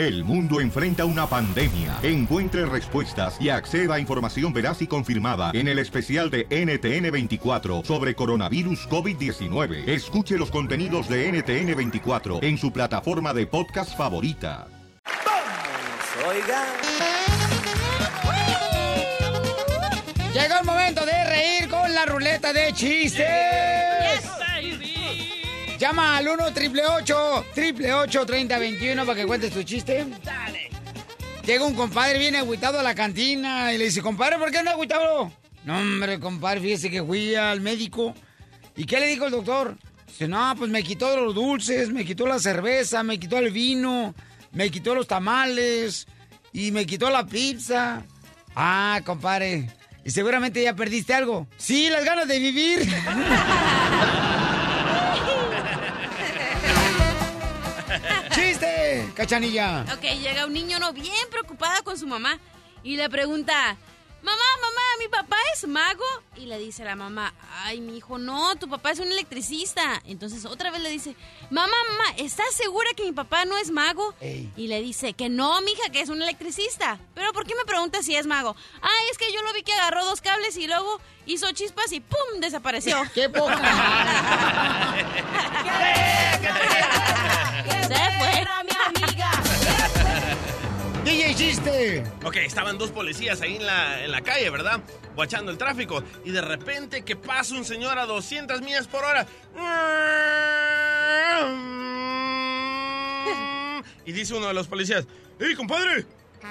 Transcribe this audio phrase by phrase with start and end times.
[0.00, 1.98] El mundo enfrenta una pandemia.
[2.02, 8.14] Encuentre respuestas y acceda a información veraz y confirmada en el especial de NTN24 sobre
[8.14, 9.86] coronavirus COVID-19.
[9.86, 14.68] Escuche los contenidos de NTN24 en su plataforma de podcast favorita.
[16.26, 16.64] Oiga.
[20.32, 23.99] Llegó el momento de reír con la ruleta de chistes.
[25.80, 30.06] Llama al 1 triple 8 3021 para que cuentes tu chiste.
[30.22, 30.68] Dale.
[31.46, 34.72] Llega un compadre viene agüitado a la cantina y le dice, compadre, ¿por qué anda
[34.72, 35.32] agüitado?
[35.64, 38.14] No, hombre, compadre, fíjese que fui al médico.
[38.76, 39.78] ¿Y qué le dijo el doctor?
[40.06, 44.14] Dice, no, pues me quitó los dulces, me quitó la cerveza, me quitó el vino,
[44.52, 46.06] me quitó los tamales
[46.52, 48.02] y me quitó la pizza.
[48.54, 49.70] Ah, compadre.
[50.04, 51.46] Y seguramente ya perdiste algo.
[51.56, 52.86] Sí, las ganas de vivir.
[59.20, 59.84] ¡Cachanilla!
[59.92, 62.38] Ok, llega un niño no bien preocupada con su mamá
[62.82, 63.76] y le pregunta,
[64.22, 66.06] mamá, mamá, ¿mi papá es mago?
[66.36, 70.00] Y le dice la mamá, ay, mi hijo, no, tu papá es un electricista.
[70.06, 71.14] Entonces otra vez le dice,
[71.50, 74.14] mamá, mamá, ¿estás segura que mi papá no es mago?
[74.22, 76.98] Y le dice que no, mija, que es un electricista.
[77.14, 78.56] Pero ¿por qué me preguntas si es mago?
[78.80, 82.00] Ay, es que yo lo vi que agarró dos cables y luego hizo chispas y
[82.00, 82.40] ¡pum!
[82.40, 83.02] desapareció.
[83.14, 83.60] ¡Qué poca!
[87.90, 88.46] Se fue.
[88.64, 89.30] mi amiga.
[91.04, 92.04] DJ chiste.
[92.24, 94.80] Ok, estaban dos policías ahí en la, en la calle, ¿verdad?
[95.16, 96.02] Guachando el tráfico.
[96.24, 99.26] Y de repente que pasa un señor a 200 millas por hora.
[104.06, 105.06] Y dice uno de los policías,
[105.38, 106.04] ¡Ey, compadre!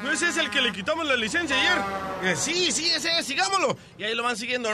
[0.03, 1.83] ¿No es ese el que le quitamos la licencia ayer?
[2.21, 3.75] Y dice, sí, sí, ese es, sigámoslo.
[3.97, 4.69] Y ahí lo van siguiendo.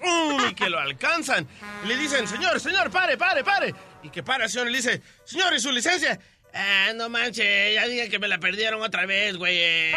[0.00, 1.46] Y que lo alcanzan.
[1.86, 3.74] Le dicen, señor, señor, pare, pare, pare.
[4.02, 6.18] Y que para señor y le dice, señor, ¿y su licencia?
[6.54, 9.58] Ah, no manches, ya dije que me la perdieron otra vez, güey.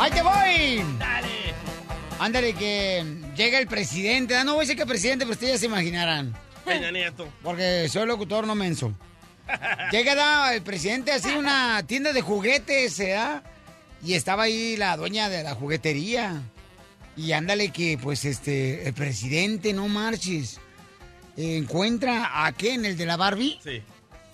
[0.00, 0.84] ¡Ahí te voy!
[0.98, 1.54] Dale.
[2.18, 3.04] Ándale, que
[3.36, 4.36] llega el presidente.
[4.36, 6.34] Ah, no voy a decir que presidente, pero ustedes ya se imaginarán.
[6.64, 7.28] Peña Nieto.
[7.42, 8.92] Porque soy locutor, no menso.
[9.92, 13.42] Llega da, el presidente así una tienda de juguetes, ¿verdad?
[14.02, 16.40] Y estaba ahí la dueña de la juguetería.
[17.16, 20.60] Y ándale que, pues, este, el presidente, no marches,
[21.36, 23.82] encuentra a Ken, el de la Barbie, Sí.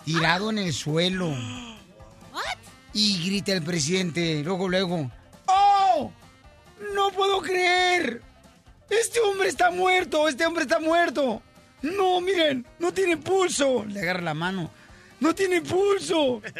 [0.04, 1.28] tirado en el suelo.
[2.32, 2.58] What?
[2.92, 5.10] Y grita el presidente, luego, luego,
[5.46, 6.10] ¡Oh!
[6.94, 8.20] ¡No puedo creer!
[8.90, 10.28] ¡Este hombre está muerto!
[10.28, 11.42] ¡Este hombre está muerto!
[11.82, 12.66] ¡No, miren!
[12.78, 13.84] ¡No tiene pulso!
[13.86, 14.70] Le agarra la mano.
[15.20, 16.42] ¡No tiene pulso!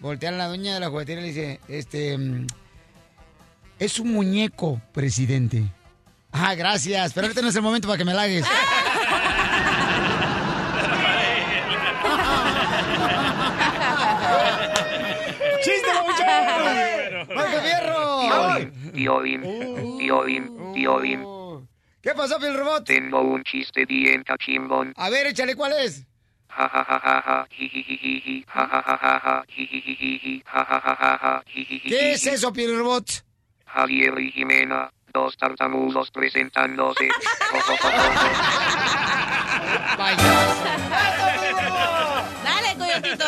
[0.00, 2.16] Voltea a la dueña de la juguetería y le dice, este...
[2.16, 2.46] mm,
[3.78, 5.64] Es un muñeco, presidente.
[6.32, 7.12] Ah, gracias.
[7.12, 8.46] Pero ahorita no es el momento para que me lagues.
[15.62, 17.34] ¡Chiste, babuchón!
[17.34, 18.70] ¡Marco Fierro!
[18.92, 21.24] Violín, violín, violín.
[22.02, 22.84] ¿Qué pasó, Phil Robot?
[22.84, 24.92] Tengo un chiste bien cachimbón.
[24.96, 26.06] A ver, échale, ¿cuál es?
[26.56, 30.96] Ja ja ja ja ja, jijijijiji, ja ja ja ja ja, jijijijiji, ja ja ja
[31.00, 31.90] ja ja, jijijijiji.
[31.90, 33.24] ¿Qué es eso, Phil Robot?
[33.66, 37.08] Javier y Jimena, dos tartamudos presentándose.
[42.44, 43.24] Dale, coyotito.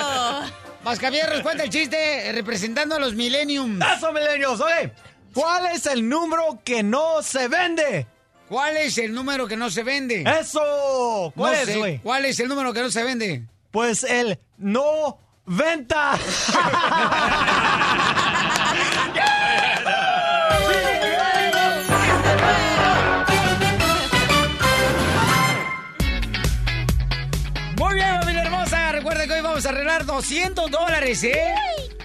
[0.84, 3.80] Mascavierros, cuenta el chiste representando a los Millennium.
[3.82, 4.60] ¡Eso, milenios!
[4.60, 4.92] Oye,
[5.32, 8.06] ¿cuál es el número que no se vende?
[8.52, 10.24] ¿Cuál es el número que no se vende?
[10.26, 11.32] ¡Eso!
[11.34, 11.98] ¿Cuál No es, güey?
[12.00, 13.46] ¿Cuál es el número que no se vende?
[13.70, 16.18] Pues el no venta.
[27.78, 28.92] Muy bien, familia hermosa.
[28.92, 31.54] Recuerden que hoy vamos a regalar 200 dólares, ¿eh?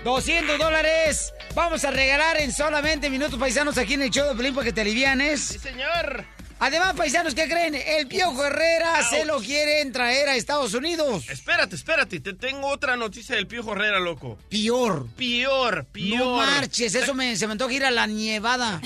[0.06, 1.34] 200 dólares.
[1.54, 4.72] Vamos a regalar en solamente minutos paisanos aquí en el show de Pelín para que
[4.72, 5.42] te alivianes.
[5.42, 6.37] Sí, señor.
[6.60, 7.76] Además, paisanos, ¿qué creen?
[7.76, 11.30] El Piojo Herrera se lo quieren traer a Estados Unidos.
[11.30, 12.20] Espérate, espérate.
[12.20, 14.38] Te tengo otra noticia del Piojo Herrera, loco.
[14.50, 15.08] Peor.
[15.16, 16.18] Peor, peor.
[16.18, 18.82] No marches, eso me, se me antoja ir a la nievada.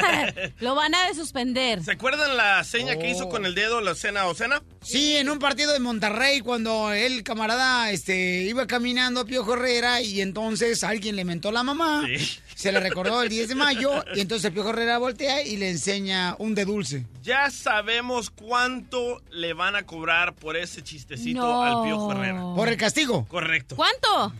[0.60, 1.84] Lo van a suspender.
[1.84, 3.10] ¿Se acuerdan la seña que Oh.
[3.10, 4.62] hizo con el dedo la cena o cena?
[4.82, 10.20] Sí, en un partido de Monterrey, cuando el camarada este, iba caminando Piojo Herrera y
[10.22, 12.04] entonces alguien le mentó la mamá.
[12.06, 12.38] Sí.
[12.54, 15.70] Se le recordó el 10 de mayo y entonces el Piojo Herrera voltea y le
[15.70, 17.04] enseña un de dulce.
[17.20, 21.62] Ya sabemos cuánto le van a cobrar por ese chistecito No.
[21.62, 22.40] al Piojo Herrera.
[22.56, 23.26] Por el castigo.
[23.28, 23.76] Correcto.
[23.76, 24.32] ¿Cuánto?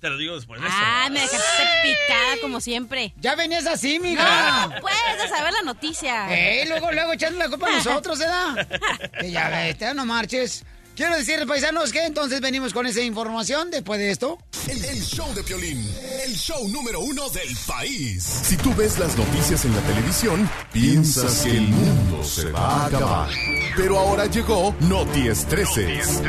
[0.00, 0.76] Te lo digo después de eso.
[0.78, 3.14] Ah, me dejaste picada como siempre.
[3.16, 4.66] Ya venías así, mija.
[4.68, 6.26] No, puedes de saber la noticia.
[6.30, 8.68] Eh, luego, luego echando la culpa a nosotros, ¿verdad?
[9.20, 10.64] Que ya ves, ya no marches.
[10.96, 14.38] Quiero decirles, paisanos, que entonces venimos con esa información después de esto.
[14.66, 15.86] El, el show de Piolín,
[16.24, 18.24] el show número uno del país.
[18.24, 22.86] Si tú ves las noticias en la televisión, piensas que el mundo se va a
[22.86, 23.28] acabar.
[23.76, 26.22] Pero ahora llegó Noti Estreses.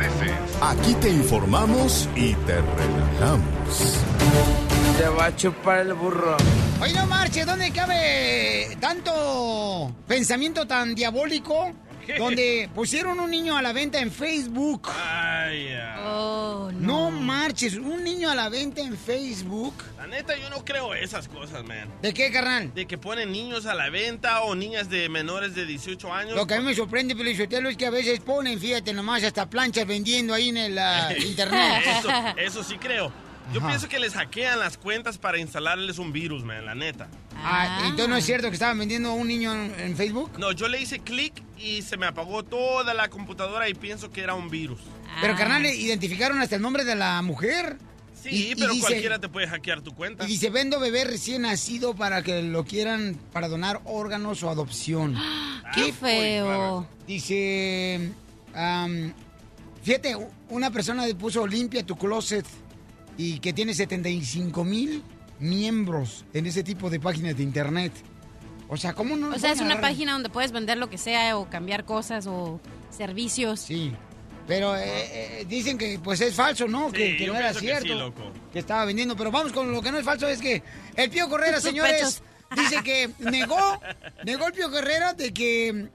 [0.61, 3.93] Aquí te informamos y te relajamos.
[4.97, 6.35] Te va a chupar el burro.
[6.81, 11.73] Oye, no marches, ¿dónde cabe tanto pensamiento tan diabólico?
[12.17, 14.89] Donde pusieron un niño a la venta en Facebook.
[14.95, 16.03] Ay, ya.
[16.05, 19.73] Oh, No marches, un niño a la venta en Facebook.
[19.97, 21.89] La neta, yo no creo esas cosas, man.
[22.01, 22.73] ¿De qué, carnal?
[22.73, 26.35] De que ponen niños a la venta o niñas de menores de 18 años.
[26.35, 29.49] Lo que a mí me sorprende, Pelizotelo, es que a veces ponen, fíjate nomás, hasta
[29.49, 31.83] planchas vendiendo ahí en el ah, internet.
[31.99, 33.11] Eso, eso sí creo.
[33.53, 33.69] Yo Ajá.
[33.69, 37.07] pienso que les hackean las cuentas para instalarles un virus, man, la neta.
[37.37, 40.31] Ah, entonces no es cierto que estaban vendiendo a un niño en, en Facebook.
[40.37, 44.21] No, yo le hice clic y se me apagó toda la computadora y pienso que
[44.21, 44.79] era un virus.
[45.21, 45.37] Pero, Ah.
[45.37, 47.77] carnal, identificaron hasta el nombre de la mujer.
[48.21, 50.25] Sí, Y- y pero dice- cualquiera te puede hackear tu cuenta.
[50.25, 55.15] Y dice, vendo bebé recién nacido para que lo quieran para donar órganos o adopción.
[55.73, 56.87] Qué feo.
[57.07, 58.11] Dice,
[58.55, 59.13] am,
[59.83, 60.17] fíjate,
[60.49, 62.45] una persona puso limpia tu closet
[63.17, 65.03] y que tiene 75 mil
[65.39, 67.91] miembros en ese tipo de páginas de internet.
[68.69, 69.29] O sea, ¿cómo no?
[69.29, 69.91] O sea, es a una agarrar?
[69.91, 72.59] página donde puedes vender lo que sea o cambiar cosas o
[72.89, 73.61] servicios.
[73.61, 73.93] Sí.
[74.45, 74.81] Pero eh,
[75.41, 76.87] eh, dicen que pues es falso, ¿no?
[76.87, 77.83] Sí, que que yo no era que cierto.
[77.87, 78.31] sí, loco.
[78.53, 79.15] que estaba vendiendo.
[79.15, 80.63] Pero vamos con lo que no es falso, es que
[80.95, 82.21] el Pío Correra, señores,
[82.55, 83.79] dice que negó,
[84.23, 85.89] negó el Pío Correra de que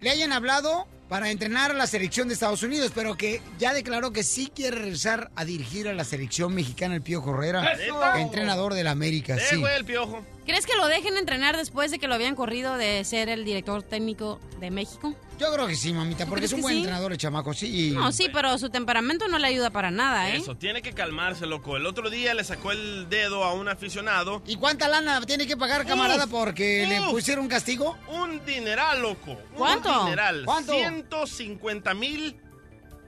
[0.00, 4.12] le hayan hablado para entrenar a la selección de Estados Unidos, pero que ya declaró
[4.12, 8.16] que sí quiere regresar a dirigir a la selección mexicana el Pío Correra, ¡Eso!
[8.16, 9.56] entrenador del América, sí.
[9.56, 10.24] güey, el piojo.
[10.46, 13.82] ¿Crees que lo dejen entrenar después de que lo habían corrido de ser el director
[13.82, 15.12] técnico de México?
[15.40, 16.78] Yo creo que sí, mamita, porque es un buen sí?
[16.78, 17.90] entrenador el chamaco, sí.
[17.92, 20.36] No, sí, pero su temperamento no le ayuda para nada, ¿eh?
[20.36, 21.76] Eso, tiene que calmarse, loco.
[21.76, 24.40] El otro día le sacó el dedo a un aficionado.
[24.46, 27.98] ¿Y cuánta lana tiene que pagar, camarada, Uf, porque le pusieron un castigo?
[28.08, 29.36] Un dineral, loco.
[29.56, 29.92] ¿Cuánto?
[29.98, 30.42] Un dineral.
[30.44, 30.72] ¿Cuánto?
[30.72, 32.36] 150 mil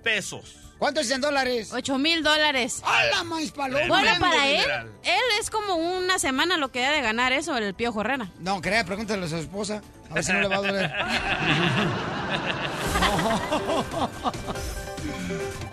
[0.02, 0.56] pesos.
[0.78, 1.72] ¿Cuánto es en dólares?
[1.72, 2.80] Ocho mil dólares.
[2.84, 3.88] ¡Hala, maíz paloma!
[3.88, 4.64] Bueno, para él,
[5.02, 8.30] él es como una semana lo que debe de ganar eso, el Pío Herrera.
[8.38, 9.82] No, crea, pregúntale a su esposa.
[10.10, 10.90] A ver si no le va a doler.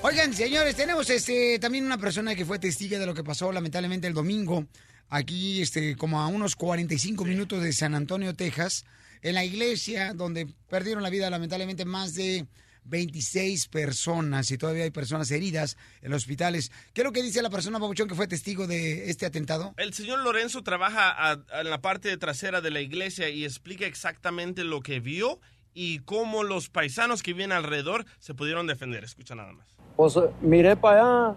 [0.02, 4.08] Oigan, señores, tenemos este también una persona que fue testiga de lo que pasó lamentablemente
[4.08, 4.66] el domingo,
[5.10, 8.86] aquí este como a unos 45 minutos de San Antonio, Texas,
[9.22, 12.46] en la iglesia donde perdieron la vida lamentablemente más de
[12.86, 16.72] 26 personas y todavía hay personas heridas en los hospitales.
[16.94, 19.74] ¿Qué es lo que dice la persona, Babuchón, que fue testigo de este atentado?
[19.78, 23.86] El señor Lorenzo trabaja a- a- en la parte trasera de la iglesia y explica
[23.86, 25.40] exactamente lo que vio
[25.74, 29.04] y cómo los paisanos que viven alrededor se pudieron defender.
[29.04, 29.68] Escucha nada más.
[29.98, 31.36] Pues eh, miré para allá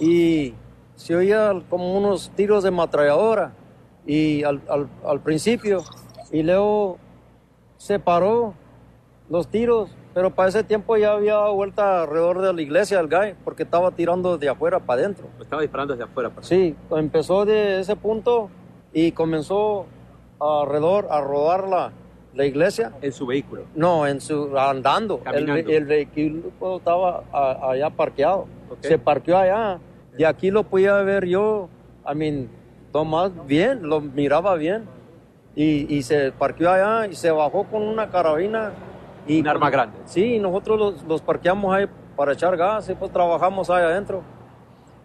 [0.00, 0.54] y
[0.96, 3.54] se oía como unos tiros de ametralladora
[4.06, 5.84] y al, al, al principio
[6.32, 6.98] y luego
[7.76, 8.54] se paró
[9.30, 13.06] los tiros, pero para ese tiempo ya había dado vuelta alrededor de la iglesia el
[13.06, 15.28] guy porque estaba tirando de afuera para adentro.
[15.40, 16.28] Estaba disparando desde afuera.
[16.30, 16.44] Para...
[16.44, 18.50] Sí, empezó de ese punto
[18.92, 19.86] y comenzó
[20.40, 21.92] alrededor a rodar la,
[22.34, 22.94] la iglesia.
[23.00, 23.62] En su vehículo.
[23.76, 25.18] No, en su andando.
[25.18, 25.70] El, Caminando.
[25.70, 28.46] el vehículo estaba a- allá parqueado.
[28.70, 28.78] Ok.
[28.80, 29.78] Se parqueó allá.
[30.18, 31.68] Y aquí lo podía ver yo,
[32.12, 32.48] I mean,
[32.90, 34.82] Tomás bien, lo miraba bien.
[35.54, 38.72] Y, y se parqueó allá y se bajó con una carabina.
[39.28, 39.98] Y Un arma grande.
[40.06, 44.22] Sí, nosotros los, los parqueamos ahí para echar gas y pues trabajamos ahí adentro.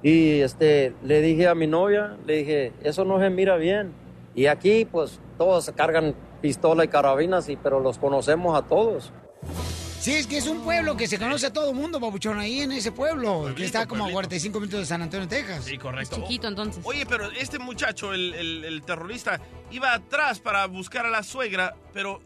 [0.01, 3.93] Y este, le dije a mi novia, le dije, eso no se mira bien.
[4.35, 9.11] Y aquí pues todos cargan pistola y carabinas, y, pero los conocemos a todos.
[9.99, 12.59] Sí, es que es un pueblo que se conoce a todo el mundo, babuchón, ahí
[12.59, 14.15] en ese pueblo, que está como a pueblito.
[14.15, 15.63] 45 minutos de San Antonio, Texas.
[15.63, 16.17] Sí, correcto.
[16.17, 16.81] Chiquito, entonces.
[16.85, 19.39] Oye, pero este muchacho, el, el- el terrorista,
[19.71, 22.19] iba atrás para buscar a la suegra, pero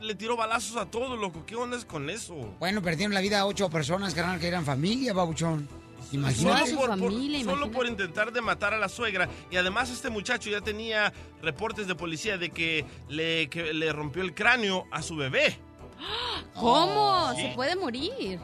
[0.00, 1.44] le tiró balazos a todos, loco.
[1.46, 2.34] ¿Qué onda es con eso?
[2.58, 5.68] Bueno, perdieron la vida a ocho personas, carnal, que eran familia, babuchón.
[6.10, 6.70] Solo, Imagínate.
[6.70, 7.76] su por, por- familia, solo imagínate.
[7.76, 9.28] por intentar de matar a la suegra.
[9.50, 11.12] Y además este muchacho ya tenía
[11.42, 15.58] reportes de policía de que le, que le rompió el cráneo a su bebé.
[16.54, 17.32] ¿Cómo?
[17.36, 17.42] Sí.
[17.42, 18.38] Se puede morir.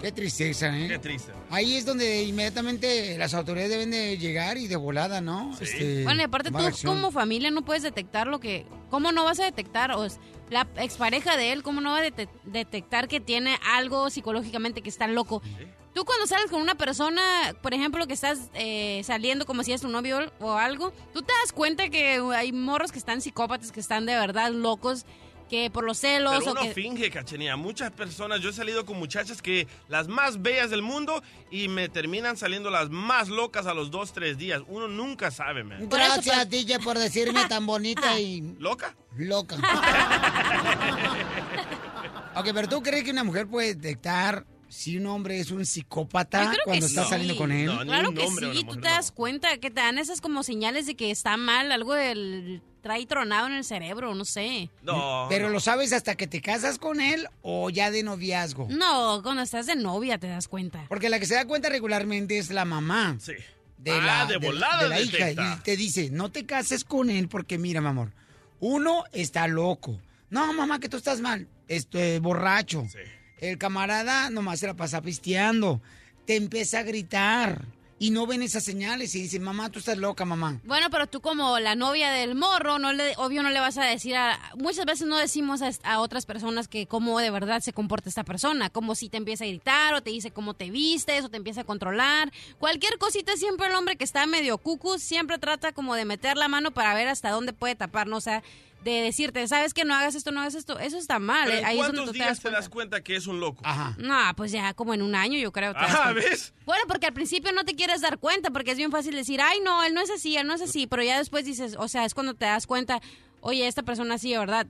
[0.00, 0.88] Qué tristeza, ¿eh?
[0.88, 1.30] Qué triste.
[1.50, 5.56] Ahí es donde inmediatamente las autoridades deben de llegar y de volada, ¿no?
[5.60, 6.94] Este, Bueno, y aparte tú acción.
[6.96, 8.66] como familia no puedes detectar lo que...
[8.90, 9.92] ¿Cómo no vas a detectar?
[9.92, 10.18] O es-
[10.52, 14.88] la expareja de él, ¿cómo no va a dete- detectar que tiene algo psicológicamente que
[14.88, 15.42] está loco?
[15.94, 17.22] Tú cuando sales con una persona,
[17.60, 21.32] por ejemplo, que estás eh, saliendo como si es tu novio o algo, tú te
[21.42, 25.04] das cuenta que hay morros que están psicópatas, que están de verdad locos,
[25.52, 26.72] que por los celos Pero o uno que...
[26.72, 27.58] finge, cachenía.
[27.58, 31.90] Muchas personas, yo he salido con muchachas que las más bellas del mundo y me
[31.90, 34.62] terminan saliendo las más locas a los dos, tres días.
[34.66, 35.90] Uno nunca sabe, man.
[35.90, 38.96] Gracias, DJ, por decirme tan bonita y ¿Loca?
[39.14, 39.56] loca.
[42.34, 46.52] ok, pero ¿tú crees que una mujer puede detectar si un hombre es un psicópata
[46.64, 47.10] cuando está sí.
[47.10, 47.70] saliendo con él?
[47.84, 51.10] claro que sí, tú te das cuenta que te dan esas como señales de que
[51.10, 54.70] está mal, algo del trae tronado en el cerebro, no sé.
[54.82, 55.26] No.
[55.28, 58.66] ¿Pero lo sabes hasta que te casas con él o ya de noviazgo?
[58.70, 60.86] No, cuando estás de novia te das cuenta.
[60.88, 63.16] Porque la que se da cuenta regularmente es la mamá.
[63.20, 63.34] Sí.
[63.78, 65.30] De Ah, la, de de- volada de la hija.
[65.30, 68.12] Y te dice, no te cases con él porque mira, mi amor,
[68.58, 70.00] uno está loco.
[70.30, 71.46] No, mamá, que tú estás mal.
[71.68, 72.86] Estoy borracho.
[73.42, 75.80] El camarada nomás se la pasa pisteando.
[76.26, 77.66] Te empieza a gritar.
[77.98, 80.60] Y no ven esas señales y dice, mamá, tú estás loca, mamá.
[80.64, 83.84] Bueno, pero tú como la novia del morro, no le, obvio no le vas a
[83.84, 84.38] decir a...
[84.56, 88.70] Muchas veces no decimos a, otras personas que cómo de verdad se comporta esta persona,
[88.70, 91.62] como si te empieza a gritar o te dice cómo te vistes o te empieza
[91.62, 92.32] a controlar.
[92.60, 96.46] Cualquier cosita, siempre el hombre que está medio cucu siempre trata como de meter la
[96.46, 98.16] mano para ver hasta dónde puede tapar, ¿no?
[98.18, 98.42] O sea,
[98.84, 100.78] de decirte, ¿sabes que No hagas esto, no hagas esto.
[100.78, 101.44] Eso está mal.
[101.46, 102.58] ¿Pero eh, en Ahí es donde cuántos tú te días das te cuenta.
[102.60, 103.60] das cuenta que es un loco?
[103.64, 103.94] Ajá.
[103.98, 105.72] No, pues ya como en un año yo creo.
[105.72, 106.28] te Ajá, cuenta.
[106.28, 106.52] ¿ves?
[106.66, 109.60] Bueno, porque al principio no te quieres dar cuenta, porque es bien fácil decir, ay,
[109.64, 112.04] no, él no es así, él no es así, pero ya después dices, o sea,
[112.04, 113.00] es cuando te das cuenta,
[113.40, 114.66] oye, esta persona sí, verdad.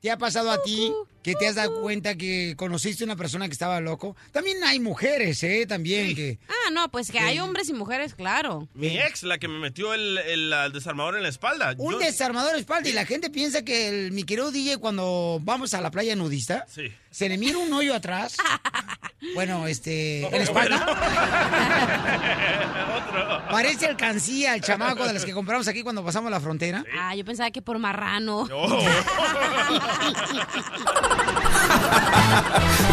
[0.00, 3.52] ¿Te ha pasado a ti que te has dado cuenta que conociste una persona que
[3.52, 4.14] estaba loco?
[4.30, 5.66] También hay mujeres, ¿eh?
[5.66, 6.38] También que...
[6.48, 8.68] Ah, no, pues que hay hombres y mujeres, claro.
[8.74, 11.74] Mi ex, la que me metió el, el, el desarmador en la espalda.
[11.78, 15.40] Un Yo- desarmador de espalda y la gente piensa que el, mi querido DJ cuando
[15.42, 16.92] vamos a la playa nudista, Sí.
[17.16, 18.36] Se le mira un hoyo atrás.
[19.34, 20.86] bueno, este, en la espalda.
[23.50, 26.84] Parece alcancía el chamaco de los que compramos aquí cuando pasamos la frontera.
[26.98, 28.44] Ah, yo pensaba que por marrano.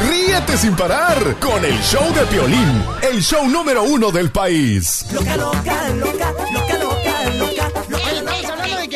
[0.08, 5.06] Ríete sin parar con el show de Piolín, el show número uno del país.
[5.12, 6.73] Loca, loca, loca, loca,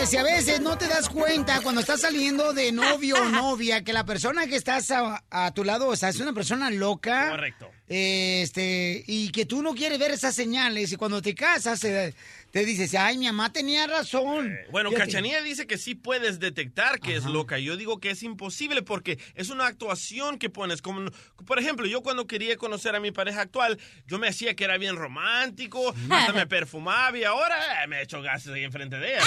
[0.08, 3.92] si a veces no te das cuenta cuando estás saliendo de novio o novia que
[3.92, 7.32] la persona que estás a, a tu lado, o sea, es una persona loca.
[7.32, 7.70] Correcto.
[7.90, 12.14] Este, y que tú no quieres ver esas señales y cuando te casas eh,
[12.52, 14.58] te dices, ay, mi mamá tenía razón.
[14.72, 15.12] Bueno, Fíjate.
[15.12, 17.60] Cachanía dice que sí puedes detectar que es loca.
[17.60, 20.82] Yo digo que es imposible porque es una actuación que pones.
[20.82, 21.12] Como,
[21.46, 23.78] por ejemplo, yo cuando quería conocer a mi pareja actual,
[24.08, 28.22] yo me hacía que era bien romántico, hasta me perfumaba y ahora eh, me echo
[28.22, 29.24] gases ahí enfrente de ella.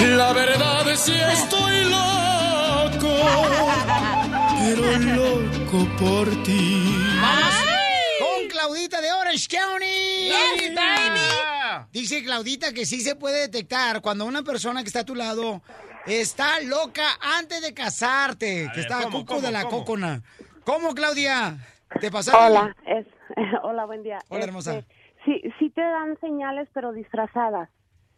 [0.16, 3.14] La verdad es si estoy loco,
[4.58, 6.96] pero loco por ti.
[7.20, 7.54] Vamos
[8.18, 10.28] con Claudita de Orange County.
[10.28, 11.86] Yes, baby.
[11.90, 15.62] Dice Claudita que sí se puede detectar cuando una persona que está a tu lado
[16.06, 17.02] está loca
[17.38, 19.78] antes de casarte, que ver, está ¿cómo, cuco cómo, de la cómo?
[19.78, 20.22] cocona.
[20.64, 21.56] ¿Cómo, Claudia?
[21.98, 22.32] ¿Te pasó?
[22.38, 23.06] Hola, es,
[23.62, 24.18] hola, buen día.
[24.28, 24.84] Hola, Este, hermosa.
[25.24, 27.70] Sí, sí te dan señales, pero disfrazadas.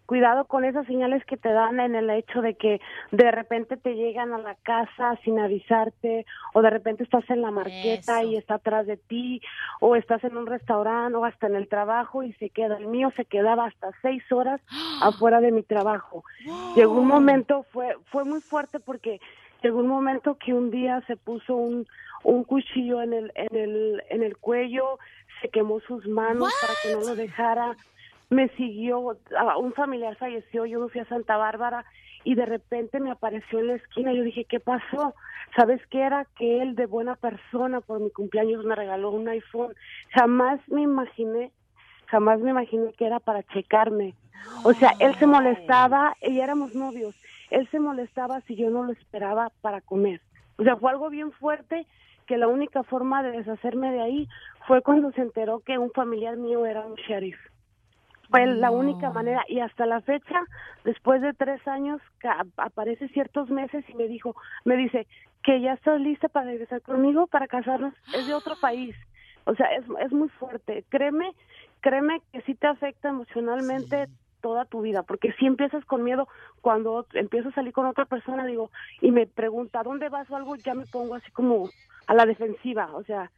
[0.07, 2.81] Cuidado con esas señales que te dan en el hecho de que
[3.11, 7.51] de repente te llegan a la casa sin avisarte, o de repente estás en la
[7.51, 9.41] marqueta y está atrás de ti,
[9.81, 12.77] o estás en un restaurante o hasta en el trabajo y se queda.
[12.77, 14.61] El mío se quedaba hasta seis horas
[15.01, 16.23] afuera de mi trabajo.
[16.77, 19.21] Llegó un momento, fue, fue muy fuerte porque
[19.63, 21.87] llegó un momento que un día se puso un,
[22.25, 24.99] un cuchillo en el, en el, en el cuello,
[25.41, 27.75] se quemó sus manos para que no lo dejara,
[28.35, 29.17] me siguió,
[29.59, 31.85] un familiar falleció, yo me fui a Santa Bárbara
[32.25, 35.15] y de repente me apareció en la esquina, yo dije, ¿qué pasó?
[35.57, 36.27] ¿Sabes qué era?
[36.37, 39.75] Que él de buena persona por mi cumpleaños me regaló un iPhone.
[40.11, 41.53] Jamás me imaginé,
[42.07, 44.15] jamás me imaginé que era para checarme.
[44.65, 47.15] O sea, él se molestaba y éramos novios.
[47.51, 50.21] Él se molestaba si yo no lo esperaba para comer.
[50.57, 51.87] O sea, fue algo bien fuerte
[52.27, 54.29] que la única forma de deshacerme de ahí
[54.67, 57.39] fue cuando se enteró que un familiar mío era un sheriff.
[58.31, 60.41] Fue la única manera y hasta la fecha,
[60.85, 62.01] después de tres años,
[62.57, 65.07] aparece ciertos meses y me dijo, me dice
[65.43, 67.95] que ya estás lista para regresar conmigo para casarnos.
[68.15, 68.97] Es de otro país.
[69.45, 70.85] O sea, es, es muy fuerte.
[70.89, 71.33] Créeme,
[71.81, 74.09] créeme que sí te afecta emocionalmente
[74.41, 76.29] toda tu vida, porque si empiezas con miedo,
[76.61, 80.55] cuando empiezo a salir con otra persona, digo, y me pregunta, ¿dónde vas o algo?
[80.57, 81.71] Ya me pongo así como,
[82.07, 83.31] a la defensiva, o sea,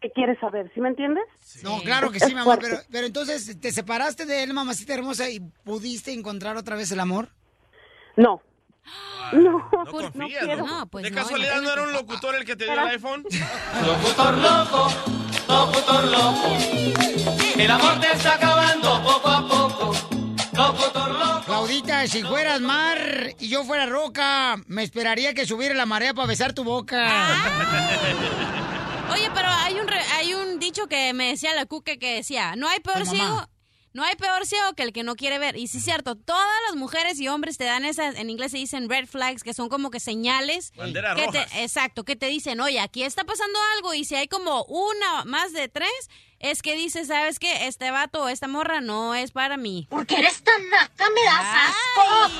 [0.00, 0.70] ¿qué quieres saber?
[0.74, 1.24] ¿Sí me entiendes?
[1.62, 5.28] No, claro que sí, mi amor, pero, pero entonces, ¿te separaste de él, mamacita hermosa,
[5.28, 7.30] y pudiste encontrar otra vez el amor?
[8.16, 8.42] No.
[9.32, 10.66] No, No pues, no quiero.
[10.66, 10.88] ¿no?
[11.00, 13.24] ¿De casualidad no era un locutor el que te dio el iPhone?
[13.86, 14.88] Locutor loco,
[15.46, 16.56] locutor loco.
[17.58, 19.92] El amor te está acabando poco a poco.
[20.54, 21.42] Locutor loco.
[21.44, 22.98] Claudita, si fueras mar
[23.38, 27.06] y yo fuera roca, me esperaría que subiera la marea para besar tu boca.
[29.12, 32.56] Oye, pero hay un, re- hay un dicho que me decía la cuca que decía,
[32.56, 33.48] no hay peor ciego,
[33.94, 35.56] no hay peor ciego que el que no quiere ver.
[35.56, 38.58] Y sí es cierto, todas las mujeres y hombres te dan esas, en inglés se
[38.58, 40.72] dicen red flags, que son como que señales.
[40.76, 43.94] Banderas que te- exacto, que te dicen, oye, aquí está pasando algo.
[43.94, 45.90] Y si hay como una más de tres,
[46.38, 47.66] es que dices, ¿sabes qué?
[47.66, 49.86] Este vato o esta morra no es para mí.
[49.90, 52.30] Porque eres tan naca, me das asco.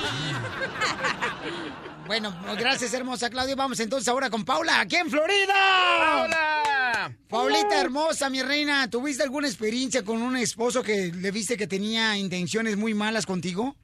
[2.08, 3.54] Bueno, gracias, hermosa Claudia.
[3.54, 5.52] Vamos entonces ahora con Paula, aquí en Florida.
[6.00, 7.12] ¡Paula!
[7.28, 12.16] Paulita hermosa, mi reina, ¿tuviste alguna experiencia con un esposo que le viste que tenía
[12.16, 13.74] intenciones muy malas contigo?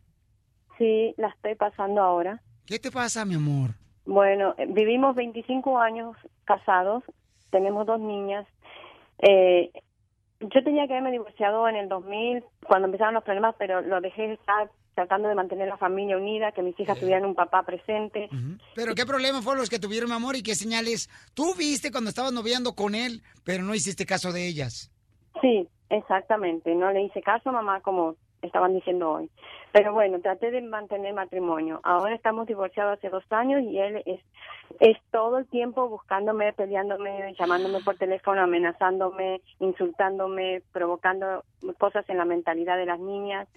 [0.78, 2.40] Sí, la estoy pasando ahora.
[2.64, 3.72] ¿Qué te pasa, mi amor?
[4.06, 6.16] Bueno, eh, vivimos 25 años
[6.46, 7.04] casados,
[7.50, 8.46] tenemos dos niñas.
[9.18, 9.70] Eh,
[10.40, 14.32] yo tenía que haberme divorciado en el 2000 cuando empezaron los problemas, pero lo dejé
[14.32, 18.28] estar tratando de mantener la familia unida, que mis hijas tuvieran un papá presente.
[18.74, 22.32] Pero qué problemas fueron los que tuvieron, amor, y qué señales tú viste cuando estabas
[22.32, 24.90] noviando con él, pero no hiciste caso de ellas.
[25.40, 26.74] Sí, exactamente.
[26.74, 29.30] No le hice caso a mamá como estaban diciendo hoy.
[29.72, 31.80] Pero bueno, traté de mantener matrimonio.
[31.82, 34.20] Ahora estamos divorciados hace dos años y él es,
[34.78, 41.44] es todo el tiempo buscándome, peleándome, llamándome por teléfono, amenazándome, insultándome, provocando
[41.78, 43.48] cosas en la mentalidad de las niñas.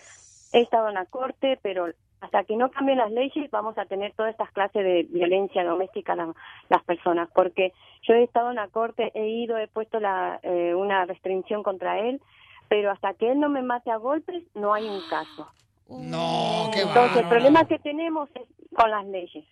[0.51, 1.87] He estado en la corte, pero
[2.21, 6.15] hasta que no cambien las leyes vamos a tener todas estas clases de violencia doméstica
[6.15, 6.33] la-
[6.69, 7.73] las personas, porque
[8.03, 11.99] yo he estado en la corte, he ido, he puesto la, eh, una restricción contra
[11.99, 12.21] él,
[12.69, 15.51] pero hasta que él no me mate a golpes no hay un caso.
[15.89, 19.45] No, qué Entonces el problema que tenemos es con las leyes.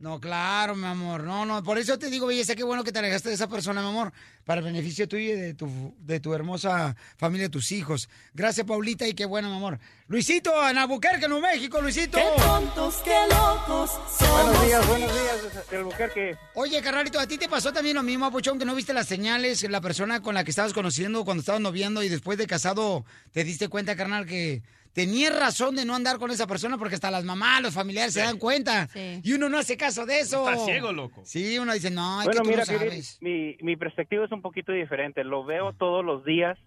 [0.00, 1.24] No, claro, mi amor.
[1.24, 3.82] No, no, por eso te digo, belleza, qué bueno que te alejaste de esa persona,
[3.82, 4.14] mi amor,
[4.46, 8.08] para el beneficio tuyo y de tu, de tu hermosa familia, de tus hijos.
[8.32, 9.78] Gracias, Paulita, y qué bueno, mi amor.
[10.08, 12.16] Luisito, en Albuquerque, Nuevo México, Luisito.
[12.16, 13.90] Qué tontos, qué locos
[14.20, 16.38] Buenos días, buenos días, desde Albuquerque.
[16.54, 19.68] Oye, carnalito, ¿a ti te pasó también lo mismo, Apuchón, que no viste las señales,
[19.68, 23.44] la persona con la que estabas conociendo cuando estabas noviando y después de casado te
[23.44, 27.24] diste cuenta, carnal, que tenías razón de no andar con esa persona porque hasta las
[27.24, 28.88] mamás, los familiares se dan cuenta
[29.22, 30.48] y uno no hace caso de eso.
[30.48, 31.22] Está ciego, loco.
[31.24, 33.18] Sí, uno dice, no, es bueno, que tú mira, no sabes.
[33.20, 35.24] mi, mi perspectiva es un poquito diferente.
[35.24, 36.58] Lo veo todos los días.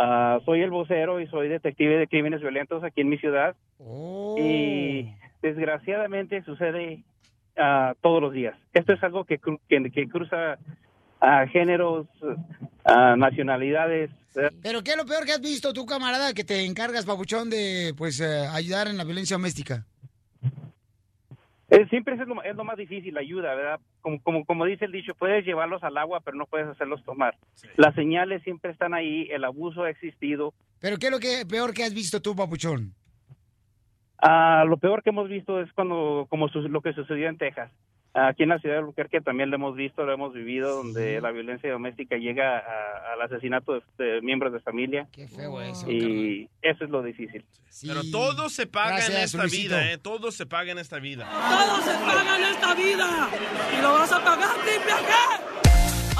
[0.00, 3.56] Ah, soy el vocero y soy detective de crímenes violentos aquí en mi ciudad.
[3.78, 4.36] Oh.
[4.38, 7.02] Y desgraciadamente sucede
[7.56, 8.56] ah, todos los días.
[8.72, 10.58] Esto es algo que, cru- que, que cruza
[11.20, 12.06] ah, géneros,
[12.84, 14.10] ah, nacionalidades.
[14.62, 17.92] Pero ¿qué es lo peor que has visto tú, camarada, que te encargas, Papuchón, de
[17.96, 19.84] pues eh, ayudar en la violencia doméstica?
[21.70, 23.80] Eh, siempre es lo, es lo más difícil, la ayuda, ¿verdad?
[24.00, 27.36] Como, como, como dice el dicho, puedes llevarlos al agua, pero no puedes hacerlos tomar.
[27.76, 30.54] Las señales siempre están ahí, el abuso ha existido.
[30.80, 32.94] ¿Pero qué es lo que peor que has visto tú, Papuchón?
[34.22, 37.70] Ah, lo peor que hemos visto es cuando, como su- lo que sucedió en Texas.
[38.26, 41.30] Aquí en la ciudad de Albuquerque también lo hemos visto, lo hemos vivido, donde la
[41.30, 45.06] violencia doméstica llega a- al asesinato de, de miembros de familia.
[45.12, 45.90] Qué feo eso.
[45.90, 47.44] Y eso es lo difícil.
[47.86, 49.62] Pero todo se paga en esta Luisito.
[49.76, 49.98] vida, ¿eh?
[49.98, 51.28] Todo se paga en esta vida.
[51.30, 53.28] Todo se paga en esta vida.
[53.78, 55.67] Y lo vas a pagar, triple.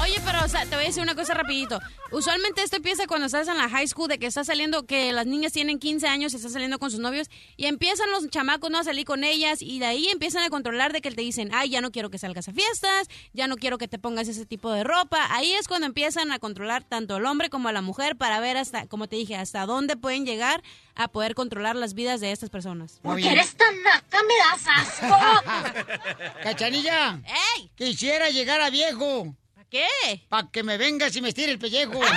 [0.01, 1.79] Oye, pero o sea, te voy a decir una cosa rapidito.
[2.11, 5.25] Usualmente esto empieza cuando estás en la high school, de que estás saliendo, que las
[5.25, 8.79] niñas tienen 15 años y están saliendo con sus novios, y empiezan los chamacos no
[8.79, 11.69] a salir con ellas, y de ahí empiezan a controlar de que te dicen, ay,
[11.69, 14.71] ya no quiero que salgas a fiestas, ya no quiero que te pongas ese tipo
[14.71, 15.27] de ropa.
[15.31, 18.57] Ahí es cuando empiezan a controlar tanto al hombre como a la mujer para ver
[18.57, 20.63] hasta, como te dije, hasta dónde pueden llegar
[20.95, 22.99] a poder controlar las vidas de estas personas.
[23.03, 25.93] Porque eres tan naca, me das asco.
[26.43, 27.21] ¡Cachanilla!
[27.57, 27.71] ¡Ey!
[27.75, 29.35] Quisiera llegar a viejo.
[29.69, 30.21] ¿Para qué?
[30.29, 31.99] Para que me vengas y me estire el pellejo.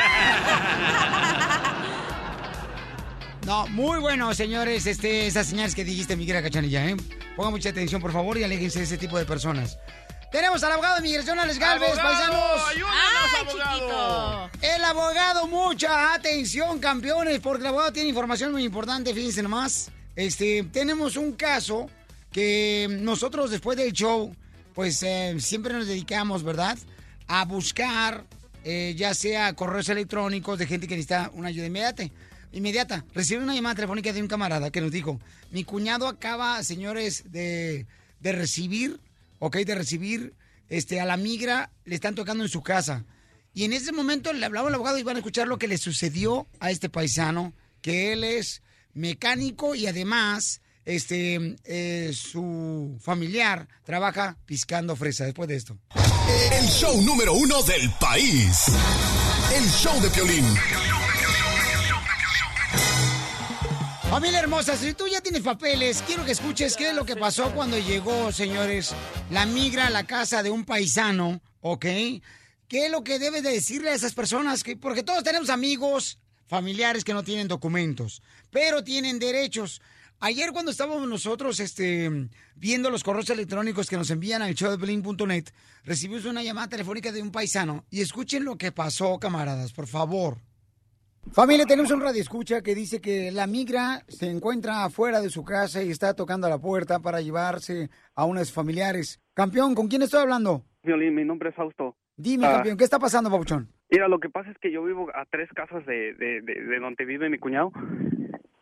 [3.45, 6.97] No, muy bueno, señores, este, esas señales que dijiste, mi querida Cachanilla, ¿eh?
[7.35, 9.79] Pongan mucha atención, por favor, y aléjense de ese tipo de personas.
[10.31, 12.62] Tenemos al abogado de migración, Alex Galvez, paisanos.
[12.69, 14.51] ¡Ayúdanos, abogado!
[14.61, 19.91] El abogado, mucha atención, campeones, porque el abogado tiene información muy importante, fíjense nomás.
[20.15, 21.91] Este, tenemos un caso
[22.31, 24.33] que nosotros después del show,
[24.73, 26.79] pues eh, siempre nos dedicamos, ¿verdad?
[27.35, 28.27] A buscar,
[28.62, 32.05] eh, ya sea correos electrónicos de gente que necesita una ayuda inmediata.
[32.53, 33.07] Inmediata.
[33.14, 35.18] Recibí una llamada telefónica de un camarada que nos dijo,
[35.51, 37.87] mi cuñado acaba, señores, de,
[38.21, 39.01] de recibir,
[39.38, 40.35] ok, de recibir
[40.68, 43.07] este, a la migra le están tocando en su casa.
[43.55, 45.79] Y en ese momento le hablaba al abogado y van a escuchar lo que le
[45.79, 48.61] sucedió a este paisano, que él es
[48.92, 55.79] mecánico y además este eh, su familiar trabaja piscando fresa después de esto.
[56.53, 58.66] El show número uno del país.
[59.55, 60.45] El show de Piolín.
[64.12, 67.51] Familia hermosa, si tú ya tienes papeles, quiero que escuches qué es lo que pasó
[67.55, 68.95] cuando llegó, señores,
[69.31, 71.87] la migra a la casa de un paisano, ¿ok?
[72.68, 74.62] ¿Qué es lo que debes de decirle a esas personas?
[74.62, 79.81] Que, porque todos tenemos amigos, familiares que no tienen documentos, pero tienen derechos.
[80.24, 85.46] Ayer cuando estábamos nosotros este, viendo los correos electrónicos que nos envían al showdeblink.net,
[85.85, 90.37] recibimos una llamada telefónica de un paisano y escuchen lo que pasó, camaradas, por favor.
[91.32, 95.42] Familia, tenemos un radio escucha que dice que la migra se encuentra afuera de su
[95.44, 99.20] casa y está tocando a la puerta para llevarse a unos familiares.
[99.35, 100.64] Campeón, ¿con quién estoy hablando?
[100.85, 101.96] Violín, mi nombre es Fausto.
[102.16, 102.52] Dime, Ah.
[102.54, 103.72] campeón, ¿qué está pasando, Pabuchón?
[103.90, 106.78] Mira, lo que pasa es que yo vivo a tres casas de, de, de, de
[106.78, 107.72] donde vive mi cuñado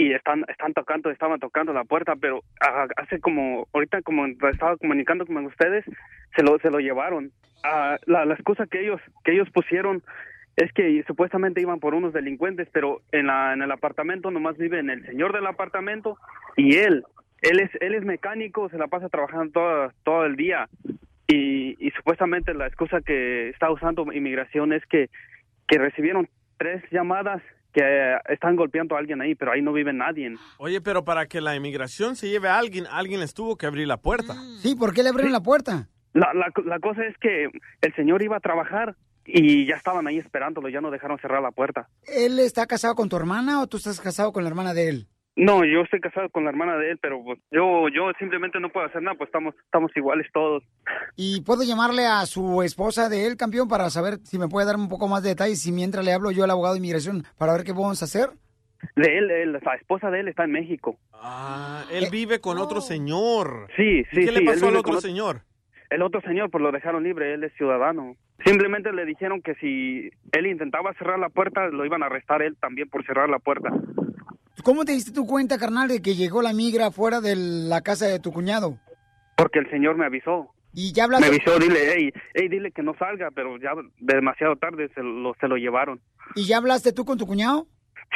[0.01, 4.79] y están están tocando, estaban tocando la puerta, pero ah, hace como, ahorita como estaba
[4.79, 5.85] comunicando con ustedes,
[6.35, 7.33] se lo, se lo llevaron.
[7.63, 10.03] Ah, la, la excusa que ellos, que ellos pusieron
[10.57, 14.89] es que supuestamente iban por unos delincuentes, pero en, la, en el apartamento nomás viven
[14.89, 16.17] el señor del apartamento
[16.57, 17.05] y él.
[17.43, 20.67] Él es, él es mecánico, se la pasa trabajando todo, todo el día
[21.27, 25.11] y, y supuestamente la excusa que está usando inmigración es que,
[25.69, 29.93] que recibieron tres llamadas que eh, están golpeando a alguien ahí, pero ahí no vive
[29.93, 30.35] nadie.
[30.59, 33.87] Oye, pero para que la inmigración se lleve a alguien, alguien les tuvo que abrir
[33.87, 34.35] la puerta.
[34.61, 35.89] Sí, ¿por qué le abrieron la puerta?
[36.13, 37.49] La, la, la cosa es que
[37.81, 41.53] el señor iba a trabajar y ya estaban ahí esperándolo, ya no dejaron cerrar la
[41.53, 41.89] puerta.
[42.05, 45.09] ¿Él está casado con tu hermana o tú estás casado con la hermana de él?
[45.37, 48.69] No, yo estoy casado con la hermana de él, pero pues, yo yo simplemente no
[48.69, 50.63] puedo hacer nada, pues estamos estamos iguales todos.
[51.17, 54.77] ¿Y puedo llamarle a su esposa de él, campeón, para saber si me puede dar
[54.77, 57.53] un poco más de detalles y mientras le hablo yo al abogado de inmigración para
[57.53, 58.31] ver qué vamos a hacer?
[58.97, 60.99] De él, él, la esposa de él está en México.
[61.13, 63.69] Ah, él vive con otro señor.
[63.77, 65.43] Sí, sí, ¿Y ¿Qué sí, le pasó él al otro señor?
[65.91, 68.17] El otro señor, pues lo dejaron libre, él es ciudadano.
[68.45, 72.57] Simplemente le dijeron que si él intentaba cerrar la puerta, lo iban a arrestar él
[72.59, 73.71] también por cerrar la puerta.
[74.63, 78.07] ¿Cómo te diste tu cuenta, carnal, de que llegó la migra fuera de la casa
[78.07, 78.79] de tu cuñado?
[79.37, 80.53] Porque el señor me avisó.
[80.73, 81.37] Y ya Me hablaste...
[81.37, 85.49] avisó, dile, hey, hey, dile que no salga, pero ya demasiado tarde se lo, se
[85.49, 86.01] lo llevaron.
[86.37, 87.67] ¿Y ya hablaste tú con tu cuñado?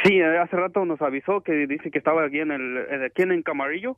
[0.03, 3.97] Sí, hace rato nos avisó que dice que estaba aquí en el, aquí en Camarillo,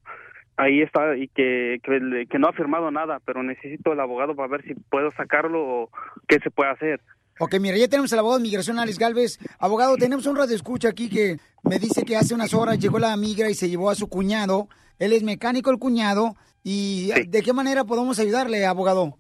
[0.56, 4.48] ahí está, y que, que, que no ha firmado nada, pero necesito el abogado para
[4.48, 5.90] ver si puedo sacarlo o
[6.28, 7.02] qué se puede hacer.
[7.40, 9.38] Ok, mira, ya tenemos al abogado de migración, Alex Galvez.
[9.60, 13.16] Abogado, tenemos un radio escucha aquí que me dice que hace unas horas llegó la
[13.16, 14.68] migra y se llevó a su cuñado.
[15.00, 16.34] Él es mecánico, el cuñado.
[16.64, 19.18] ¿Y de qué manera podemos ayudarle, abogado?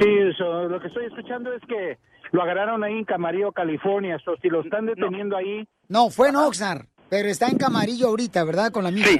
[0.00, 1.98] Sí, so, lo que estoy escuchando es que
[2.32, 4.18] lo agarraron ahí en Camarillo, California.
[4.24, 8.42] So, si lo están deteniendo ahí, No, fue en Oxnard, pero está en Camarillo ahorita,
[8.44, 8.72] ¿verdad?
[8.72, 9.10] Con la migra.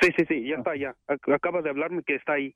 [0.00, 0.94] Sí, sí, sí, ya está, ya.
[1.06, 2.52] Ac- Acabas de hablarme que está ahí.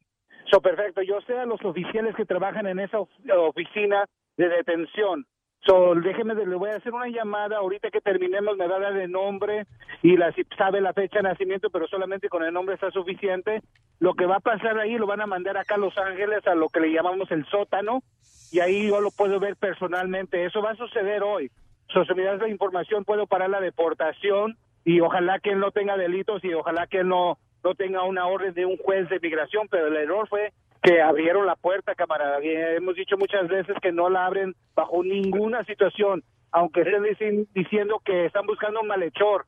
[0.50, 1.00] so, perfecto.
[1.02, 3.08] Yo sé a los oficiales que trabajan en esa of-
[3.48, 4.04] oficina
[4.36, 5.26] de detención.
[5.64, 7.58] So, déjeme, le voy a hacer una llamada.
[7.58, 9.66] Ahorita que terminemos, me va a dar el nombre
[10.02, 13.62] y la, sabe la fecha de nacimiento, pero solamente con el nombre está suficiente.
[14.00, 16.56] Lo que va a pasar ahí lo van a mandar acá a Los Ángeles a
[16.56, 18.02] lo que le llamamos el sótano
[18.50, 20.44] y ahí yo lo puedo ver personalmente.
[20.44, 21.50] Eso va a suceder hoy.
[21.92, 25.70] So, si me das la información, puedo parar la deportación y ojalá que él no
[25.70, 29.20] tenga delitos y ojalá que él no, no tenga una orden de un juez de
[29.20, 32.44] migración, pero el error fue que abrieron la puerta, camarada.
[32.44, 37.46] Y hemos dicho muchas veces que no la abren bajo ninguna situación, aunque estén dicen-
[37.54, 39.46] diciendo que están buscando un malhechor.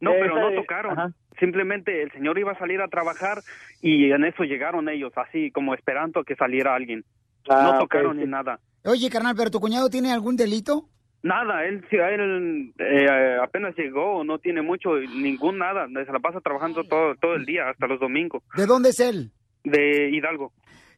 [0.00, 0.98] No, pero no tocaron.
[0.98, 1.12] Ajá.
[1.38, 3.38] Simplemente el señor iba a salir a trabajar
[3.80, 7.04] y en eso llegaron ellos, así como esperando a que saliera alguien.
[7.48, 8.58] Ah, no ok, tocaron ni nada.
[8.84, 10.88] Oye, carnal, ¿pero tu cuñado tiene algún delito?
[11.22, 16.82] Nada, él, él eh, apenas llegó, no tiene mucho, ningún nada, se la pasa trabajando
[16.82, 19.30] todo, todo el día, hasta los domingos, ¿De dónde es él?
[19.62, 20.52] de Hidalgo.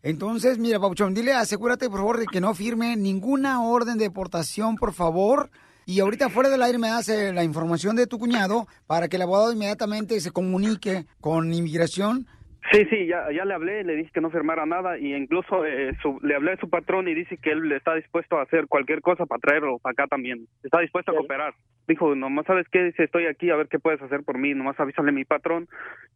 [0.04, 4.76] Entonces, mira, Pauchón, dile, asegúrate, por favor, de que no firme ninguna orden de deportación,
[4.76, 5.48] por favor.
[5.86, 9.16] Y ahorita fuera del aire me das eh, la información de tu cuñado para que
[9.16, 12.26] el abogado inmediatamente se comunique con inmigración.
[12.70, 15.92] Sí, sí, ya, ya le hablé, le dije que no firmara nada y incluso eh,
[16.02, 19.00] su- le hablé a su patrón y dice que él está dispuesto a hacer cualquier
[19.02, 20.46] cosa para traerlo para acá también.
[20.62, 21.54] Está dispuesto a cooperar.
[21.88, 24.54] Dijo, nomás sabes qué, dice, estoy aquí, a ver qué puedes hacer por mí.
[24.54, 25.66] Nomás avísale a mi patrón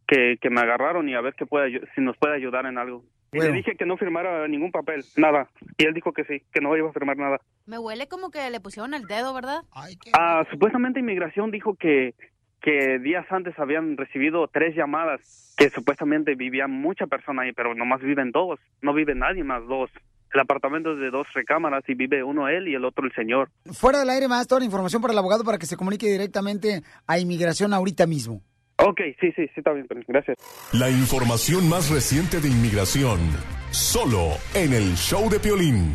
[0.07, 3.03] que, que me agarraron y a ver qué puede, si nos puede ayudar en algo.
[3.31, 3.51] Y Bueno.
[3.51, 5.49] le dije que no firmara ningún papel, nada.
[5.77, 7.37] Y él dijo que sí, que no iba a firmar nada.
[7.65, 9.61] Me huele como que le pusieron el dedo, ¿verdad?
[10.13, 12.15] Ah, supuestamente inmigración dijo que
[12.61, 18.01] que días antes habían recibido tres llamadas que supuestamente vivían mucha persona ahí, pero nomás
[18.01, 19.89] viven dos, no vive nadie más dos.
[20.33, 23.49] el apartamento es de dos recámaras y vive uno él y el otro el señor.
[23.71, 26.83] Fuera del aire más toda la información para el abogado para que se comunique directamente
[27.07, 28.41] a inmigración ahorita mismo.
[28.81, 30.37] Ok, sí, sí, sí, está bien, Piolín, gracias.
[30.71, 33.19] La información más reciente de inmigración,
[33.71, 35.91] solo en el show de Piolín.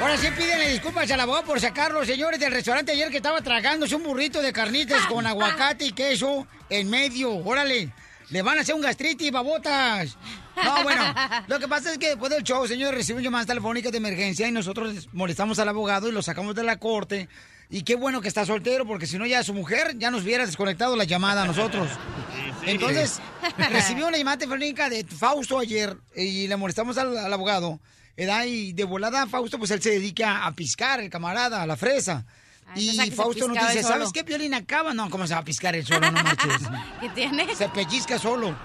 [0.00, 3.94] Ahora sí pídenle disculpas al abogado por sacarlo, señores del restaurante ayer que estaba tragándose
[3.94, 7.36] un burrito de carnitas con aguacate y queso en medio.
[7.36, 7.90] Órale,
[8.34, 10.16] le van a hacer un gastritis, babotas.
[10.56, 11.04] No, bueno,
[11.46, 14.50] lo que pasa es que después del show, señores, recibimos llamadas telefónicas de emergencia y
[14.50, 17.28] nosotros molestamos al abogado y lo sacamos de la corte.
[17.70, 20.44] Y qué bueno que está soltero, porque si no ya su mujer ya nos hubiera
[20.44, 21.88] desconectado la llamada a nosotros.
[22.66, 23.20] Entonces,
[23.70, 27.78] recibí una llamada telefónica de Fausto ayer y le molestamos al, al abogado.
[28.16, 28.46] ¿verdad?
[28.46, 32.26] Y de volada, Fausto, pues él se dedica a piscar, el camarada, a la fresa.
[32.66, 33.82] Ay, y Fausto nos dice.
[33.82, 34.54] ¿sabes qué, Piolín?
[34.54, 34.94] Acaba.
[34.94, 36.10] No, ¿cómo se va a piscar él solo?
[36.10, 36.68] No marches.
[37.00, 37.54] ¿Qué tiene?
[37.54, 38.56] Se pellizca solo.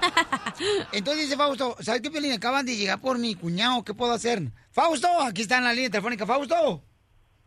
[0.92, 2.32] Entonces dice Fausto, ¿sabes qué, Piolín?
[2.32, 4.42] Acaban de llegar por mi cuñado, ¿qué puedo hacer?
[4.72, 6.26] Fausto, aquí está en la línea telefónica.
[6.26, 6.84] Fausto.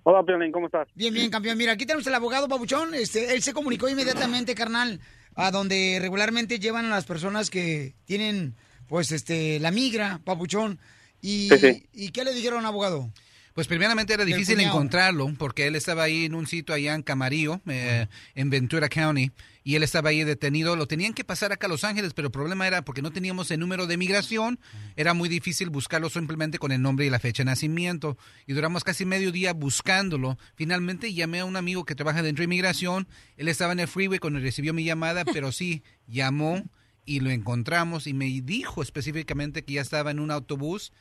[0.04, 0.88] Hola, Piolín, ¿cómo estás?
[0.94, 1.56] Bien, bien, campeón.
[1.56, 2.94] Mira, aquí tenemos al abogado Pabuchón.
[2.94, 5.00] Este, él se comunicó inmediatamente, carnal,
[5.36, 8.56] a donde regularmente llevan a las personas que tienen,
[8.88, 10.80] pues, este, la migra, Pabuchón.
[11.20, 11.86] ¿Y, Sí, sí.
[11.92, 13.12] ¿y qué le dijeron, abogado?
[13.54, 17.60] Pues primeramente era difícil encontrarlo porque él estaba ahí en un sitio allá en Camarillo,
[17.66, 19.30] eh, en Ventura County,
[19.62, 20.74] y él estaba ahí detenido.
[20.74, 23.50] Lo tenían que pasar acá a Los Ángeles, pero el problema era porque no teníamos
[23.50, 24.58] el número de migración,
[24.96, 28.16] era muy difícil buscarlo simplemente con el nombre y la fecha de nacimiento.
[28.46, 30.38] Y duramos casi medio día buscándolo.
[30.54, 33.06] Finalmente llamé a un amigo que trabaja dentro de inmigración.
[33.36, 36.64] Él estaba en el freeway cuando recibió mi llamada, pero sí llamó
[37.04, 40.92] y lo encontramos y me dijo específicamente que ya estaba en un autobús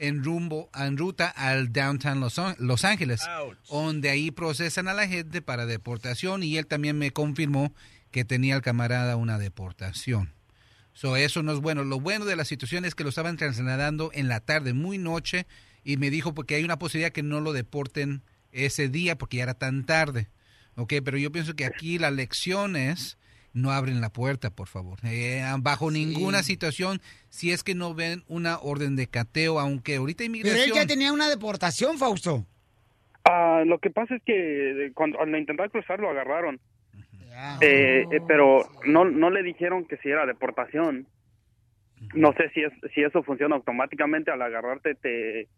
[0.00, 3.20] en rumbo, en ruta al downtown Los, Los Ángeles,
[3.68, 7.74] donde ahí procesan a la gente para deportación y él también me confirmó
[8.10, 10.32] que tenía el camarada una deportación.
[10.94, 11.84] So, eso no es bueno.
[11.84, 15.46] Lo bueno de la situación es que lo estaban trasladando en la tarde, muy noche,
[15.84, 19.44] y me dijo porque hay una posibilidad que no lo deporten ese día porque ya
[19.44, 20.28] era tan tarde.
[20.76, 23.18] Ok, pero yo pienso que aquí la lección es
[23.52, 24.98] no abren la puerta, por favor.
[25.04, 30.18] Eh, bajo ninguna situación, si es que no ven una orden de cateo, aunque ahorita
[30.18, 30.68] Pero inmigración...
[30.68, 32.46] él ya tenía una deportación, Fausto.
[33.24, 36.60] Ah, lo que pasa es que cuando al intentar cruzar lo agarraron.
[37.60, 41.06] Eh, eh, pero no no le dijeron que si era deportación.
[42.14, 45.48] No sé si es si eso funciona automáticamente al agarrarte te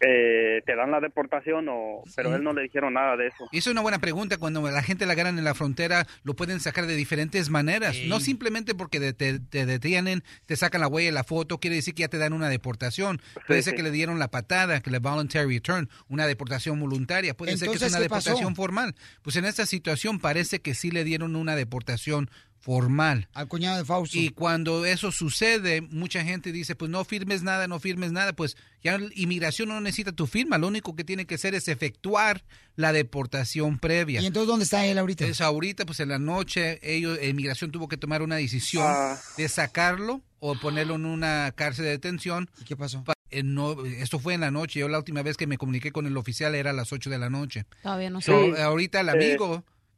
[0.00, 3.48] eh, te dan la deportación o pero él no le dijeron nada de eso.
[3.52, 4.38] Es una buena pregunta.
[4.38, 7.96] Cuando la gente la agarran en la frontera, lo pueden sacar de diferentes maneras.
[8.06, 11.94] No simplemente porque te, te detienen, te sacan la huella y la foto, quiere decir
[11.94, 13.20] que ya te dan una deportación.
[13.46, 13.76] Puede Sí, ser sí.
[13.78, 17.34] que le dieron la patada, que le voluntary return, una deportación voluntaria.
[17.36, 18.94] Puede ser que sea una deportación formal.
[19.22, 23.28] Pues en esta situación parece que sí le dieron una deportación formal.
[23.34, 24.18] Al cuñado de Fausto.
[24.18, 28.56] Y cuando eso sucede, mucha gente dice, pues no firmes nada, no firmes nada, pues
[28.82, 32.44] ya la inmigración no necesita tu firma, lo único que tiene que hacer es efectuar
[32.76, 34.20] la deportación previa.
[34.20, 35.24] ¿Y entonces dónde está él ahorita?
[35.40, 39.18] Ahorita, pues en la noche, ellos, inmigración tuvo que tomar una decisión Ah.
[39.36, 42.48] de sacarlo o ponerlo en una cárcel de detención.
[42.60, 43.02] ¿Y qué pasó?
[43.02, 44.80] Pa- eh, no, esto fue en la noche.
[44.80, 47.18] Yo la última vez que me comuniqué con el oficial era a las 8 de
[47.18, 47.66] la noche.
[47.82, 48.26] Todavía no sé.
[48.26, 49.12] So, ahorita el Eh.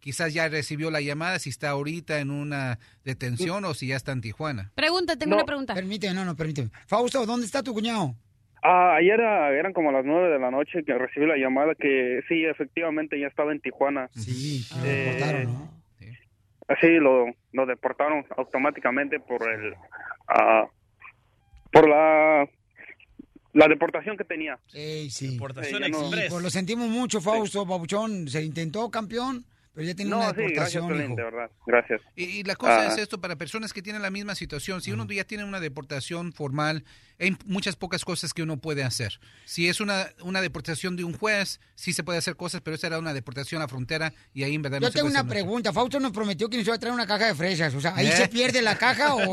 [0.00, 4.12] Quizás ya recibió la llamada, si está ahorita en una detención o si ya está
[4.12, 4.72] en Tijuana.
[4.74, 5.36] Pregunta, tengo No.
[5.36, 5.74] una pregunta.
[5.74, 6.70] Permíteme, no, no, permíteme.
[6.86, 8.14] Fausto, ¿dónde está tu cuñado?
[8.62, 12.20] Ah, ayer era- eran como las nueve de la noche que recibí la llamada que
[12.28, 14.10] sí, efectivamente ya estaba en Tijuana.
[14.14, 15.80] Sí, lo deportaron, ¿no?
[16.80, 19.74] Sí, lo, lo deportaron automáticamente por el,
[20.28, 20.66] ah,
[21.72, 22.48] por la,
[23.54, 24.56] la deportación que tenía.
[24.72, 25.32] Ey, sí.
[25.32, 26.30] Deportación Sí, express.
[26.30, 28.28] pues lo sentimos mucho, Fausto, Pabuchón.
[28.28, 31.16] Se intentó campeón, pero ya tiene No, una sí, gracias, deportación, Piolín, hijo.
[31.16, 31.50] de verdad.
[31.66, 32.00] Gracias.
[32.16, 32.86] Y, y la cosa Ah.
[32.86, 36.32] es esto, para personas que tienen la misma situación, si uno ya tiene una deportación
[36.32, 36.84] formal,
[37.18, 39.20] hay muchas pocas cosas que uno puede hacer.
[39.44, 42.86] Si es una, una deportación de un juez, sí se puede hacer cosas, pero esa
[42.86, 45.20] era una deportación a fronera y ahí en verdad no Yo se tengo puede una
[45.20, 45.44] hacer mucho.
[45.44, 45.72] pregunta.
[45.72, 47.74] Fausto nos prometió que nos iba a traer una caja de fresas.
[47.74, 48.12] O sea, ¿ahí ¿Eh?
[48.12, 49.20] se pierde la caja o,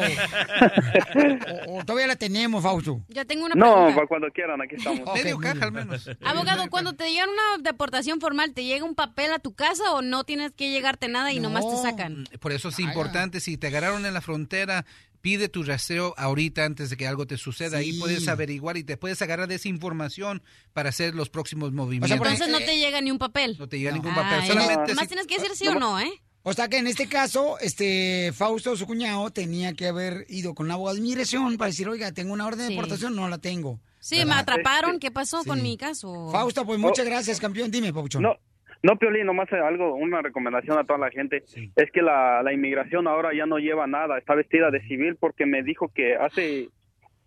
[1.15, 3.01] o- o todavía la tenemos, Fausto?
[3.09, 3.95] Ya tengo una No, pregunta.
[3.95, 5.13] para cuando quieran, aquí estamos.
[5.13, 6.09] Medio caja al menos.
[6.23, 10.01] Abogado, cuando te llegan una deportación formal, ¿te llega un papel a tu casa o
[10.01, 12.25] no tienes que llegarte nada y nomás te sacan?
[12.39, 14.85] Por eso es importante, si te agarraron en la frontera,
[15.21, 17.79] pide tu rastreo ahorita antes de que algo te suceda.
[17.79, 17.99] Ahí Sí.
[17.99, 22.11] puedes averiguar y te puedes agarrar de esa información para hacer los próximos movimientos.
[22.11, 23.55] Entonces no te llega ni un papel.
[23.57, 24.41] No te llega ningún Ah, papel.
[24.41, 24.47] ya.
[24.53, 26.11] Solamente si- tienes que decir sí o no, ¿eh?
[26.43, 30.67] O sea que en este caso, este Fausto, su cuñado, tenía que haber ido con
[30.67, 32.73] un abogado de inmigración para decir, oiga, tengo una orden de Sí.
[32.75, 33.81] deportación, no la tengo.
[33.99, 34.39] Sí, me ¿Verdad?
[34.41, 34.99] atraparon.
[34.99, 35.49] ¿Qué pasó Sí.
[35.49, 36.29] con mi caso?
[36.31, 37.69] Fausto, pues muchas gracias, campeón.
[37.69, 38.21] Dime, Pabuchón.
[38.21, 38.37] No,
[38.83, 41.43] No, Piolín, nomás algo, una recomendación a toda la gente.
[41.75, 45.45] Es que la, la inmigración ahora ya no lleva nada, está vestida de civil porque
[45.45, 46.69] me dijo que hace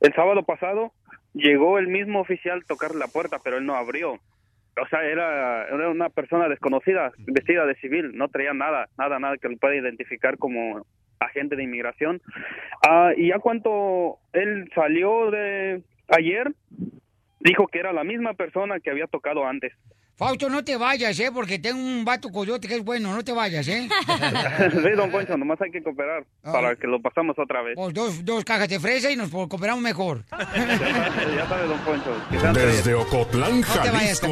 [0.01, 0.93] el sábado pasado
[1.35, 4.13] llegó el mismo oficial a tocar la puerta, pero él no abrió.
[4.13, 9.37] O sea, era, era una persona desconocida, vestida de civil, no traía nada, nada, nada
[9.37, 10.87] que lo pueda identificar como
[11.19, 12.23] agente de inmigración.
[12.83, 16.53] Ah, y ya cuando él salió de ayer,
[17.41, 19.73] dijo que era la misma persona que había tocado antes.
[20.21, 21.31] Fausto, no te vayas, ¿eh?
[21.33, 23.89] Porque tengo un vato coyote que es bueno, no te vayas, ¿eh?
[24.71, 27.73] sí, don Poncho, nomás hay que cooperar para que lo pasamos otra vez.
[27.75, 30.23] Pues dos, dos cajas de fresa y nos cooperamos mejor.
[30.31, 32.15] ya sabe, don Poncho.
[32.53, 34.27] Desde Ocotlán, No te vayas, Jalisco.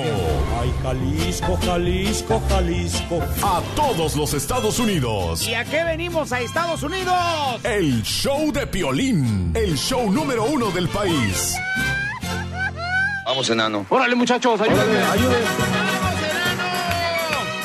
[0.61, 3.21] Ay, Jalisco, Jalisco, Jalisco.
[3.43, 5.49] A todos los Estados Unidos.
[5.49, 7.65] ¿Y a qué venimos a Estados Unidos?
[7.65, 9.53] El show de Piolín.
[9.57, 11.57] El show número uno del país.
[13.29, 13.85] Vamos, enano.
[13.91, 15.47] Órale, muchachos, ayúdenme, ayúdenme.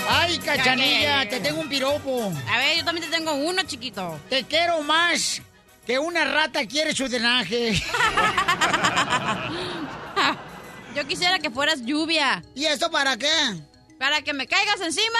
[0.10, 2.34] Ay, cachanilla, te tengo un piropo.
[2.52, 4.19] A ver, yo también te tengo uno, chiquito.
[4.30, 5.41] Te quiero más
[5.88, 7.82] que una rata quiere su drenaje.
[10.95, 12.43] Yo quisiera que fueras lluvia.
[12.54, 13.32] ¿Y esto para qué?
[13.97, 15.17] Para que me caigas encima.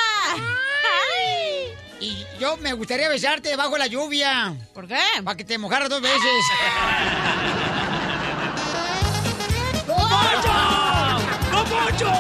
[2.00, 4.54] Y yo me gustaría besarte bajo la lluvia.
[4.74, 5.00] ¿Por qué?
[5.24, 6.22] Para que te mojaras dos veces.
[11.74, 12.12] Poncho!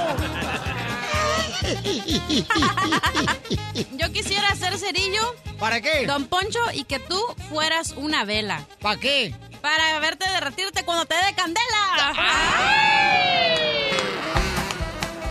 [3.93, 5.35] Yo quisiera ser cerillo.
[5.59, 6.05] ¿Para qué?
[6.05, 8.65] Don Poncho, y que tú fueras una vela.
[8.81, 9.33] ¿Para qué?
[9.61, 12.13] Para verte derretirte cuando te dé candela.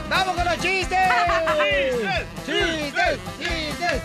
[0.09, 0.99] ¡Vamos con los chistes!
[2.47, 3.19] ¡Chistes!
[3.39, 4.03] ¡Chistes!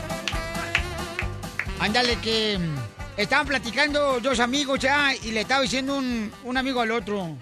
[1.79, 2.75] Ándale, que mm,
[3.17, 7.37] estaban platicando dos amigos ya y le estaba diciendo un, un amigo al otro.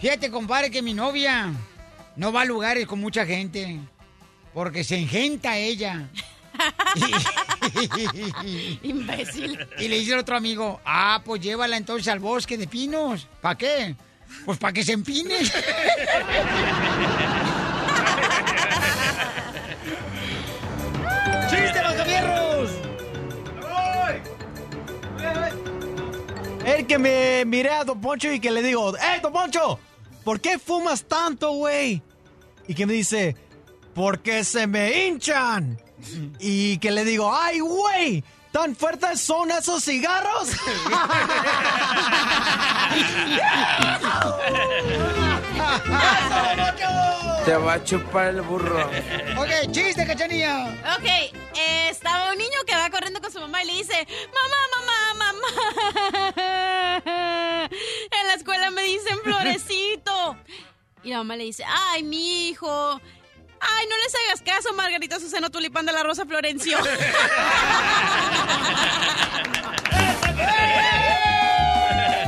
[0.00, 1.52] Fíjate, compadre, que mi novia
[2.18, 3.78] no va a lugares con mucha gente
[4.52, 6.10] porque se engenta ella.
[8.82, 9.56] Imbécil.
[9.78, 13.28] Y le dice el otro amigo, ah, pues llévala entonces al bosque de pinos.
[13.40, 13.94] ¿Para qué?
[14.44, 15.38] Pues para que se empine.
[21.48, 22.70] ¡Chiste, los gobiernos!
[26.66, 29.78] El que me miré a Don Poncho y que le digo, ¡Eh, Don Poncho!
[30.24, 32.02] ¿Por qué fumas tanto, güey?
[32.68, 33.34] Y que me dice,
[33.94, 35.80] porque se me hinchan.
[36.38, 38.22] Y que le digo, ¡ay, güey!
[38.52, 40.48] ¿Tan fuertes son esos cigarros?
[47.44, 48.90] Te va a chupar el burro.
[49.36, 50.66] Ok, chiste, cachanilla.
[50.96, 54.56] Ok, eh, estaba un niño que va corriendo con su mamá y le dice, mamá,
[54.76, 55.48] mamá, mamá.
[57.70, 60.36] En la escuela me dicen florecito.
[61.02, 63.00] Y la mamá le dice, ay, mi hijo.
[63.60, 66.78] Ay, no les hagas caso, Margarita Susano Tulipán de la Rosa Florencio.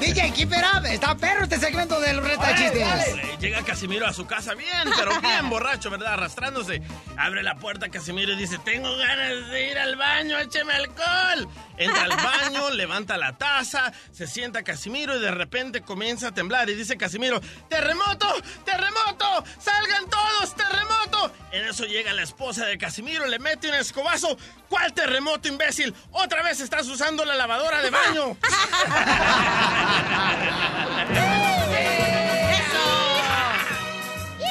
[0.00, 0.86] DJ, up.
[0.86, 3.40] Está perro este segmento del reto de chistes.
[3.40, 6.14] Llega Casimiro a su casa bien, pero bien borracho, ¿verdad?
[6.14, 6.80] Arrastrándose.
[7.18, 11.48] Abre la puerta Casimiro y dice, tengo ganas de ir al baño, écheme alcohol.
[11.76, 16.70] Entra al baño, levanta la taza, se sienta Casimiro y de repente comienza a temblar.
[16.70, 18.26] Y dice Casimiro, ¡terremoto!
[18.64, 19.44] ¡terremoto!
[19.58, 20.54] ¡Salgan todos!
[20.54, 21.32] ¡terremoto!
[21.52, 24.36] En eso llega la esposa de Casimiro, le mete un escobazo.
[24.68, 25.94] ¿Cuál terremoto, imbécil?
[26.12, 28.36] Otra vez estás usando la lavadora de baño.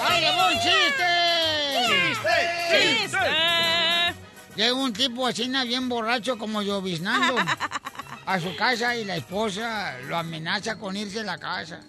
[0.03, 1.09] ¡Ay, le voy un chiste!
[1.87, 2.35] ¡Chiste!
[2.71, 3.17] ¡Chiste!
[4.55, 7.35] Llega un tipo así, bien borracho como lloviznando
[8.25, 11.79] a su casa y la esposa lo amenaza con irse a la casa.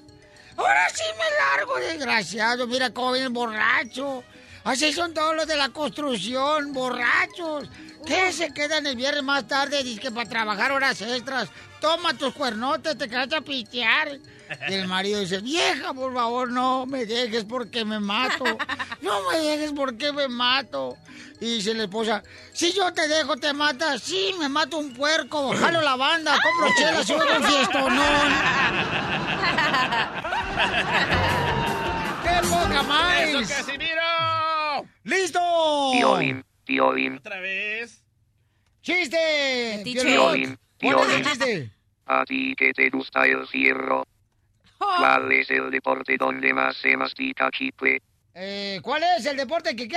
[0.57, 2.67] Ahora sí me largo, desgraciado.
[2.67, 4.25] Mira cómo viene borracho.
[4.65, 7.69] Así son todos los de la construcción, borrachos.
[8.07, 9.83] ¿Qué se quedan el viernes más tarde?
[9.83, 11.49] Dice para trabajar horas extras.
[11.81, 14.19] Toma tus cuernotes, te quedas a pistear.
[14.69, 18.45] Y el marido dice, vieja, por favor, no me dejes porque me mato.
[19.03, 20.97] No me dejes porque me mato.
[21.41, 24.03] Y dice la esposa, si yo te dejo, te matas.
[24.03, 25.55] Sí, me mato un puerco.
[25.57, 28.33] Jalo la banda, compro chelas y voy a un fiestonón.
[32.23, 33.19] ¡Qué poca más!
[33.21, 34.03] ¡Eso, Casimiro!
[35.05, 35.41] ¡Listo!
[35.93, 38.03] Piolín, Piolín, Otra vez.
[38.83, 39.81] ¡Chiste!
[39.85, 41.71] Piolín, Piolín, chiste!
[42.07, 44.07] a ti que te gusta el fierro.
[44.79, 48.03] ¿Cuál es el deporte donde más se mastica chicle?
[48.35, 49.97] Eh, ¿Cuál es el deporte que qué?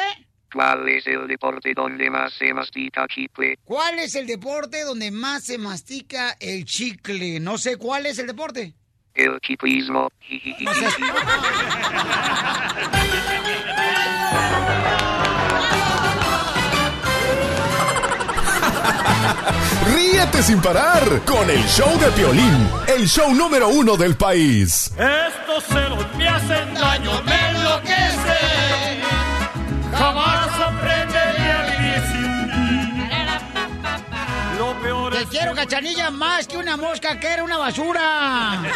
[0.54, 3.58] ¿Cuál es el deporte donde más se mastica chicle?
[3.64, 7.40] ¿Cuál es el deporte donde más se mastica el chicle?
[7.40, 8.74] No sé cuál es el deporte.
[9.14, 10.10] El ciclismo.
[19.94, 24.92] Ríete sin parar con el show de Piolín, el show número uno del país.
[24.98, 29.02] Estos celos me hacen daño, me enloquecen.
[29.98, 33.10] Jamás aprenderé a vivir sin ti.
[34.58, 38.60] Lo peor Te es quiero, que- cachanilla, más que una mosca que era una basura.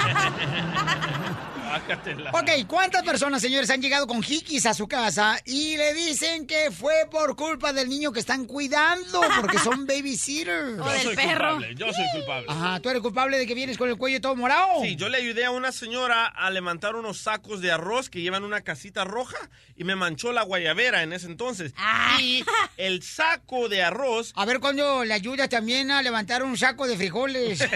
[1.73, 2.29] Bájatela.
[2.33, 6.69] Ok, ¿cuántas personas, señores, han llegado con jiquis a su casa y le dicen que
[6.69, 10.77] fue por culpa del niño que están cuidando porque son babysitters?
[10.77, 12.45] Yo soy culpable, yo soy culpable.
[12.47, 14.83] Ajá, ¿tú eres culpable de que vienes con el cuello todo morado?
[14.83, 18.43] Sí, yo le ayudé a una señora a levantar unos sacos de arroz que llevan
[18.43, 19.37] una casita roja
[19.75, 21.73] y me manchó la guayabera en ese entonces.
[22.19, 22.45] Y
[22.77, 24.31] el saco de arroz...
[24.35, 27.67] A ver cuándo le ayudas también a levantar un saco de frijoles.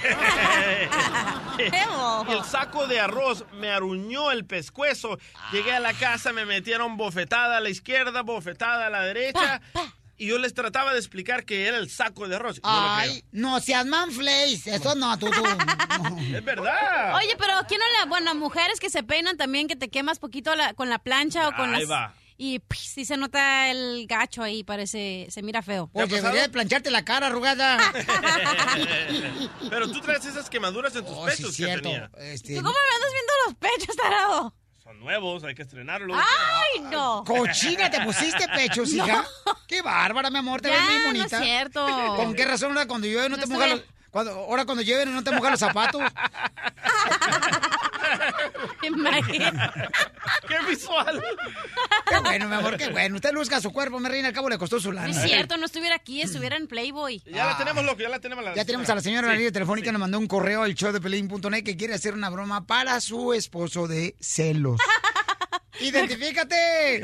[2.29, 5.17] El saco de arroz me aruñó el pescuezo.
[5.51, 9.61] Llegué a la casa, me metieron bofetada a la izquierda, bofetada a la derecha.
[10.19, 12.59] Y yo les trataba de explicar que era el saco de arroz.
[12.63, 14.65] No Ay, no seas manflays.
[14.65, 15.27] Eso no, tú.
[16.35, 17.15] Es verdad.
[17.15, 18.09] Oye, pero ¿quién no le...
[18.09, 21.55] Bueno, mujeres que se peinan también, que te quemas poquito la- con la plancha o
[21.55, 21.91] con Ahí las...
[21.91, 22.13] va.
[22.39, 25.25] Y pff, sí se nota el gacho ahí, parece...
[25.31, 25.89] Se mira feo.
[25.91, 27.79] Pues debería de plancharte la cara arrugada.
[29.69, 31.89] Pero tú traes esas quemaduras en tus Oh, sí, pechos que cierto.
[31.89, 32.11] tenía.
[32.19, 34.53] Este, ¿Tú cómo me andas viendo los pechos, tarado?
[34.83, 36.15] Son nuevos, hay que estrenarlos.
[36.17, 37.23] ¡Ay, no!
[37.25, 39.05] Cochina, ¿te pusiste pechos, No.
[39.05, 39.25] hija?
[39.67, 41.37] Qué bárbara, mi amor, te Ya, ves bien no bonita.
[41.39, 42.15] es cierto.
[42.17, 43.81] ¿Con qué razón ahora cuando llueve no, No te mojan los...
[44.11, 46.01] Cuando, ahora cuando llueve no te mojan los zapatos?
[48.83, 49.89] Imagínate.
[50.47, 51.23] ¡Qué visual!
[52.09, 53.15] Qué bueno, mi amor, qué bueno.
[53.15, 55.09] Usted luzca su cuerpo, mi reina, al cabo le costó su No lana.
[55.09, 57.21] es cierto, no estuviera aquí, estuviera en Playboy.
[57.25, 58.45] Ya la tenemos, loco, ya la tenemos.
[58.55, 60.91] Ya tenemos a la señora en la línea telefónica, nos mandó un correo al show
[60.91, 64.79] de Pelín.net que quiere hacer una broma para su esposo de celos.
[65.79, 67.03] ¡Identifícate!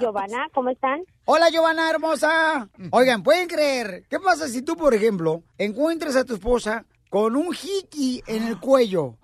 [0.00, 1.00] Giovanna, ¿cómo están?
[1.24, 2.68] Hola, Giovanna hermosa.
[2.90, 4.04] Oigan, ¿pueden creer?
[4.08, 8.58] ¿Qué pasa si tú, por ejemplo, encuentras a tu esposa con un jiqui en el
[8.60, 9.16] cuello?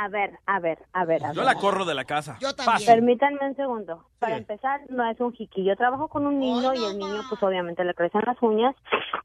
[0.00, 1.22] A ver, a ver, a ver.
[1.26, 1.44] A Yo ver.
[1.44, 2.38] la corro de la casa.
[2.40, 2.48] Yo
[2.86, 4.02] Permítanme un segundo.
[4.18, 5.62] Para empezar, no es un jiqui.
[5.62, 8.74] Yo trabajo con un niño y el niño, pues obviamente le crecen las uñas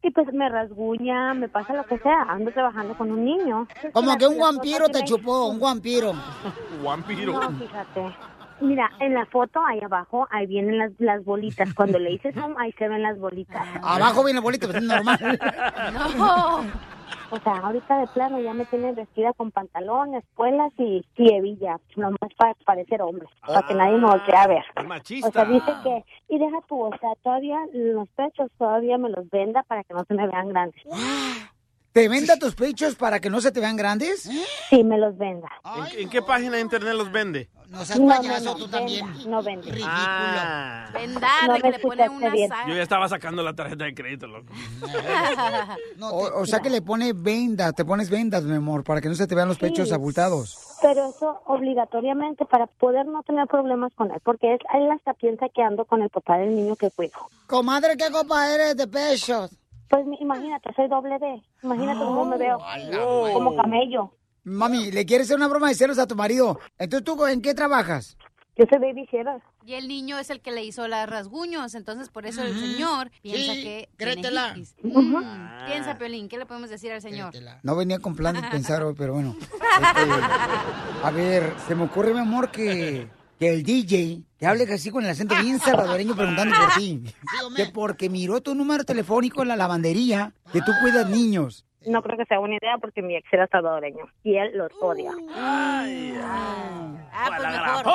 [0.03, 2.23] y pues me rasguña, me pasa lo que sea.
[2.23, 3.69] Ando trabajando con un niño.
[3.93, 6.11] Como que un vampiro te chupó, un vampiro.
[6.83, 7.39] Vampiro.
[7.39, 8.13] No, fíjate.
[8.59, 11.73] Mira, en la foto ahí abajo, ahí vienen las, las bolitas.
[11.73, 13.65] Cuando le hice zoom, ahí se ven las bolitas.
[13.81, 15.19] Abajo viene el bolito, pero es normal.
[16.17, 16.94] No.
[17.31, 22.33] O sea, ahorita de plano ya me tienen vestida con pantalones, espuelas y, hebilla, nomás
[22.37, 24.63] para parecer hombre, para que nadie me voltee a ver.
[24.85, 25.27] machista.
[25.27, 29.29] O sea, dice que, y deja tú, o sea, todavía los pechos todavía me los
[29.29, 30.81] venda para que no se me vean grandes.
[31.95, 34.23] ¿Te venda tus pechos para que no se te vean grandes?
[34.69, 35.47] Sí, me los venda.
[35.93, 37.49] ¿En, en qué página de internet los vende?
[37.69, 39.05] No seas payaso, tú también.
[39.29, 39.71] No vende.
[39.85, 40.89] Ah.
[40.93, 42.49] Vendar, No de que le escuchaste una bien.
[42.49, 42.67] saga.
[42.67, 44.51] Yo ya estaba sacando la tarjeta de crédito, loco.
[46.01, 49.15] O, o sea que le pone venda, te pones vendas, mi amor, para que no
[49.15, 49.93] se te vean los pechos Sí.
[49.93, 50.75] abultados.
[50.81, 55.47] Pero eso obligatoriamente para poder no tener problemas con él, porque es, él hasta piensa
[55.47, 57.13] que ando con el papá del niño que cuido.
[57.47, 59.49] Comadre, ¿qué copa eres de pechos?
[59.89, 61.41] Pues mi- imagínate, soy doble D.
[61.63, 62.59] Imagínate cómo me veo.
[63.33, 64.11] Como camello.
[64.43, 66.59] Mami, ¿le quieres hacer una broma de celos a tu marido?
[66.77, 68.17] Entonces, ¿tú en qué trabajas?
[68.57, 69.41] Yo soy babysitter.
[69.65, 73.09] Y el niño es el que le hizo las rasguños, entonces por eso el señor
[73.21, 74.53] piensa Sí, que créetela.
[74.53, 74.69] tiene.
[74.83, 77.33] Mm, Piensa, Piolín, ¿qué le podemos decir al señor?
[77.63, 79.35] No venía con plan de pensar hoy, pero bueno.
[79.41, 83.07] Este, a ver, se me ocurre, mi amor, que,
[83.39, 87.03] que el DJ te hable así con el acento bien salvadoreño preguntando por ti.
[87.55, 91.65] Que porque miró tu número telefónico en la lavandería, que tú cuidas niños.
[91.85, 95.11] No creo que sea buena idea porque mi ex era salvadoreño y él los odia.
[95.31, 95.85] Ah,
[97.27, 97.87] pues mejor.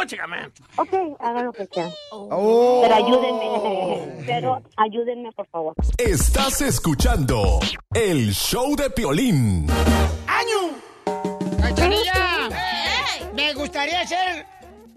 [0.76, 1.93] Ok, hagan lo que quieran.
[2.12, 2.80] Oh.
[2.82, 4.22] Pero ayúdenme.
[4.26, 5.74] Pero ayúdenme, por favor.
[5.99, 7.59] Estás escuchando
[7.93, 9.66] el show de Piolín.
[10.26, 11.59] ¡Año!
[11.61, 12.49] ¡Cachanilla!
[13.34, 14.47] Me gustaría ser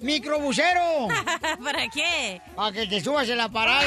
[0.03, 1.07] microbusero.
[1.63, 2.41] ¿Para qué?
[2.55, 3.81] Para que te subas en la parada.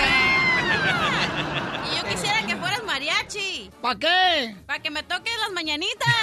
[1.93, 3.71] Y yo quisiera que fueras mariachi.
[3.81, 4.57] ¿Para qué?
[4.67, 6.15] Para que me toques las mañanitas.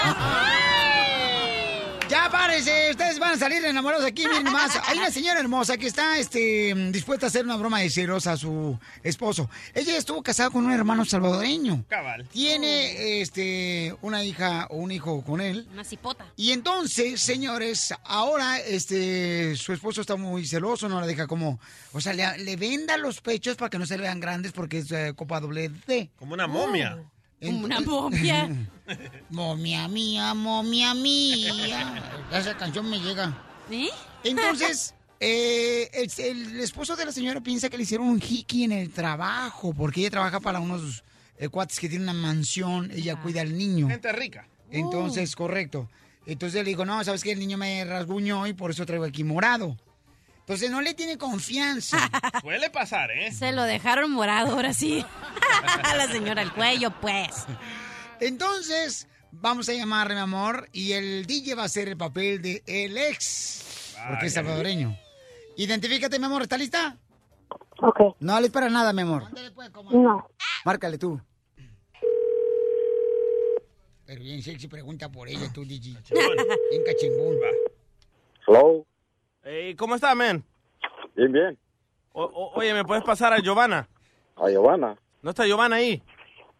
[2.10, 4.78] Ya párese, ustedes van a salir enamorados aquí, miren más.
[4.88, 8.38] Hay una señora hermosa que está este, dispuesta a hacer una broma de celos a
[8.38, 9.50] su esposo.
[9.74, 11.86] Ella estuvo casada con un hermano salvadoreño.
[11.88, 12.28] Cabal.
[12.30, 15.68] Tiene este, una hija o un hijo con él.
[15.72, 16.26] Una cipota.
[16.36, 21.60] Y entonces, señores, ahora este su esposo está muy celoso, no la deja como,
[21.94, 24.80] o sea, le, le venda los pechos para que no se le vean grandes porque
[24.80, 26.10] es eh, copa doble D.
[26.18, 26.98] Como una momia.
[27.44, 28.50] Como una momia.
[29.30, 32.04] momia mía, momia mía.
[32.32, 33.38] Esa canción me llega.
[33.70, 33.90] ¿Eh?
[34.24, 38.72] Entonces, eh, el, el esposo de la señora piensa que le hicieron un hiki en
[38.72, 41.04] el trabajo, porque ella trabaja para unos
[41.38, 43.90] eh, cuates que tienen una mansión, ella cuida al niño.
[43.90, 44.48] Gente rica.
[44.72, 45.90] Entonces, correcto.
[46.26, 47.32] Entonces le digo, no, ¿sabes qué?
[47.32, 49.78] El niño me rasguñó y por eso traigo aquí morado.
[50.44, 51.98] Entonces no le tiene confianza.
[52.42, 53.32] Suele pasar, ¿eh?
[53.32, 55.06] Se lo dejaron morado, ahora sí.
[55.84, 57.46] A la señora el cuello, pues.
[58.20, 62.62] Entonces, vamos a llamarle, mi amor, y el DJ va a hacer el papel de
[62.68, 64.98] el ex, porque es salvadoreño.
[65.56, 66.98] Identifícate, mi amor, ¿está lista?
[67.80, 68.18] Ok.
[68.20, 69.24] No hables para nada, mi amor.
[69.92, 70.30] No.
[70.66, 71.22] Márcale tú.
[74.06, 75.98] Pero bien sexy pregunta por ella, tú, DJ.
[76.70, 77.38] Bien cachimbón.
[78.46, 78.86] Hello.
[79.44, 80.44] Hey, ¿Cómo está, man?
[81.16, 81.58] Bien, bien.
[82.14, 83.88] O- o- oye, ¿me puedes pasar a Giovanna?
[84.36, 84.98] A Giovanna.
[85.22, 86.02] ¿No está Giovanna ahí?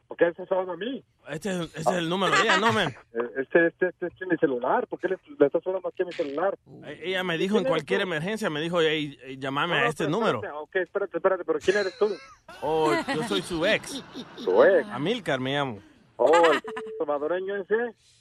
[0.08, 1.04] ¿Por qué estás hablando a mí?
[1.30, 2.94] Este, es- este es el número de ella, ¿no, man?
[3.14, 4.86] Eh, Este, este, este, es mi celular.
[4.88, 6.58] ¿Por qué le, le estás hablando aquí a mi celular?
[6.86, 10.08] Eh, Ella me dijo en cualquier emergencia, me dijo, hey, hey, llamame No, a este
[10.08, 10.38] número.
[10.40, 12.10] espérate, Ok, espérate, espérate, pero ¿quién eres tú?
[12.62, 14.04] Oh, yo soy su ex.
[14.44, 14.88] ¿Tu ex?
[14.90, 15.80] Amilcar me llamo.
[16.18, 16.62] Oh, el
[16.98, 17.76] salvadoreño ese.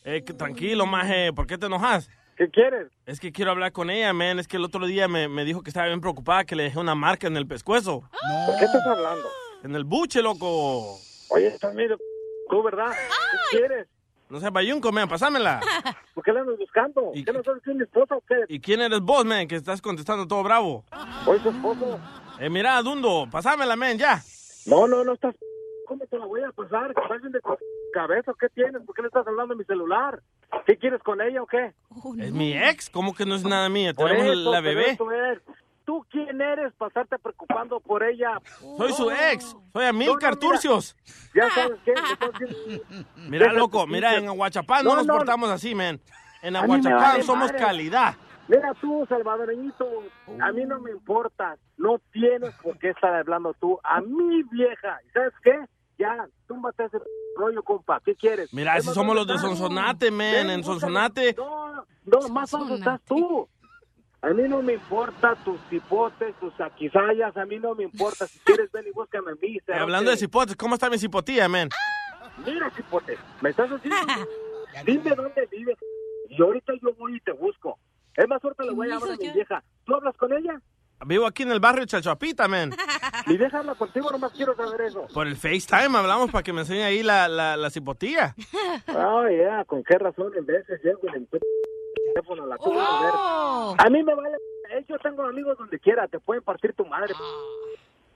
[0.04, 2.08] Eh, tranquilo, maje, ¿por qué te enojas?
[2.42, 2.88] ¿Qué quieres?
[3.06, 4.40] Es que quiero hablar con ella, man.
[4.40, 6.80] Es que el otro día me, me dijo que estaba bien preocupada, que le dejé
[6.80, 8.00] una marca en el pescuezo.
[8.00, 9.28] ¿Por qué estás hablando?
[9.62, 10.98] En el buche, loco.
[11.28, 11.96] Oye, estás medio...
[12.50, 12.90] ¿Tú, verdad?
[13.52, 13.86] ¿Qué quieres?
[14.28, 15.60] No seas bayunco, man, pasámela.
[16.14, 17.12] ¿Por qué la andas buscando?
[17.14, 18.34] ¿Qué no sabes quién es mi esposa o qué?
[18.48, 20.84] ¿Y quién eres vos, man, que estás contestando todo bravo?
[21.24, 22.00] Soy su esposo.
[22.40, 24.20] Eh, mira, Dundo, pasámela, man, ya.
[24.66, 25.36] No, no, no estás...
[25.86, 26.90] ¿Cómo te la voy a pasar?
[26.90, 27.56] ¿Estás bien de tu
[27.92, 28.32] cabeza?
[28.38, 28.82] ¿Qué tienes?
[28.82, 30.20] ¿Por qué le estás hablando a mi celular?
[30.66, 31.72] ¿Qué quieres con ella o qué?
[32.18, 33.92] Es mi ex, ¿cómo que no es nada mía?
[33.94, 34.98] Tenemos eso, la bebé.
[35.84, 38.38] ¿Tú quién eres para estarte preocupando por ella?
[38.78, 40.38] Soy su No, ex, soy Amilcar No, no.
[40.38, 40.96] Turcios.
[41.34, 41.94] Ya sabes qué.
[43.28, 45.14] Mira, loco, mira, en Aguachapán no, No, nos no.
[45.14, 46.00] portamos así, man.
[46.42, 47.58] En Aguachapán vale somos madre.
[47.58, 48.14] calidad.
[48.48, 49.88] Mira tú, salvadoreñito,
[50.40, 54.98] a mí no me importa, no tienes por qué estar hablando tú a mi vieja.
[55.08, 55.58] ¿Y sabes qué?
[55.98, 56.98] Ya, túmbate ese
[57.36, 58.52] rollo, compa, ¿qué quieres?
[58.52, 59.38] Mira, si somos los de.
[59.38, 60.32] Sonsonate, man.
[60.32, 60.64] Ven, En.
[60.64, 61.34] Sonsonate.
[61.38, 63.48] No, no, más donde estás tú.
[64.22, 68.26] A mí no me importa tus cipotes, tus aquisayas, a mí no me importa.
[68.26, 69.58] Si quieres, ven y búscame a mí.
[69.80, 71.68] Hablando de cipotes, ¿cómo está mi cipotía, man?
[72.46, 73.96] Mira, cipote, ¿me estás haciendo?
[74.86, 75.76] Dime dónde vives
[76.28, 77.78] y ahorita yo voy y te busco.
[78.16, 79.62] Es más, ahorita le voy a llamar a mi vieja.
[79.84, 80.60] ¿Tú hablas con ella?
[81.04, 82.70] Vivo aquí en el barrio Chachuapita, man.
[83.26, 85.06] Mi vieja habla contigo, nomás quiero saber eso.
[85.12, 88.34] Por el FaceTime hablamos para que me enseñe ahí la, la, la cipotía.
[88.86, 92.54] Ah, ya, ¿con qué razón en veces llego y le encuentro el teléfono a la?
[92.54, 93.74] A Oh.
[93.76, 93.86] ver.
[93.86, 94.36] A mí me vale.
[94.70, 97.14] eh, Yo tengo amigos donde quiera, te pueden partir tu madre.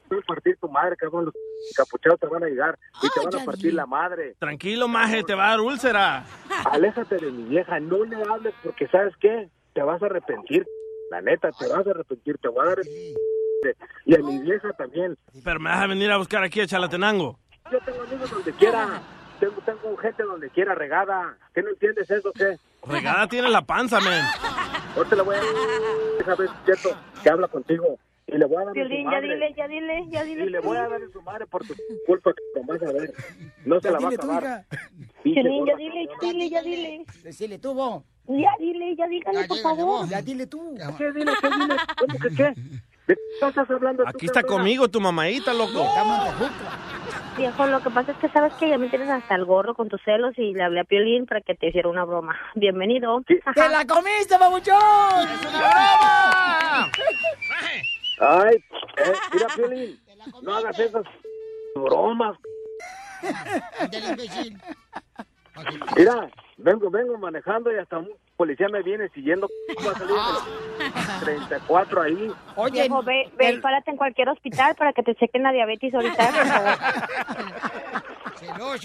[0.09, 1.24] Pueden partir tu madre, cabrón.
[1.24, 1.34] Los
[1.76, 4.36] capuchados te van a llegar y te van a partir la madre.
[4.38, 6.24] Tranquilo, maje, te va a dar úlcera.
[6.70, 9.49] Aléjate de mi vieja, no le hables porque, ¿sabes qué?
[9.77, 10.66] Te vas a arrepentir.
[11.11, 12.39] La neta, te vas a arrepentir.
[12.39, 12.79] Te voy a dar.
[14.07, 15.18] Y a mi vieja también.
[15.45, 17.39] Pero me vas a venir a buscar aquí a Chalatenango.
[17.70, 19.03] Yo tengo amigos donde quiera.
[19.39, 21.37] Tengo, tengo gente donde quiera regada.
[21.55, 22.57] ¿Qué no entiendes eso, qué?
[22.87, 24.24] Regada tiene la panza, man.
[24.97, 25.41] Ahorita le voy a
[26.20, 27.99] esa vez, cierto, que habla contigo.
[28.29, 29.29] Y le voy a dar en su Violín, ya madre.
[29.35, 30.45] dile, ya dile, ya dile.
[30.47, 31.74] Y le voy a dar en su madre por tu
[32.07, 33.12] culpa que te vas a ver.
[33.64, 34.64] No se la va a acabar.
[35.22, 37.05] Violín, ya dile, dile, ya dile.
[37.22, 38.03] Decile tú, vos.
[38.27, 40.09] Ya dile, ya dígale, por favor.
[40.09, 40.74] Ya dile tú.
[40.99, 41.12] ¿Qué?
[41.12, 41.49] Dile, ¿qué?
[41.51, 41.77] Dile.
[41.99, 42.53] ¿Cómo que qué?
[43.07, 44.59] ¿De qué estás hablando tú, Aquí está cabrona?
[44.62, 45.87] conmigo tu mamadita, loco.
[47.37, 49.89] Viejo, lo que pasa es que sabes que ya me tienes hasta el gorro con
[49.89, 52.35] tus celos y le hablé a Piolín para que te hiciera una broma.
[52.57, 53.22] Bienvenido.
[53.22, 55.29] ¡Te la comiste, babuchón!
[55.29, 56.91] ¡Es una broma!
[58.19, 58.57] Ay,
[58.97, 60.01] eh, mira, Piolín,
[60.43, 61.05] no hagas esas
[61.75, 62.37] bromas.
[63.91, 64.61] Del imbécil.
[65.97, 69.49] Mira, vengo, vengo manejando y hasta un policía me viene siguiendo.
[69.87, 70.17] Va a salir
[71.21, 72.33] el 34 ahí.
[72.57, 75.95] Oye, Viejo, ve, ve y párate en cualquier hospital para que te chequen la diabetes
[75.95, 76.75] ahorita, por favor.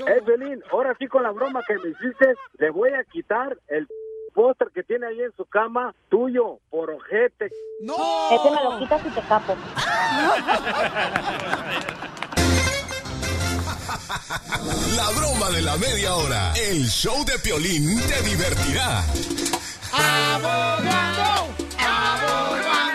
[0.08, 3.88] Eh, Piolín, ahora sí con la broma que me hiciste, le voy a quitar el
[4.34, 7.52] póster que tiene ahí en su cama, tuyo, por ojete.
[7.82, 7.96] ¡No!
[8.32, 9.56] Ese me lo quitas y te capo.
[14.96, 16.54] La broma de la media hora.
[16.54, 19.04] El show de Piolín te divertirá.
[19.94, 21.48] ¡Abogado!
[21.80, 22.91] ¡Abogado!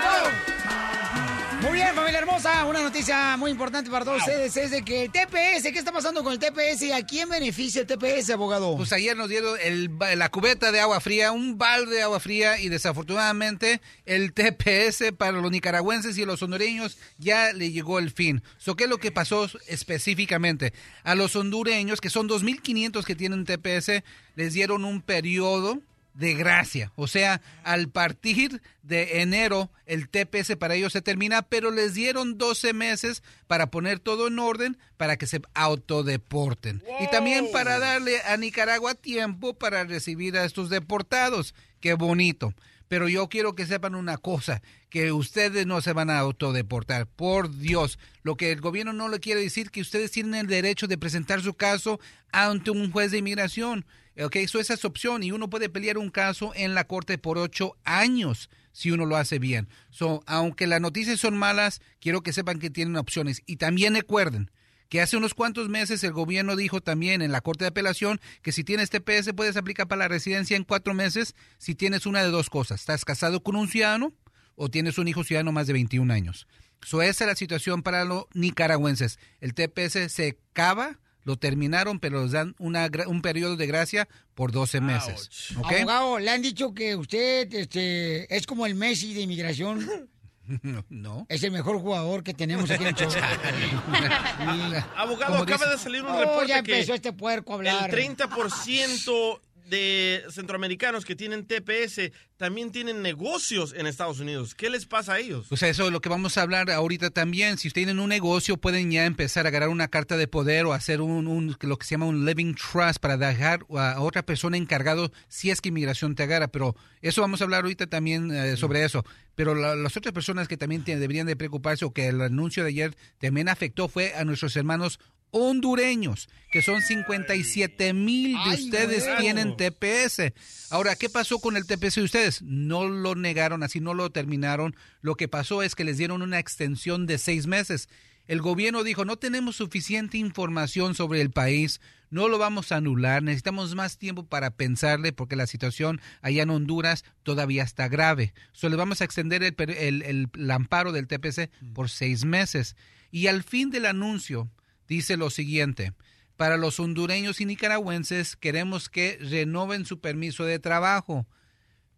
[1.77, 2.65] Bien, familia hermosa.
[2.65, 6.25] Una noticia muy importante para todos ustedes es de que el TPS, ¿qué está pasando
[6.25, 8.79] con el TPS y a quién beneficia el TPS, abogado?
[8.79, 12.59] Pues ayer nos dieron el la cubeta de agua fría, un balde de agua fría
[12.59, 18.43] y desafortunadamente el TPS para los nicaragüenses y los hondureños ya le llegó el fin.
[18.57, 20.73] So, ¿Qué es lo que pasó específicamente?
[21.05, 24.03] A los hondureños, que son 2.500 que tienen TPS,
[24.35, 25.83] les dieron un periodo
[26.17, 26.93] de gracia.
[26.97, 32.39] O sea, al partir de enero, el TPS para ellos se termina, pero les dieron
[32.39, 36.83] 12 meses para poner todo en orden para que se autodeporten.
[37.01, 41.55] Y también para darle a Nicaragua tiempo para recibir a estos deportados.
[41.81, 42.55] Qué bonito.
[42.89, 47.07] Pero yo quiero que sepan una cosa, que ustedes no se van a autodeportar.
[47.07, 50.87] Por Dios, lo que el gobierno no le quiere decir que ustedes tienen el derecho
[50.87, 52.01] de presentar su caso
[52.33, 53.85] ante un juez de inmigración.
[54.19, 57.37] Ok, eso esa es opción y uno puede pelear un caso en la corte por
[57.37, 59.69] ocho años si uno lo hace bien.
[59.91, 63.43] So, aunque las noticias son malas, quiero que sepan que tienen opciones.
[63.47, 64.51] Y también recuerden
[64.89, 68.53] que hace unos cuantos meses el gobierno dijo también en la Corte de Apelación que
[68.53, 72.31] si tienes TPS puedes aplicar para la residencia en cuatro meses si tienes una de
[72.31, 72.81] dos cosas.
[72.81, 74.13] Estás casado con un ciudadano
[74.55, 76.47] o tienes un hijo ciudadano más de 21 años.
[76.83, 79.19] So, esa es la situación para los nicaragüenses.
[79.41, 84.53] El TPS se acaba, lo terminaron, pero les dan una, un periodo de gracia por
[84.53, 85.51] 12 meses.
[85.57, 89.87] Abogado, le han dicho que usted este, es como el Messi de inmigración.
[90.89, 91.27] No.
[91.29, 92.97] Es el mejor jugador que tenemos aquí en el.
[94.97, 97.91] Abogado, acaba dice- de salir un Oh, reporte ya que empezó este puerco a hablar.
[97.95, 104.55] el 30% de centroamericanos que tienen TPS también tienen negocios en Estados Unidos.
[104.55, 105.47] ¿Qué les pasa a ellos?
[105.51, 107.57] O sea, eso es lo que vamos a hablar ahorita también.
[107.59, 110.73] Si ustedes tienen un negocio, pueden ya empezar a agarrar una carta de poder o
[110.73, 114.57] hacer un, un- lo que se llama un living trust para dejar a otra persona
[114.57, 116.49] encargado si es que inmigración te agarra.
[116.49, 119.05] Pero eso vamos a hablar ahorita también eh, sobre eso.
[119.35, 122.71] Pero la- las otras personas que también deberían de preocuparse o que el anuncio de
[122.71, 124.99] ayer también afectó fue a nuestros hermanos
[125.31, 130.33] hondureños, que son 57 mil de ustedes tienen TPS.
[130.71, 132.43] Ahora, ¿qué pasó con el TPS de ustedes?
[132.43, 134.75] No lo negaron, así no lo terminaron.
[135.01, 137.89] Lo que pasó es que les dieron una extensión de seis meses.
[138.27, 143.23] El gobierno dijo, no tenemos suficiente información sobre el país, no lo vamos a anular,
[143.23, 148.35] necesitamos más tiempo para pensarle porque la situación allá en Honduras todavía está grave.
[148.53, 152.75] Solo le vamos a extender el, el- el- el amparo del TPC por seis meses.
[153.13, 154.51] Y al fin del anuncio
[154.89, 155.93] dice lo siguiente,
[156.37, 161.27] para los hondureños y nicaragüenses queremos que renoven su permiso de trabajo.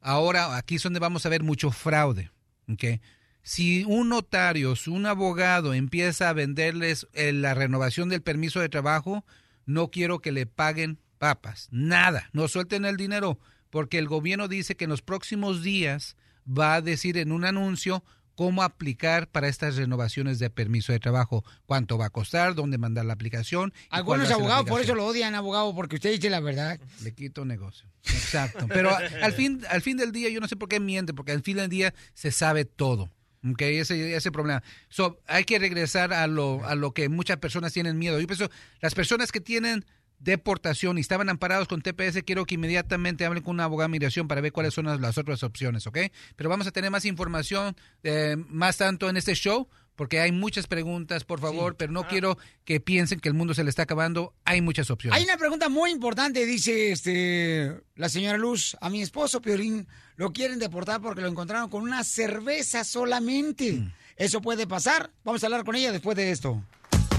[0.00, 2.30] Ahora, aquí es donde vamos a ver mucho fraude.
[2.72, 3.00] ¿ok?
[3.42, 8.68] Si un notario, si un abogado empieza a venderles eh, la renovación del permiso de
[8.68, 9.24] trabajo,
[9.66, 13.38] no quiero que le paguen papas, nada, no suelten el dinero,
[13.70, 16.16] porque el gobierno dice que en los próximos días
[16.46, 18.04] va a decir en un anuncio
[18.38, 23.04] cómo aplicar para estas renovaciones de permiso de trabajo, cuánto va a costar, dónde mandar
[23.04, 23.74] la aplicación.
[23.90, 26.78] Algunos abogados por eso lo odian, abogado, porque usted dice la verdad.
[27.02, 27.90] Le quito negocio.
[28.04, 28.68] Exacto.
[28.68, 31.42] Pero al fin, al fin del día, yo no sé por qué miente, porque al
[31.42, 33.10] fin del día se sabe todo.
[33.44, 33.60] ¿ok?
[33.62, 34.62] Ese, ese problema.
[34.88, 38.20] So, hay que regresar a lo, a lo que muchas personas tienen miedo.
[38.20, 38.48] Yo pienso,
[38.80, 39.84] las personas que tienen
[40.18, 44.28] deportación y estaban amparados con TPS, quiero que inmediatamente hablen con un abogado de migración
[44.28, 45.98] para ver cuáles son las, las otras opciones, ¿ok?
[46.36, 50.68] Pero vamos a tener más información, eh, más tanto en este show, porque hay muchas
[50.68, 54.32] preguntas, por favor, pero no quiero que piensen que el mundo se le está acabando.
[54.44, 55.18] Hay muchas opciones.
[55.18, 58.76] Hay una pregunta muy importante, dice este la señora Luz.
[58.80, 63.72] A mi esposo, Piolín, lo quieren deportar porque lo encontraron con una cerveza solamente.
[63.72, 63.92] Mm.
[64.16, 65.10] ¿Eso puede pasar?
[65.24, 66.62] Vamos a hablar con ella después de esto.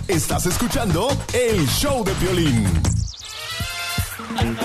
[0.08, 2.14] Estás escuchando el show de
[4.30, 4.58] violín.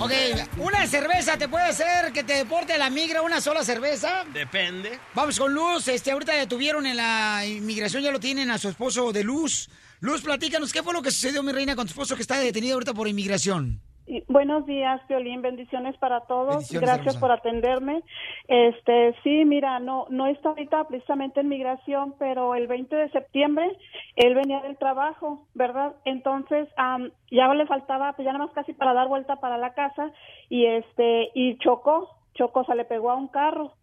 [0.00, 0.12] Ok,
[0.58, 4.24] ¿una cerveza te puede hacer que te deporte a la migra una sola cerveza?
[4.32, 4.98] Depende.
[5.14, 5.88] Vamos con Luz.
[5.88, 9.68] Este, ahorita detuvieron en la inmigración, ya lo tienen a su esposo de Luz.
[10.00, 12.74] Luz, platícanos, ¿qué fue lo que sucedió, mi reina, con tu esposo que está detenido
[12.74, 13.82] ahorita por inmigración?
[14.08, 15.42] Y Buenos días, Violín.
[15.42, 16.48] Bendiciones para todos.
[16.48, 17.20] Bendiciones, Gracias hermosa.
[17.20, 18.02] por atenderme.
[18.48, 23.70] Este, sí, mira, no, no está ahorita precisamente en migración, pero el 20 de septiembre
[24.16, 25.94] él venía del trabajo, ¿verdad?
[26.06, 29.74] Entonces, am, ya le faltaba, pues ya nada más casi para dar vuelta para la
[29.74, 30.10] casa
[30.48, 33.74] y este, y chocó, chocó, se le pegó a un carro.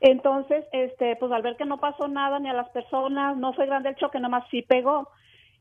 [0.00, 3.66] Entonces, este, pues al ver que no pasó nada ni a las personas, no fue
[3.66, 5.08] grande el choque, nada más sí pegó.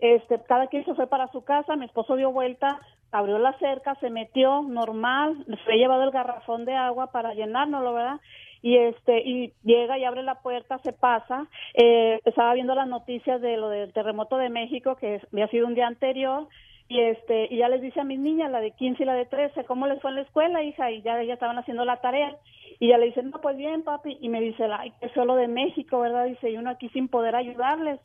[0.03, 2.77] Este, cada quien se fue para su casa, mi esposo dio vuelta,
[3.13, 8.19] abrió la cerca, se metió normal, ha llevado el garrafón de agua para llenárnoslo, ¿verdad?
[8.61, 13.39] Y este, y llega y abre la puerta, se pasa, eh, estaba viendo las noticias
[13.39, 16.49] de lo del terremoto de México, que había sido un día anterior,
[16.93, 19.25] y este, y ya les dice a mis niñas, la de 15 y la de
[19.25, 20.91] 13, ¿cómo les fue en la escuela, hija?
[20.91, 22.37] Y ya ya estaban haciendo la tarea.
[22.79, 24.19] Y ya le dicen, no, pues bien, papi.
[24.21, 26.25] Y me dice, ay, que solo de México, ¿verdad?
[26.25, 27.99] Dice, y uno aquí sin poder ayudarles.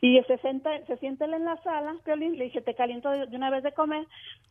[0.00, 3.50] Y se sienta, se él en la sala, Piolín, le dije, te caliento de una
[3.50, 4.06] vez de comer.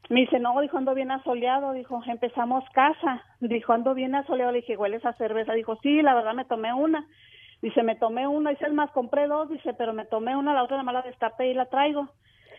[0.10, 1.74] Me dice, no, dijo, ando bien asoleado.
[1.74, 3.24] Dijo, empezamos casa.
[3.40, 4.52] Dijo, ando bien asoleado.
[4.52, 5.54] Le dije, huele esa cerveza.
[5.54, 7.08] Dijo, sí, la verdad me tomé una.
[7.64, 8.52] Dice, me tomé una.
[8.52, 9.50] Dice, es más, compré dos.
[9.50, 12.08] Dice, pero me tomé una, la otra nada más la destapé y la traigo.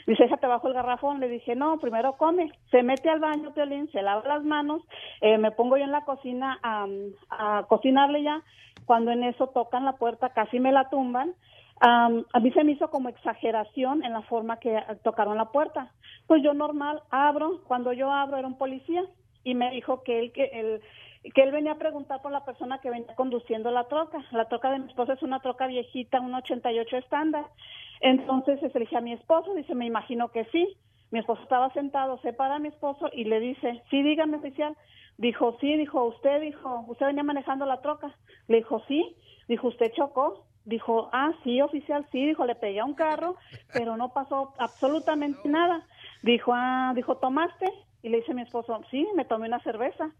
[0.06, 1.20] Dice, déjate bajo el garrafón.
[1.20, 2.52] Le dije, no, primero come.
[2.70, 4.82] Se mete al baño, Piolín, se lava las manos.
[5.20, 6.86] eh, me pongo yo en la cocina a,
[7.30, 8.42] a cocinarle ya.
[8.86, 11.34] Cuando en eso tocan la puerta, casi me la tumban.
[11.80, 15.46] Am, a mí se me hizo como exageración en la forma que eh, tocaron la
[15.46, 15.92] puerta.
[16.26, 19.02] Pues yo normal abro, cuando yo abro era un policía
[19.44, 20.80] y me dijo que él que él
[21.22, 24.24] que él venía a preguntar por la persona que venía conduciendo la troca.
[24.32, 27.46] La troca de mi esposo es una troca viejita, un 88 estándar.
[28.00, 30.76] Entonces se le dije a mi esposo, dice, me imagino que sí.
[31.10, 34.76] Mi esposo estaba sentado, se para a mi esposo y le dice, sí, dígame oficial.
[35.18, 38.14] Dijo, sí, dijo, usted dijo, usted venía manejando la troca.
[38.48, 39.16] Le dijo, sí.
[39.48, 40.46] Dijo, usted chocó.
[40.64, 42.26] Dijo, ah, sí, oficial, sí.
[42.26, 43.36] Dijo, le pegué a un carro,
[43.72, 45.86] pero no pasó absolutamente nada.
[46.22, 47.66] Dijo, ah, dijo, ¿tomaste?
[48.02, 50.10] Y le dice mi esposo, sí, me tomé una cerveza.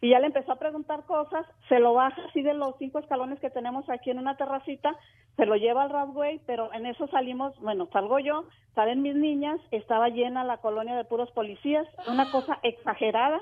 [0.00, 3.38] Y ya le empezó a preguntar cosas, se lo baja así de los cinco escalones
[3.40, 4.96] que tenemos aquí en una terracita,
[5.36, 9.60] se lo lleva al Radway, pero en eso salimos, bueno, salgo yo, salen mis niñas,
[9.70, 13.40] estaba llena la colonia de puros policías, una cosa exagerada.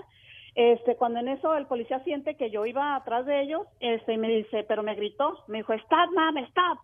[0.55, 4.19] Este, cuando en eso el policía siente que yo iba atrás de ellos, este, y
[4.19, 6.79] me dice, pero me gritó, me dijo, stop, ma'am, stop.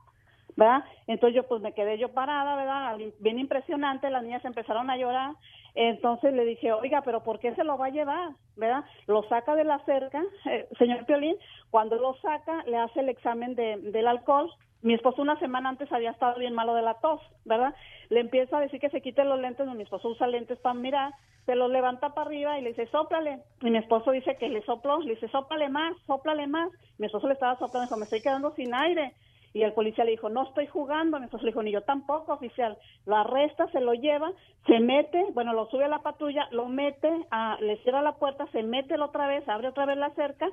[0.57, 0.84] ¿Verdad?
[1.07, 2.96] Entonces yo pues me quedé yo parada, ¿verdad?
[3.20, 5.34] Bien impresionante, las niñas empezaron a llorar.
[5.74, 8.32] Entonces le dije, oiga, pero ¿por qué se lo va a llevar?
[8.57, 8.84] ¿Verdad?
[9.07, 11.36] Lo saca de la cerca, eh, señor Piolín,
[11.70, 14.50] cuando lo saca le hace el examen de, del alcohol.
[14.82, 17.72] Mi esposo una semana antes había estado bien malo de la tos, ¿verdad?
[18.11, 21.12] Le empieza a decir que se quite los lentes, mi esposo usa lentes para mirar,
[21.46, 23.40] se los levanta para arriba y le dice, sóplale.
[23.62, 26.70] Y mi esposo dice que le sopló, le dice, sóplale más, sóplale más.
[26.98, 29.14] Mi esposo le estaba soplando, dijo, me estoy quedando sin aire.
[29.55, 31.18] Y el policía le dijo, no estoy jugando.
[31.18, 32.78] Mi esposo le dijo, ni yo tampoco, oficial.
[33.07, 34.32] Lo arresta, se lo lleva,
[34.66, 38.46] se mete, bueno, lo sube a la patrulla, lo mete, a, le cierra la puerta,
[38.53, 40.48] se mete otra vez, abre otra vez la cerca,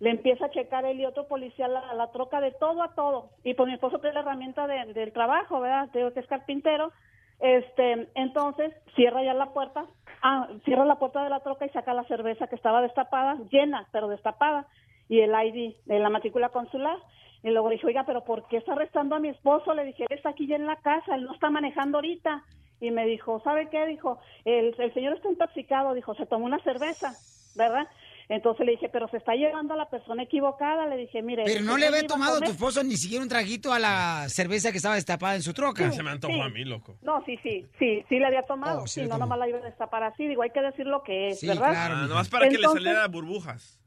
[0.00, 3.30] le empieza a checar él y otro policía la, la troca de todo a todo.
[3.44, 5.88] Y pues mi esposo tiene la herramienta de- del trabajo, ¿verdad?
[5.92, 6.90] Digo que es carpintero.
[7.38, 9.86] Este, entonces cierra ya la puerta,
[10.22, 13.86] ah, cierra la puerta de la troca y saca la cerveza que estaba destapada, llena,
[13.92, 14.66] pero destapada,
[15.08, 16.98] y el ID de la matrícula consular.
[17.42, 19.72] Y luego le dije, oiga, pero ¿por qué está arrestando a mi esposo?
[19.74, 22.44] Le dije, él está aquí ya en la casa, él no está manejando ahorita.
[22.82, 23.86] Y me dijo, ¿sabe qué?
[23.86, 27.12] Dijo, el, el señor está intoxicado, dijo, se tomó una cerveza,
[27.56, 27.86] ¿verdad?
[28.28, 30.86] Entonces le dije, pero se está llevando a la persona equivocada.
[30.86, 31.42] Le dije, mire.
[31.44, 32.50] Pero no le había tomado a tu comer".
[32.54, 35.90] esposo ni siquiera un traguito a la cerveza que estaba destapada en su troca.
[35.90, 36.40] Se me antojó Sí.
[36.40, 36.94] a mí, loco.
[37.02, 38.82] No, sí, sí, sí, sí le había tomado.
[38.82, 39.24] Oh, sí sí, le no tomó.
[39.24, 40.28] nomás la iba a destapar así.
[40.28, 41.74] Digo, hay que decir lo que es, ¿verdad?
[41.74, 43.79] Ah, nomás para que le salieran burbujas.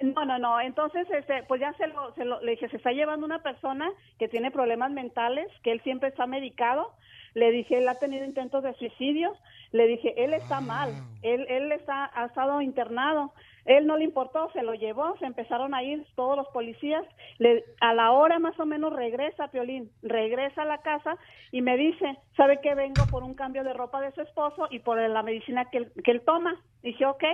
[0.00, 0.60] No, no, no.
[0.60, 3.90] Entonces, este, pues ya se lo, se lo, le dije, se está llevando una persona
[4.18, 6.92] que tiene problemas mentales, que él siempre está medicado.
[7.34, 9.36] Le dije, él ha tenido intentos de suicidio.
[9.72, 10.90] Le dije, él está mal.
[11.22, 13.32] Él, él está, ha estado internado.
[13.70, 17.04] Él no le importó, se lo llevó, se empezaron a ir todos los policías.
[17.38, 21.16] Le, a la hora más o menos regresa Piolín, regresa a la casa
[21.52, 22.74] y me dice, ¿sabe qué?
[22.74, 25.92] Vengo por un cambio de ropa de su esposo y por la medicina que él,
[26.04, 26.60] que él toma.
[26.82, 27.24] Dije, ok,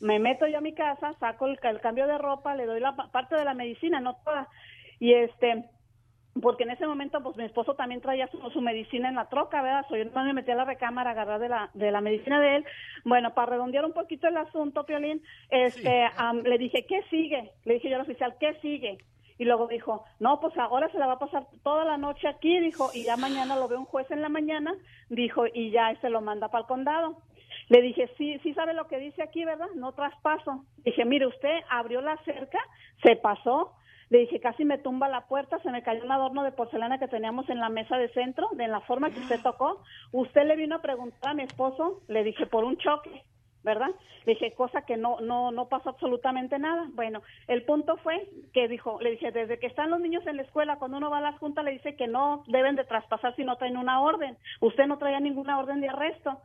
[0.00, 2.96] me meto yo a mi casa, saco el, el cambio de ropa, le doy la
[2.96, 4.48] pa- parte de la medicina, no toda.
[5.00, 5.64] Y este,
[6.40, 9.60] porque en ese momento pues mi esposo también traía su, su medicina en la troca,
[9.60, 9.84] ¿verdad?
[9.88, 12.40] So, yo nomás me metí a la recámara a agarrar de la, de la medicina
[12.40, 12.64] de él.
[13.04, 17.52] Bueno, para redondear un poquito el asunto, Piolín, este, am, le dije, ¿qué sigue?
[17.64, 18.98] Le dije yo al oficial, ¿qué sigue?
[19.38, 22.60] Y luego dijo, no, pues ahora se la va a pasar toda la noche aquí,
[22.60, 24.72] dijo, y ya mañana lo ve un juez en la mañana,
[25.08, 27.18] dijo, y ya se lo manda para el condado.
[27.68, 29.68] Le dije, sí, sí sabe lo que dice aquí, ¿verdad?
[29.74, 30.64] No traspaso.
[30.84, 32.58] Dije, mire, usted abrió la cerca,
[33.02, 33.72] se pasó.
[34.12, 37.08] Le dije, casi me tumba la puerta, se me cayó un adorno de porcelana que
[37.08, 39.82] teníamos en la mesa de centro, de la forma que usted tocó.
[40.12, 43.22] Usted le vino a preguntar a mi esposo, le dije, por un choque,
[43.64, 43.88] ¿verdad?
[44.26, 46.88] Le dije, cosa que no, no, no pasó absolutamente nada.
[46.92, 50.42] Bueno, el punto fue que dijo, le dije, desde que están los niños en la
[50.42, 53.44] escuela, cuando uno va a las juntas, le dice que no deben de traspasar si
[53.44, 54.36] no traen una orden.
[54.60, 56.38] Usted no traía ninguna orden de arresto.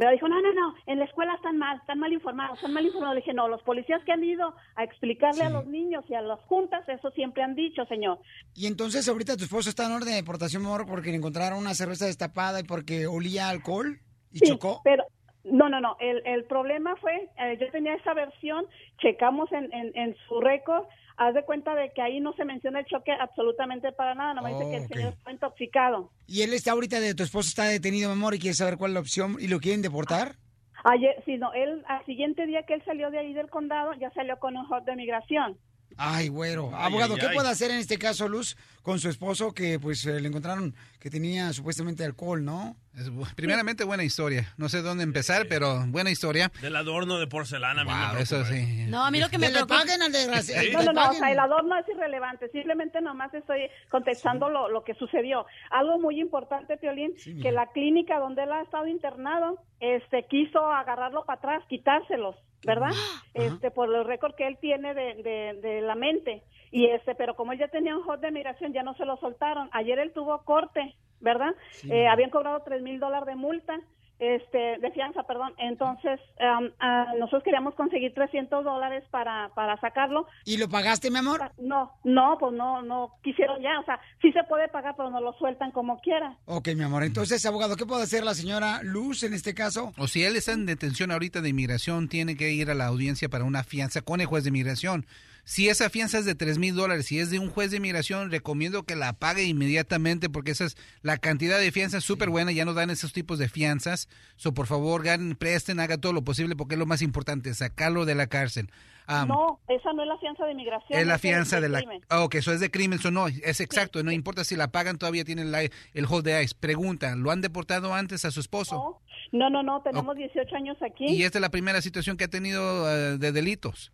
[0.00, 2.86] Me dijo, no, no, no, en la escuela están mal, están mal informados, están mal
[2.86, 3.16] informados.
[3.16, 6.22] Le dije, no, los policías que han ido a explicarle a los niños y a
[6.22, 8.18] las juntas, eso siempre han dicho, señor.
[8.54, 11.74] Y entonces ahorita tu esposo está en orden de deportación, amor, porque le encontraron una
[11.74, 14.00] cerveza destapada y porque olía alcohol
[14.32, 14.80] y Sí, chocó.
[14.84, 15.04] Pero
[15.50, 15.96] no, no, no.
[16.00, 18.66] El, el problema fue, eh, yo tenía esa versión,
[18.98, 20.84] checamos en, en, en su récord,
[21.16, 24.52] haz de cuenta de que ahí no se menciona el choque absolutamente para nada, nomás
[24.52, 26.10] dice Oh, que el señor está intoxicado.
[26.26, 28.92] Y él está ahorita de tu esposo está detenido, mi amor, y quiere saber cuál
[28.92, 30.36] es la opción y lo quieren deportar.
[30.84, 34.10] Ayer, sí, no, él, al siguiente día que él salió de ahí del condado, ya
[34.12, 35.58] salió con un hot de migración.
[35.96, 36.74] Ay, güero.
[36.74, 37.34] Abogado, ay, ¿qué ay.
[37.34, 41.08] puede hacer en este caso, Luz, con su esposo que pues eh, le encontraron que
[41.08, 42.76] tenía supuestamente alcohol, ¿no?
[42.94, 44.52] Es primeramente, buena historia.
[44.58, 46.52] No sé dónde empezar, pero buena historia.
[46.60, 47.82] Del adorno de porcelana.
[47.82, 48.86] a mí me Wow, eso sí.
[48.88, 49.78] No, a mí lo que me preocupa...
[49.78, 50.62] paguen al desgraciado.
[50.62, 50.72] Sí.
[50.72, 54.84] No, no, no, o sea, el adorno es irrelevante, simplemente nomás estoy contestando lo, lo
[54.84, 55.46] que sucedió.
[55.70, 61.24] Algo muy importante, Piolín, que la clínica donde él ha estado internado, este, quiso agarrarlo
[61.24, 62.36] para atrás, quitárselos,
[62.66, 62.90] ¿verdad?
[63.32, 66.42] Este, por el récord que él tiene de, de, de la mente.
[66.72, 69.16] Y este, pero como él ya tenía un hot de migración, ya no se lo
[69.16, 69.68] soltaron.
[69.72, 70.89] Ayer él tuvo corte,
[71.20, 71.54] ¿verdad?
[71.88, 73.78] Eh, habían cobrado tres mil dólares de multa.
[74.20, 75.54] Este, de fianza, perdón.
[75.56, 80.26] Entonces, ah, nosotros queríamos conseguir 300 dólares para, para sacarlo.
[80.44, 81.50] ¿Y lo pagaste, mi amor?
[81.56, 83.80] No, no, pues no, no quisieron ya.
[83.80, 86.36] O sea, sí se puede pagar, pero no lo sueltan como quiera.
[86.44, 87.02] Ok, mi amor.
[87.02, 89.94] Entonces, abogado, ¿qué puede hacer la señora Luz en este caso?
[89.96, 93.30] O si él está en detención ahorita de inmigración, tiene que ir a la audiencia
[93.30, 95.06] para una fianza con el juez de inmigración.
[95.50, 98.30] Si esa fianza es de tres mil dólares, si es de un juez de inmigración,
[98.30, 102.52] recomiendo que la pague inmediatamente porque esa es la cantidad de fianza es súper buena,
[102.52, 104.08] ya no dan esos tipos de fianzas.
[104.36, 108.04] So, por favor, ganen, presten, haga todo lo posible porque es lo más importante, sacarlo
[108.04, 108.70] de la cárcel.
[109.08, 110.96] Am, no, esa no es la fianza de migración.
[111.00, 111.78] es la fianza de la...
[111.80, 112.00] crimen.
[112.08, 114.98] Ah, ok, eso es de crimen, eso no, es exacto, no importa si la pagan,
[114.98, 116.54] todavía tienen la- el hold de ICE.
[116.60, 119.00] Pregunta, ¿lo han deportado antes a su esposo?
[119.32, 121.06] No, no, no, tenemos 18 años aquí.
[121.06, 123.90] Y esta es la primera situación que ha tenido eh, de delitos.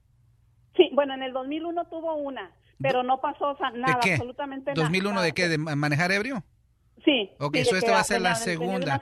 [0.76, 2.50] Sí, bueno, en el 2001 tuvo una,
[2.80, 4.12] pero no pasó nada, ¿De qué?
[4.14, 4.88] absolutamente nada.
[4.88, 5.48] ¿2001 de qué?
[5.48, 6.44] ¿De ma- manejar ebrio?
[7.04, 7.30] Sí.
[7.38, 9.00] Ok, sí, de so que esta va a ser la segunda.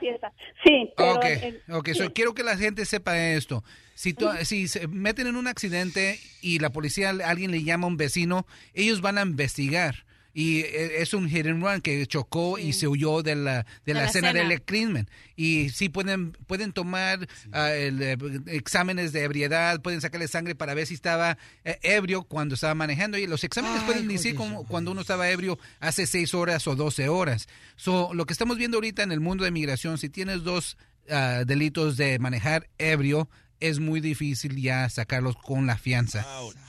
[0.65, 1.13] Sí, pero...
[1.15, 1.95] Ok, el- ok, sí.
[1.95, 3.65] so quiero que la gente sepa esto.
[3.95, 7.89] Si, tú- si se meten en un accidente y la policía, alguien le llama a
[7.89, 10.05] un vecino, ellos van a investigar.
[10.35, 13.95] Y eh, es un hit and run que chocó y se huyó de la, de
[13.95, 14.49] la, la escena escena.
[14.49, 15.09] del crimen.
[15.37, 20.75] Y sí pueden, pueden tomar ah, el, eh, exámenes de ebriedad, pueden sacarle sangre para
[20.75, 23.17] ver si estaba eh, ebrio cuando estaba manejando.
[23.17, 26.67] Y los exámenes Ay, pueden decir de como cuando uno estaba ebrio hace seis horas
[26.67, 27.47] o 12 horas.
[27.77, 30.77] So, lo que estamos viendo ahorita en el mundo de migración, si tienes dos
[31.11, 33.29] ah, delitos de manejar ebrio,
[33.61, 36.27] es muy difícil ya sacarlos con la fianza.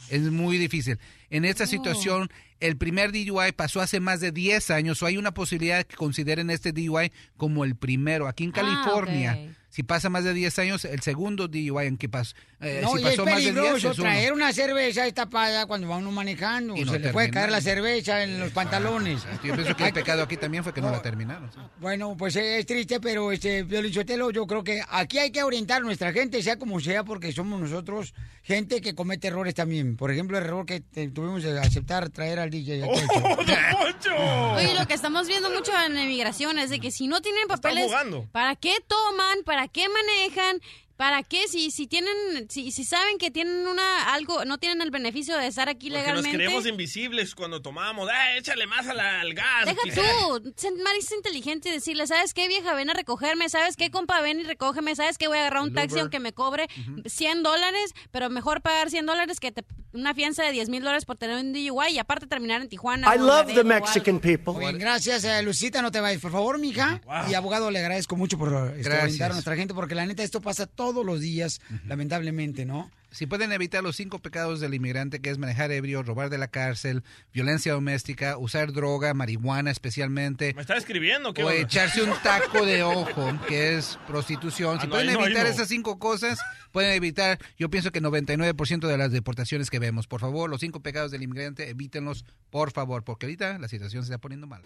[0.09, 0.99] Es muy difícil.
[1.29, 2.29] En esta situación,
[2.59, 6.49] el primer DUI pasó hace más de 10 años, o hay una posibilidad que consideren
[6.49, 8.27] este DUI como el primero.
[8.27, 9.64] Aquí en California, ok.
[9.75, 13.01] Si pasa más de 10 años, el segundo DUI en que pasó, eh, no, si
[13.01, 14.03] y es pasó más de 10 peligroso es uno.
[14.09, 16.77] traer una cerveza estapada cuando va uno manejando.
[16.77, 19.23] Y no se le puede caer la cerveza en los pantalones.
[19.43, 21.51] Yo pienso que el pecado aquí también fue que no la terminaron.
[21.51, 21.59] sí.
[21.81, 25.43] Bueno, pues eh, es triste, pero este Violín Sotelo, yo creo que aquí hay que
[25.43, 28.13] orientar a nuestra gente, sea como sea, porque somos nosotros
[28.43, 29.97] gente que comete errores también.
[29.97, 32.81] Por ejemplo, el error que te- tuvimos de aceptar traer al DJ.
[32.85, 33.01] aquí
[34.01, 34.55] show.
[34.55, 37.91] Oye, lo que estamos viendo mucho en inmigración es de que si no tienen papeles.
[38.31, 39.39] ¿para qué toman?
[39.45, 40.61] ¿Para qué manejan?
[40.97, 41.47] ¿Para qué?
[41.49, 42.13] Si, si tienen,
[42.49, 45.97] si, si saben que tienen una algo, no tienen el beneficio de estar aquí Porque
[45.99, 46.37] nos legalmente.
[46.37, 48.09] creemos invisibles cuando tomamos.
[48.09, 49.65] ¡Ah, échale más la- al gas!
[49.65, 50.01] Deja pisa".
[50.19, 52.73] tú, más inteligente y decirle, ¿sabes qué, vieja?
[52.73, 54.21] Ven a recogerme, ¿sabes qué, compa?
[54.21, 55.27] Ven y recógeme, ¿sabes qué?
[55.27, 56.01] Voy a agarrar un El taxi Uber.
[56.03, 56.67] aunque me cobre
[57.05, 61.05] 100 dólares, pero mejor pagar 100 dólares que te- una fianza de 10 mil dólares
[61.05, 63.13] por tener un DUI y aparte terminar en Tijuana.
[63.13, 63.63] I love the.
[63.65, 64.53] Mexican people.
[64.59, 67.01] Bien, gracias, eh, Lucita, no te vayas, por favor, mija.
[67.29, 70.67] Y abogado, le agradezco mucho por este, a nuestra gente, porque la neta esto pasa
[70.85, 72.91] todos los días, lamentablemente, ¿no?
[73.11, 76.49] Si pueden evitar los cinco pecados del inmigrante, que es manejar ebrio, robar de la
[76.49, 77.01] cárcel,
[77.33, 81.33] violencia doméstica, usar droga, marihuana especialmente, ¿Me está escribiendo?
[81.33, 81.57] ¿Qué o onda?
[81.61, 84.79] echarse un taco de ojo, que es prostitución.
[84.79, 85.49] Si Ah, no, pueden no, evitar no.
[85.49, 86.39] esas cinco cosas,
[86.73, 90.07] pueden evitar, yo pienso que 99% de las deportaciones que vemos.
[90.07, 94.07] Por favor, los cinco pecados del inmigrante, evítenlos, por favor, porque ahorita la situación se
[94.11, 94.61] está poniendo mal.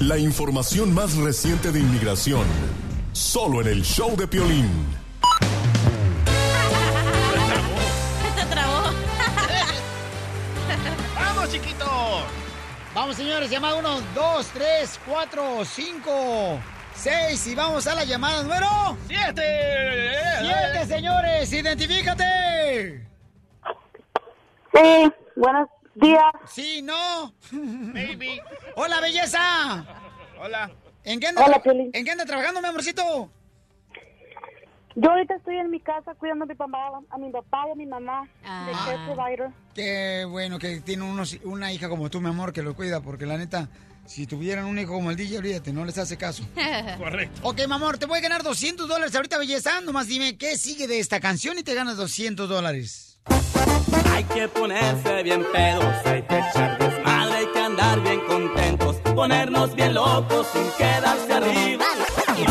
[0.00, 2.44] La información más reciente de inmigración.
[3.12, 4.68] Solo en el show de Piolín.
[13.00, 16.60] Vamos, señores, llamada 1, 2, 3, 4, 5,
[16.96, 18.66] 6 y vamos a la llamada número
[19.06, 20.16] ¡Siete!
[20.40, 23.06] 7, señores, identifícate.
[24.74, 26.24] Sí, buenos días.
[26.48, 27.32] Sí, no.
[27.52, 28.40] Baby.
[28.74, 29.86] Hola, belleza.
[30.40, 30.68] Hola.
[31.04, 31.62] ¿En qué anda, Hola.
[31.92, 33.30] ¿En qué anda trabajando, mi amorcito?
[35.00, 36.78] Yo ahorita estoy en mi casa cuidando a mi papá,
[37.10, 38.82] a mi papá y a mi mamá de Ah.
[38.84, 39.50] care provider.
[39.72, 43.24] Qué bueno que tiene unos, una hija como tú, mi amor, que lo cuida, porque
[43.24, 43.68] la neta,
[44.06, 46.42] si tuvieran un hijo como el DJ, olvídate, no les hace caso.
[46.98, 47.40] Correcto.
[47.44, 49.80] Ok, mi amor, te voy a ganar 200 dólares ahorita, belleza.
[49.82, 53.20] Nomás dime qué sigue de esta canción y te ganas 200 dólares.
[54.12, 59.76] Hay que ponerse bien pedos, hay que echar desmadre, hay que andar bien contentos, ponernos
[59.76, 61.84] bien locos sin quedarse arriba.
[62.26, 62.44] ¡Ay!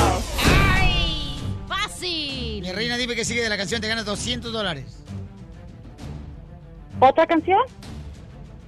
[2.78, 5.04] Reina, dime qué sigue de la canción, te ganas 200 dólares.
[7.00, 7.58] ¿Otra canción?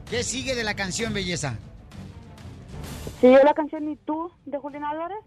[0.09, 1.59] ¿Qué sigue de la canción, belleza?
[3.21, 4.31] ¿Siguió la canción ¿Y tú?
[4.47, 5.19] de Julián Álvarez.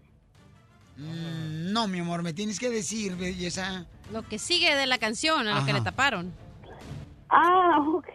[0.97, 3.85] Mm, no, mi amor, me tienes que decir, belleza.
[4.11, 5.79] Lo que sigue de la canción, a lo que Ajá.
[5.79, 6.33] le taparon.
[7.29, 8.09] Ah, ok.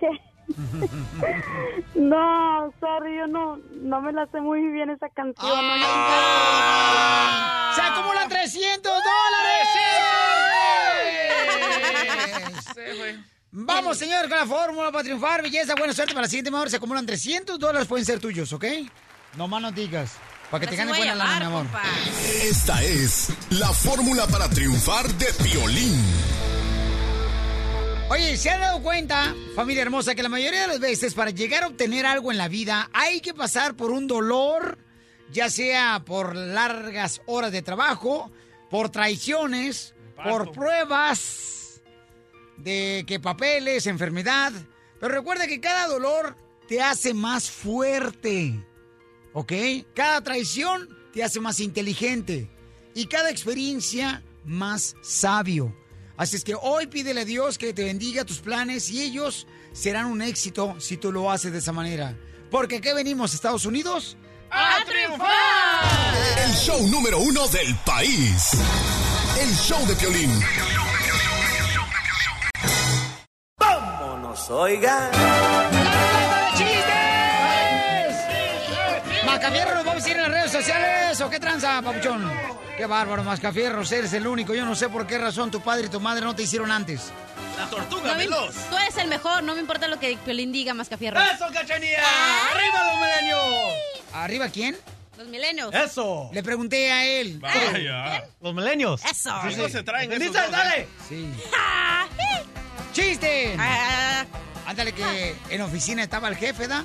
[1.95, 5.35] no, sorry, yo no, no me la sé muy bien esa canción.
[5.49, 7.73] no Ah.
[7.75, 9.88] ¡Se acumulan 300 dólares!
[13.51, 15.43] Vamos, señor, con la fórmula para triunfar.
[15.43, 16.68] Belleza, buena suerte para la siguiente mejor.
[16.68, 18.64] Se acumulan 300 dólares, pueden ser tuyos, ¿ok?
[19.36, 20.12] No más no digas.
[20.51, 21.66] Para que te ganes buena lana, mi amor.
[22.43, 26.03] Esta es la fórmula para triunfar de violín.
[28.11, 31.64] Oye, ¿se han dado cuenta, familia hermosa, que la mayoría de las veces para llegar
[31.64, 34.78] a obtener algo en la vida hay que pasar por un dolor,
[35.30, 38.32] ya sea por largas horas de trabajo,
[38.70, 41.58] por traiciones, por pruebas
[42.59, 44.53] de que papeles, enfermedad.
[45.01, 46.37] Pero recuerda que cada dolor
[46.69, 48.55] te hace más fuerte,
[49.33, 49.53] ¿ok?
[49.95, 52.51] Cada traición te hace más inteligente
[52.95, 55.75] y cada experiencia más sabio.
[56.17, 60.07] Así es que hoy pídele a Dios que te bendiga tus planes y ellos serán
[60.07, 62.19] un éxito si tú lo haces de esa manera.
[62.51, 64.17] Porque aquí venimos, Estados Unidos,
[64.51, 66.15] ¡A triunfar!
[66.45, 68.53] El show número uno del país.
[69.39, 70.31] El show de violín.
[74.39, 75.11] ¡Vámonos, oigan!
[79.24, 82.30] Mascafierro, nos vamos a ir en las redes sociales o qué tranza, papuchón.
[82.76, 84.55] Qué bárbaro, Mascafierros, eres el único.
[84.55, 87.11] Yo no sé por qué razón tu padre y tu madre no te hicieron antes.
[87.59, 90.74] La tortuga No me- tú eres el mejor, no me importa lo que Piolín diga,
[90.74, 91.20] más Fierro.
[91.20, 91.99] ¡Eso, cachanilla!
[92.53, 93.74] ¡Arriba los milenios!
[94.14, 94.76] ¿Arriba quién?
[95.16, 95.74] Los milenios.
[95.74, 96.30] Eso.
[96.32, 97.39] Le pregunté a él.
[97.41, 98.24] Vaya.
[98.41, 99.05] Los milenios.
[99.05, 99.32] Eso.
[99.49, 100.82] Sí, no se traen esos Dale.
[100.82, 100.89] ¿eh?
[101.09, 101.28] Sí.
[102.99, 103.55] ¡Chiste!
[103.57, 104.27] Ah.
[104.67, 106.85] Ándale que en oficina estaba el jefe, ¿da?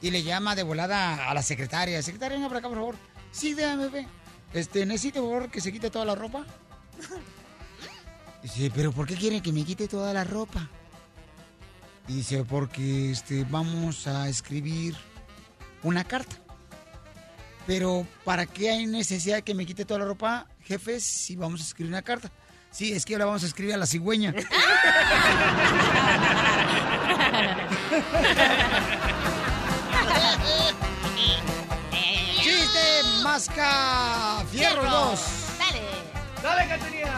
[0.00, 2.00] Y le llama de volada a la secretaria.
[2.00, 2.94] Secretaria, venga para acá, por favor.
[3.32, 4.06] Sí, déjame ver.
[4.52, 6.46] Este, necesito, por favor, que se quite toda la ropa.
[8.40, 10.70] Dice, pero ¿por qué quieren que me quite toda la ropa?
[12.06, 14.96] Y dice, porque este, vamos a escribir
[15.82, 16.36] una carta.
[17.66, 21.60] Pero ¿para qué hay necesidad de que me quite toda la ropa, jefe, si vamos
[21.60, 22.30] a escribir una carta?
[22.70, 24.34] Sí, es que ahora vamos a escribir a la cigüeña.
[32.42, 35.20] ¡Chiste, masca, fierro 2!
[35.58, 35.80] Dale.
[36.42, 37.16] ¡Dale, cachanilla!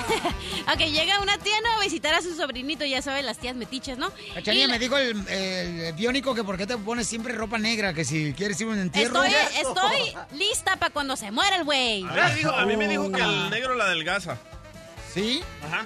[0.72, 1.78] ok, llega una tía ¿no?
[1.78, 4.10] a visitar a su sobrinito, ya saben, las tías metiches, ¿no?
[4.44, 8.04] La- me dijo el, el biónico que por qué te pones siempre ropa negra, que
[8.04, 9.22] si quieres ir a un entierro.
[9.22, 12.02] Estoy, estoy lista para cuando se muera el güey.
[12.04, 14.38] A mí, me dijo, a mí me dijo que el negro la adelgaza.
[15.12, 15.42] ¿Sí?
[15.64, 15.84] Ajá.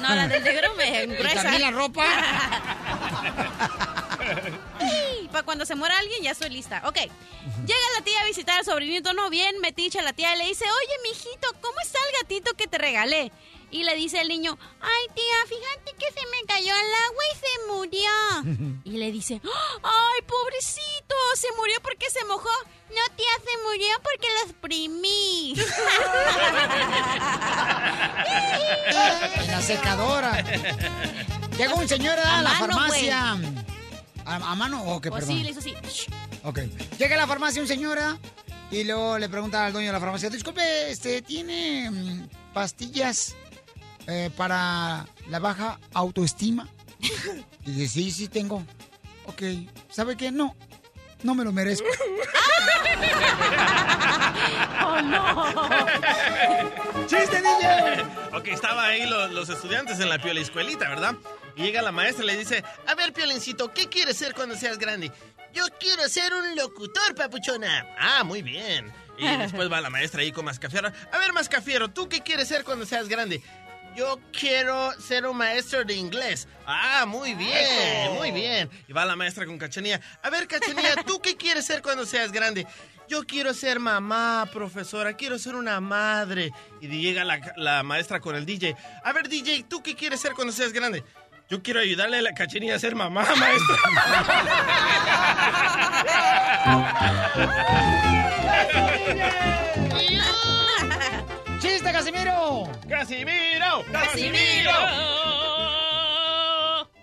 [0.00, 1.42] No, la del negro me engruesa.
[1.42, 2.04] también la ropa?
[5.30, 6.82] Para cuando se muera alguien, ya estoy lista.
[6.86, 6.96] Ok.
[6.96, 10.64] Llega la tía a visitar al sobrinito, no bien, meticha la tía, y le dice,
[10.64, 13.30] oye, mijito, ¿cómo está el gatito que te regalé?
[13.70, 17.36] Y le dice el niño, ay, tía, fíjate que se me cayó al agua y
[17.36, 18.10] se murió.
[18.84, 19.40] Y le dice,
[19.82, 22.48] ay, pobrecito, se murió porque se mojó.
[22.88, 25.54] No, tía, se murió porque lo exprimí.
[28.86, 30.42] En la secadora.
[31.58, 33.32] Llega un señor a, A la mano, farmacia.
[34.24, 34.82] ¿A, a mano?
[34.84, 35.28] Ok, O perdón.
[35.36, 35.74] sí, le hizo así.
[36.44, 36.60] Ok.
[36.98, 38.18] Llega a la farmacia un señora
[38.70, 43.34] y luego le pregunta al dueño de la farmacia, disculpe, este, ¿tiene mm, pastillas
[44.06, 46.68] eh, para la baja autoestima?
[47.64, 48.64] Y dice, sí, sí tengo.
[49.26, 49.42] Ok.
[49.90, 50.30] ¿Sabe qué?
[50.30, 50.54] No.
[51.22, 51.86] No me lo merezco.
[54.84, 55.46] ¡Oh, no!
[57.06, 58.02] ¡Chiste, DJ!
[58.36, 61.14] Ok, estaba ahí lo- los, estudiantes en la piola escuelita, ¿verdad?
[61.56, 64.78] Y llega la maestra y le dice, a ver, Piolincito, ¿qué quieres ser cuando seas
[64.78, 65.10] grande?
[65.54, 67.86] Yo quiero ser un locutor, papuchona.
[67.98, 68.92] Ah, muy bien.
[69.18, 70.92] Y después va la maestra ahí con Mascafiero.
[71.12, 73.42] A ver, Mascafiero, ¿tú qué quieres ser cuando seas grande?
[73.96, 76.46] Yo quiero ser un maestro de inglés.
[76.66, 78.12] Ah, muy bien, Eso.
[78.14, 78.68] muy bien.
[78.86, 80.00] Y va la maestra con Cachanía.
[80.22, 82.66] A ver, Cachanía, ¿tú qué quieres ser cuando seas grande?
[83.08, 86.52] Yo quiero ser mamá, profesora, quiero ser una madre.
[86.82, 88.76] Y llega la, la maestra con el DJ.
[89.02, 91.02] A ver, DJ, ¿tú qué quieres ser cuando seas grande?
[91.48, 93.76] Yo quiero ayudarle a la Cachanía a ser mamá, maestra.
[101.86, 102.68] ¡Chiste, Casimiro!
[102.88, 103.84] ¡Casimiro!
[103.92, 104.72] ¡Casimiro!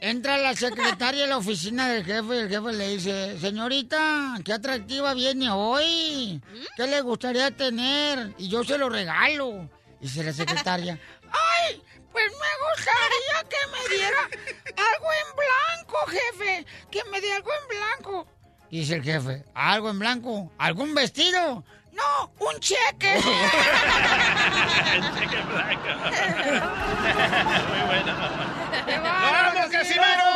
[0.02, 4.52] Entra la secretaria a la oficina del jefe y el jefe le dice, señorita, qué
[4.52, 6.42] atractiva viene hoy.
[6.76, 8.34] ¿Qué le gustaría tener?
[8.38, 9.70] Y yo se lo regalo.
[10.02, 11.00] Dice la secretaria,
[11.32, 11.82] ¡ay!
[12.12, 16.66] Pues me gustaría que me diera algo en blanco, jefe.
[16.92, 18.28] Que me dé algo en blanco.
[18.70, 20.52] Dice el jefe, ¿algo en blanco?
[20.58, 21.64] ¿Algún vestido?
[21.94, 23.20] No, un cheque.
[25.20, 25.90] cheque blanco.
[27.70, 28.14] Muy bueno.
[29.04, 30.30] ¡Vamos, Casimiro!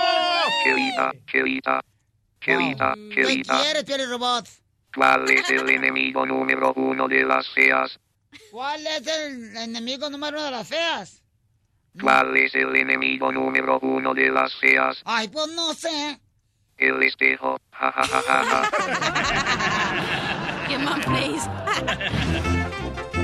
[0.63, 1.81] Querida, querida,
[2.39, 3.61] querida, ¿Qué querida.
[3.61, 4.47] quieres, Pioli Robot?
[4.95, 7.99] ¿Cuál es el enemigo número uno de las feas?
[8.51, 11.23] ¿Cuál es el enemigo número uno de las feas?
[11.99, 15.01] ¿Cuál es el enemigo número uno de las feas?
[15.05, 16.19] Ay, pues no sé.
[16.77, 17.57] El espejo.
[17.71, 18.69] Ja, ja, ja, ja,
[20.77, 20.99] ja.
[20.99, 21.49] ¡Qué man face!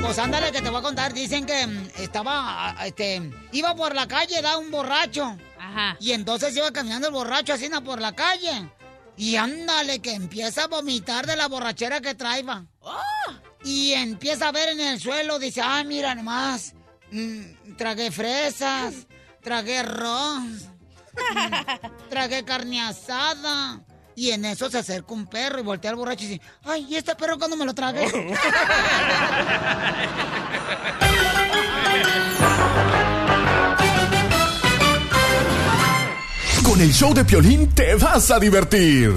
[0.01, 1.13] Pues ándale, que te voy a contar.
[1.13, 5.37] Dicen que mm, estaba, ah, este, iba por la calle, da un borracho.
[5.57, 5.95] Ajá.
[5.99, 8.69] Y entonces iba caminando el borracho así por la calle.
[9.15, 12.65] Y ándale, que empieza a vomitar de la borrachera que traía.
[13.63, 16.73] Y empieza a ver en el suelo, dice, ay, mira nomás,
[17.11, 19.07] mm, tragué fresas,
[19.41, 20.67] tragué arroz,
[21.13, 23.85] mm, tragué carne asada.
[24.15, 26.95] Y en eso se acerca un perro y voltea al borracho y dice, ay, ¿y
[26.95, 28.09] este perro cuándo me lo tragué?
[36.63, 39.13] Con el show de Piolín te vas a divertir.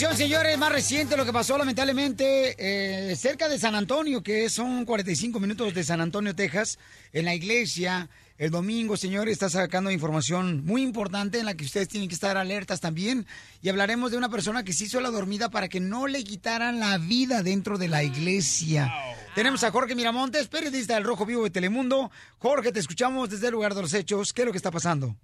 [0.00, 4.86] Información, señores, más reciente, lo que pasó lamentablemente eh, cerca de San Antonio, que son
[4.86, 6.78] 45 minutos de San Antonio, Texas,
[7.12, 8.08] en la iglesia.
[8.38, 12.38] El domingo, señores, está sacando información muy importante en la que ustedes tienen que estar
[12.38, 13.26] alertas también.
[13.60, 16.80] Y hablaremos de una persona que se hizo la dormida para que no le quitaran
[16.80, 18.90] la vida dentro de la iglesia.
[19.34, 22.10] Tenemos a Jorge Miramontes, periodista del Rojo Vivo de Telemundo.
[22.38, 24.32] Jorge, te escuchamos desde el lugar de los hechos.
[24.32, 25.14] ¿Qué es lo que está pasando?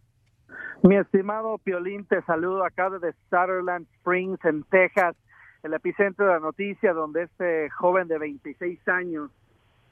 [0.86, 5.16] Mi estimado Piolín, te saludo acá desde Sutherland Springs, en Texas,
[5.64, 9.32] el epicentro de la noticia donde este joven de 26 años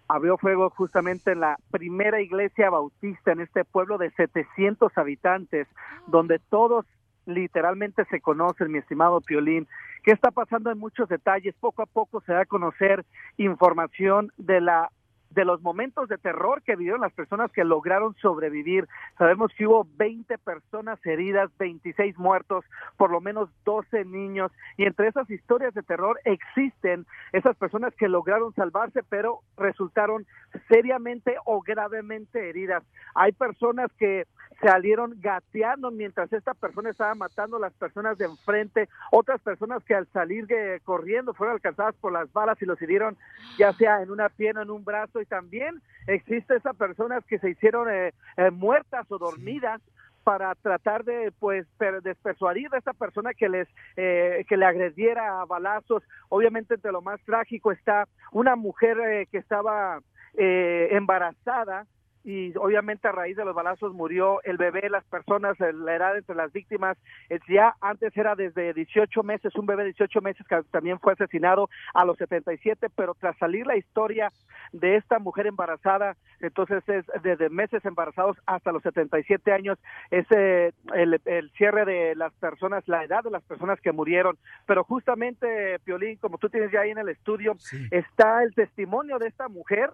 [0.06, 5.66] abrió fuego justamente en la primera iglesia bautista en este pueblo de 700 habitantes,
[6.06, 6.86] donde todos
[7.26, 9.66] literalmente se conocen, mi estimado Piolín.
[10.04, 11.56] ¿Qué está pasando en muchos detalles?
[11.58, 13.04] Poco a poco se da a conocer
[13.36, 14.92] información de la
[15.34, 18.88] de los momentos de terror que vivieron las personas que lograron sobrevivir.
[19.18, 22.64] Sabemos que hubo 20 personas heridas, 26 muertos,
[22.96, 28.08] por lo menos 12 niños, y entre esas historias de terror existen esas personas que
[28.08, 30.26] lograron salvarse, pero resultaron
[30.68, 32.82] seriamente o gravemente heridas.
[33.14, 34.26] Hay personas que
[34.60, 39.94] salieron gateando mientras esta persona estaba matando a las personas de enfrente, otras personas que
[39.94, 43.16] al salir eh, corriendo fueron alcanzadas por las balas y los hirieron
[43.58, 47.50] ya sea en una pierna, en un brazo y también existe esas personas que se
[47.50, 49.80] hicieron eh, eh, muertas o dormidas
[50.22, 55.40] para tratar de pues per- despersuadir a esta persona que les eh, que le agrediera
[55.40, 56.02] a balazos.
[56.28, 60.00] Obviamente entre lo más trágico está una mujer eh, que estaba
[60.36, 61.86] eh, embarazada
[62.24, 66.16] y obviamente a raíz de los balazos murió el bebé, las personas, eh, la edad
[66.16, 66.96] entre las víctimas,
[67.28, 71.12] es ya antes era desde 18 meses, un bebé de 18 meses que también fue
[71.12, 74.32] asesinado a los 77, pero tras salir la historia
[74.72, 79.78] de esta mujer embarazada, entonces es desde meses embarazados hasta los 77 años,
[80.10, 84.38] es eh, el, el cierre de las personas, la edad de las personas que murieron,
[84.66, 87.56] pero justamente, Piolín, como tú tienes ya ahí en el estudio,
[87.90, 89.90] está el testimonio de esta mujer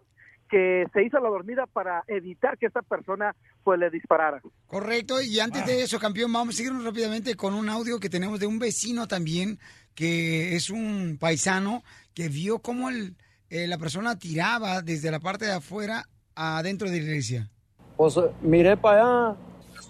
[0.50, 4.40] que se hizo la dormida para evitar que esta persona pues le disparara.
[4.66, 8.40] Correcto, y antes de eso, campeón, vamos a seguirnos rápidamente con un audio que tenemos
[8.40, 9.58] de un vecino también,
[9.94, 11.82] que es un paisano,
[12.14, 13.16] que vio cómo el,
[13.48, 17.50] eh, la persona tiraba desde la parte de afuera adentro de la iglesia.
[17.96, 19.36] Pues eh, miré para allá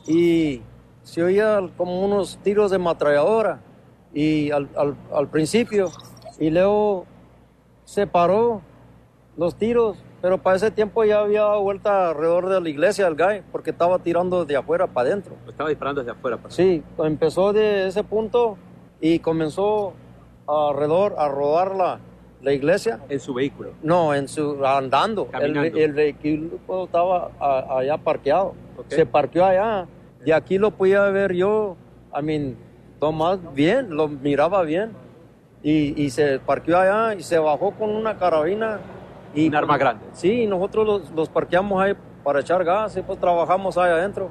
[0.07, 0.63] y
[1.03, 3.63] se oía como unos tiros de ametralladora
[4.13, 5.91] y al, al, al principio
[6.39, 7.07] y luego
[7.85, 8.63] se paró
[9.37, 13.15] los tiros, pero para ese tiempo ya había dado vuelta alrededor de la iglesia el
[13.15, 15.35] guy porque estaba tirando de afuera para adentro.
[15.49, 16.37] Estaba disparando desde afuera.
[16.37, 16.55] pues.
[16.55, 18.57] Sí, empezó de ese punto
[19.01, 19.95] y comenzó
[20.47, 21.99] alrededor a rodar la,
[22.43, 23.01] la iglesia.
[23.09, 23.71] En su vehículo.
[23.83, 25.25] No, en su andando.
[25.27, 25.79] El, Caminando.
[25.79, 28.55] el vehículo estaba a- allá parqueado.
[28.89, 29.87] Se parqueó allá
[30.25, 31.77] y aquí lo podía ver yo.
[32.19, 32.57] I mean,
[33.13, 34.93] más bien, lo miraba bien.
[35.63, 38.81] Y, y se parqueó allá y se bajó con una carabina.
[39.35, 40.05] Y, Un arma grande.
[40.13, 44.31] Sí, nosotros los, los parqueamos ahí para echar gas y pues trabajamos ahí adentro.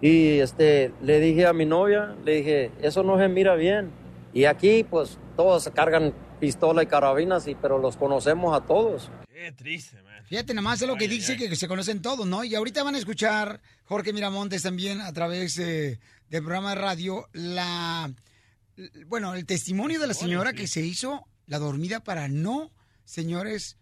[0.00, 3.90] Y este, le dije a mi novia, le dije, eso no se mira bien.
[4.34, 9.10] Y aquí pues todos se cargan pistola y carabinas, y, pero los conocemos a todos.
[9.32, 10.22] Qué triste, man.
[10.24, 12.44] Fíjate, nada más es lo que dice que se conocen todos, ¿no?
[12.44, 17.28] Y ahorita van a escuchar Jorge Miramontes también a través eh, del programa de radio
[17.32, 18.10] la
[19.06, 22.70] bueno, el testimonio de la señora que se hizo la dormida para no,
[23.04, 23.78] señores,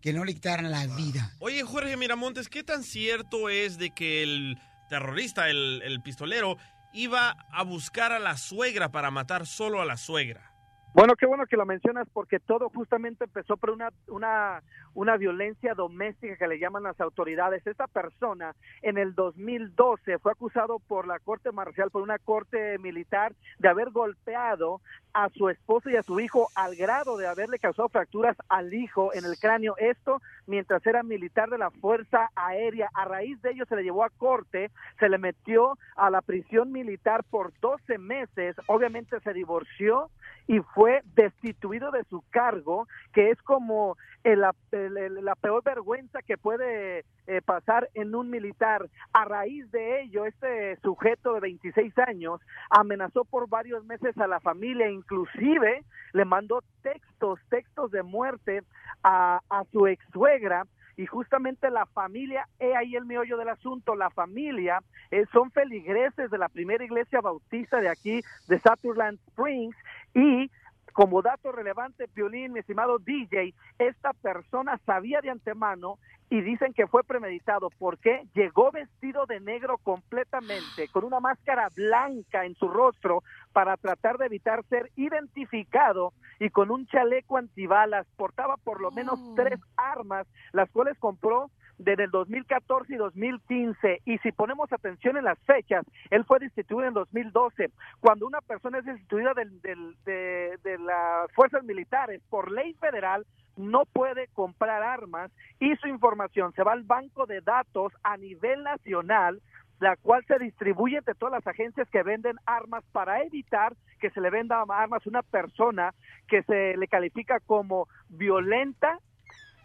[0.00, 1.32] que no le quitaran la vida.
[1.40, 4.58] Oye, Jorge Miramontes, ¿qué tan cierto es de que el
[4.88, 6.56] terrorista, el, el pistolero,
[6.92, 10.48] iba a buscar a la suegra para matar solo a la suegra?
[10.94, 14.62] Bueno, qué bueno que lo mencionas porque todo justamente empezó por una, una,
[14.94, 17.64] una violencia doméstica que le llaman las autoridades.
[17.66, 23.34] Esta persona en el 2012 fue acusado por la corte marcial, por una corte militar,
[23.58, 24.80] de haber golpeado
[25.24, 29.12] a su esposo y a su hijo al grado de haberle causado fracturas al hijo
[29.14, 29.74] en el cráneo.
[29.78, 32.88] Esto mientras era militar de la Fuerza Aérea.
[32.94, 34.70] A raíz de ello se le llevó a corte,
[35.00, 38.54] se le metió a la prisión militar por 12 meses.
[38.66, 40.08] Obviamente se divorció
[40.46, 46.22] y fue destituido de su cargo, que es como el- el- el- la peor vergüenza
[46.22, 48.88] que puede eh, pasar en un militar.
[49.12, 52.40] A raíz de ello, este sujeto de 26 años
[52.70, 58.62] amenazó por varios meses a la familia, inclusive le mandó textos, textos de muerte
[59.02, 60.64] a, a su ex suegra
[60.96, 64.80] y justamente la familia, he ahí el meollo del asunto, la familia
[65.12, 69.76] eh, son feligreses de la primera iglesia bautista de aquí, de Sutherland Springs,
[70.12, 70.50] y
[70.92, 75.98] como dato relevante, Violín, mi estimado DJ, esta persona sabía de antemano
[76.30, 82.44] y dicen que fue premeditado porque llegó vestido de negro completamente, con una máscara blanca
[82.44, 88.06] en su rostro para tratar de evitar ser identificado y con un chaleco antibalas.
[88.16, 94.02] Portaba por lo menos tres armas, las cuales compró desde el 2014 y 2015.
[94.04, 97.70] Y si ponemos atención en las fechas, él fue destituido en 2012.
[98.00, 103.26] Cuando una persona es destituida del- del- de, de las fuerzas militares por ley federal,
[103.56, 108.62] no puede comprar armas y su información se va al banco de datos a nivel
[108.62, 109.40] nacional
[109.80, 114.20] la cual se distribuye entre todas las agencias que venden armas para evitar que se
[114.20, 115.94] le venda armas a una persona
[116.26, 118.98] que se le califica como violenta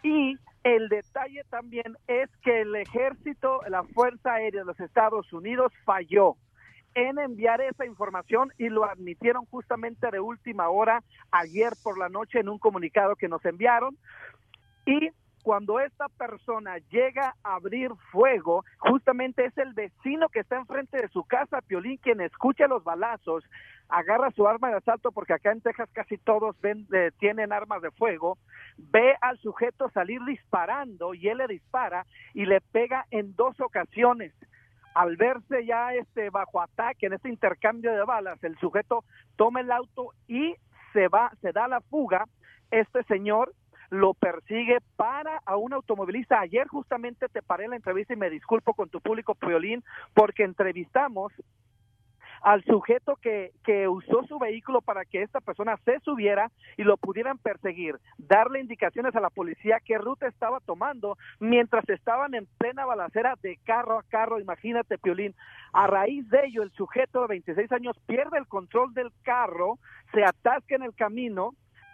[0.04, 5.74] y el detalle también es que el ejército, la Fuerza Aérea de los Estados Unidos
[5.84, 6.38] falló
[6.96, 12.40] en enviar esa información y lo admitieron justamente de última hora ayer por la noche
[12.40, 13.98] en un comunicado que nos enviaron.
[14.86, 15.10] Y
[15.44, 21.10] cuando esta persona llega a abrir fuego, justamente es el vecino que está enfrente de
[21.10, 23.44] su casa, Piolín, quien escucha los balazos,
[23.90, 27.82] agarra su arma de asalto, porque acá en Texas casi todos ven, eh, tienen armas
[27.82, 28.38] de fuego,
[28.78, 34.34] ve al sujeto salir disparando y él le dispara y le pega en dos ocasiones.
[34.96, 39.04] Al verse ya este bajo ataque en este intercambio de balas, el sujeto
[39.36, 40.56] toma el auto y
[40.94, 42.26] se va, se da la fuga.
[42.72, 43.54] Este señor
[43.94, 46.40] lo persigue para a un automovilista.
[46.40, 49.84] Ayer justamente te paré la entrevista y me disculpo con tu público, Piolín,
[50.16, 51.32] porque entrevistamos
[52.42, 56.98] al sujeto que, que usó su vehículo para que esta persona se subiera y lo
[56.98, 62.86] pudieran perseguir, darle indicaciones a la policía qué ruta estaba tomando mientras estaban en plena
[62.86, 65.36] balacera de carro a carro, imagínate Piolín.
[65.72, 69.78] A raíz de ello, el sujeto de 26 años pierde el control del carro,
[70.12, 71.54] se atasca en el camino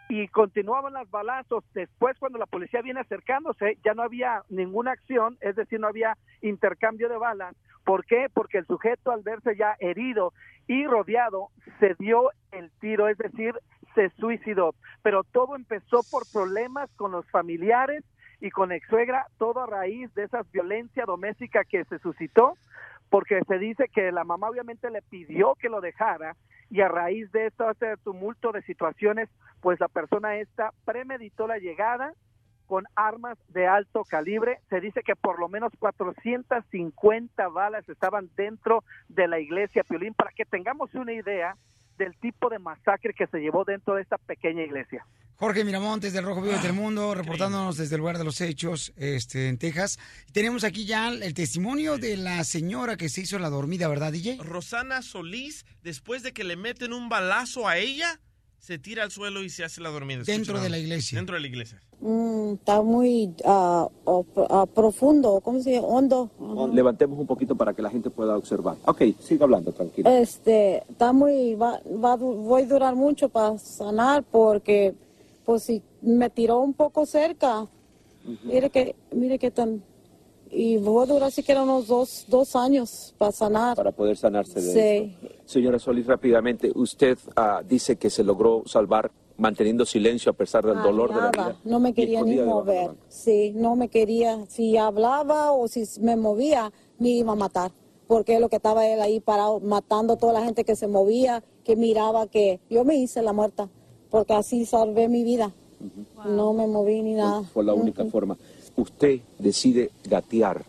[0.10, 1.64] y continuaban los balazos.
[1.73, 6.18] Después, cuando la policía viene acercándose, ya no había ninguna acción, es decir, no había
[6.41, 7.56] intercambio de balas.
[7.86, 8.27] ¿Por qué?
[8.34, 10.34] Porque el sujeto, al verse ya herido
[10.68, 11.49] y rodeado,
[11.80, 13.53] se dio el tiro, es decir,
[13.94, 14.73] se suicidó.
[15.03, 18.03] Pero todo empezó por problemas con los familiares
[18.41, 22.56] y con ex suegra, todo a raíz de esa violencia doméstica que se suscitó,
[23.10, 26.36] porque se dice que la mamá obviamente le pidió que lo dejara
[26.70, 29.30] y a raíz de esto, este tumulto de situaciones,
[29.62, 32.14] pues la persona esta premeditó la llegada
[32.68, 34.60] con armas de alto calibre.
[34.70, 40.32] Se dice que por lo menos 450 balas estaban dentro de la iglesia Piolín, para
[40.32, 41.56] que tengamos una idea
[42.00, 45.06] del tipo de masacre que se llevó dentro de esta pequeña iglesia.
[45.36, 49.48] Jorge Miramontes del Rojo Vivo de Telemundo, reportándonos desde el lugar de los hechos este,
[49.48, 50.00] en Texas.
[50.34, 54.38] Tenemos aquí ya el testimonio de la señora que se hizo la dormida, ¿verdad, DJ?
[54.42, 58.20] Rosana Solís, después de que le meten un balazo a ella,
[58.60, 60.23] se tira al suelo y se hace la dormida.
[60.26, 61.18] Dentro de la iglesia.
[61.18, 61.81] Dentro de la iglesia.
[62.02, 63.34] Mm, está muy
[64.06, 65.81] op- ah, profundo, ¿cómo se dice?
[65.86, 66.30] Hondo.
[66.73, 68.77] Levantemos un poquito para que la gente pueda observar.
[68.86, 70.10] Ok, siga hablando, tranquilo.
[70.10, 74.94] Este, está muy, va, va voy a durar mucho para sanar porque,
[75.45, 77.68] pues si me tiró un poco cerca,
[78.44, 79.84] mire que, mire que tan,
[80.52, 83.76] y voy a durar siquiera unos dos, dos años para sanar.
[83.76, 85.16] Para poder sanarse de Sí.
[85.24, 85.36] esto.
[85.46, 90.78] Señora Solís, rápidamente, usted ah, dice que se logró salvar manteniendo silencio a pesar del
[90.78, 91.56] Ah, dolor de la vida.
[91.64, 92.92] no me quería ni mover.
[93.08, 94.46] Sí, no me quería.
[94.48, 97.72] Si hablaba o si me movía, me iba a matar.
[98.08, 101.44] Porque lo que estaba él ahí parado, matando a toda la gente que se movía,
[101.64, 103.70] que miraba, que yo me hice la muerta.
[104.10, 105.54] Porque así salvé mi vida.
[106.26, 107.44] No me moví ni nada.
[107.54, 108.38] Fue la única forma.
[108.80, 110.64] Usted decide gatear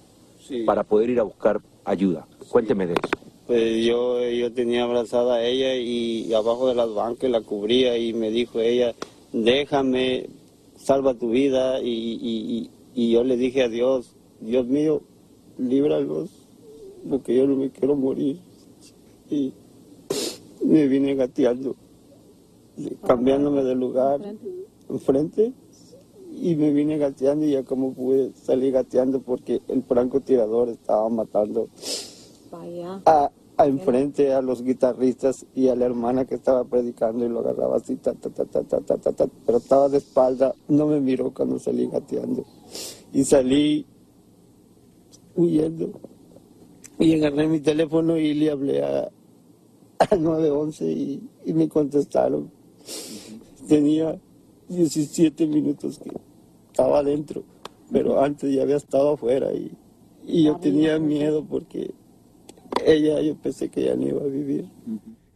[0.47, 0.65] Sí.
[0.65, 2.27] para poder ir a buscar ayuda.
[2.49, 3.03] Cuénteme de eso.
[3.47, 8.13] pues yo, yo tenía abrazada a ella y abajo de las bancas la cubría y
[8.13, 8.95] me dijo ella,
[9.33, 10.27] déjame,
[10.77, 11.81] salva tu vida.
[11.83, 12.21] Y, y-
[12.57, 15.03] y- y yo le dije a Dios, Dios mío,
[15.59, 16.31] líbralos,
[17.09, 18.39] porque yo no me quiero morir.
[19.31, 19.53] Y
[20.65, 21.75] me vine gateando,
[23.07, 24.21] cambiándome de lugar
[24.89, 25.53] enfrente
[26.33, 31.69] y me vine gateando y ya como pude salir gateando porque el francotirador estaba matando
[33.07, 37.41] a, a enfrente a los guitarristas y a la hermana que estaba predicando y lo
[37.41, 40.87] agarraba así, ta, ta, ta, ta, ta, ta, ta, ta, pero estaba de espalda, no
[40.87, 42.45] me miró cuando salí gateando.
[43.13, 43.87] Y salí
[45.37, 45.91] huyendo.
[46.99, 49.11] Y agarré mi teléfono y le hablé a,
[49.99, 52.51] al 911 y, y me contestaron.
[53.69, 54.19] Tenía
[54.71, 56.11] 17 minutos que
[56.71, 57.45] estaba adentro,
[57.93, 59.73] pero antes ya había estado afuera y,
[60.25, 61.93] y yo tenía miedo porque
[62.87, 64.69] ella, yo pensé que ya no iba a vivir.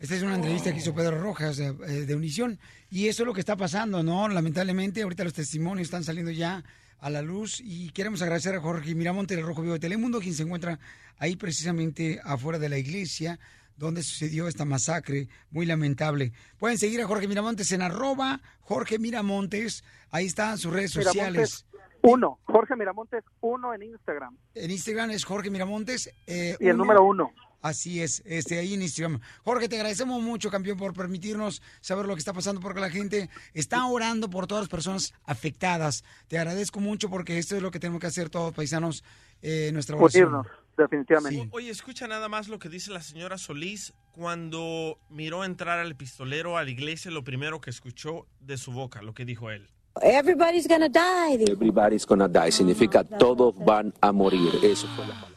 [0.00, 2.58] Esta es una entrevista que hizo Pedro Rojas eh, eh, de Unisión.
[2.90, 4.28] Y eso es lo que está pasando, ¿no?
[4.28, 6.62] Lamentablemente, ahorita los testimonios están saliendo ya
[7.00, 7.60] a la luz.
[7.64, 10.78] Y queremos agradecer a Jorge Miramonte del Rojo Vivo de Telemundo, quien se encuentra
[11.18, 13.38] ahí precisamente afuera de la iglesia
[13.76, 16.32] donde sucedió esta masacre muy lamentable.
[16.58, 19.84] Pueden seguir a Jorge Miramontes en arroba Jorge Miramontes.
[20.10, 21.64] Ahí están sus redes sociales.
[21.64, 21.66] Miramontes
[22.02, 24.36] uno, Jorge Miramontes uno en Instagram.
[24.54, 26.14] En Instagram es Jorge Miramontes.
[26.26, 27.32] eh, Y el número uno.
[27.62, 29.20] Así es, este, ahí en Instagram.
[29.42, 33.30] Jorge, te agradecemos mucho, campeón, por permitirnos saber lo que está pasando, porque la gente
[33.54, 36.04] está orando por todas las personas afectadas.
[36.28, 39.02] Te agradezco mucho porque esto es lo que tenemos que hacer todos, paisanos,
[39.40, 40.24] eh, nuestra oración.
[40.34, 40.46] Unirnos,
[40.76, 41.48] definitivamente.
[41.52, 46.56] Oye, escucha nada más lo que dice la señora Solís cuando miró entrar al pistolero
[46.56, 49.68] a la iglesia, lo primero que escuchó de su boca, lo que dijo él.
[50.02, 51.44] Everybody's gonna die.
[51.44, 54.50] Everybody's gonna die significa todos van a morir.
[54.62, 55.28] Eso fue la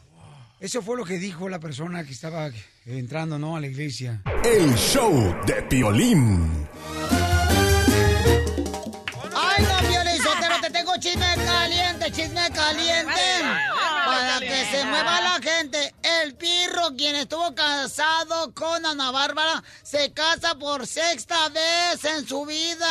[0.60, 2.50] Eso fue lo que dijo la persona que estaba
[2.84, 3.56] entrando, ¿no?
[3.56, 4.22] A la iglesia.
[4.44, 5.12] El show
[5.46, 6.66] de Piolín.
[9.34, 13.77] ¡Ay, no, Piolín Sotelo, te tengo chisme caliente, chisme caliente!
[14.70, 20.86] Se mueva la gente, el pirro, quien estuvo casado con Ana Bárbara, se casa por
[20.86, 22.86] sexta vez en su vida.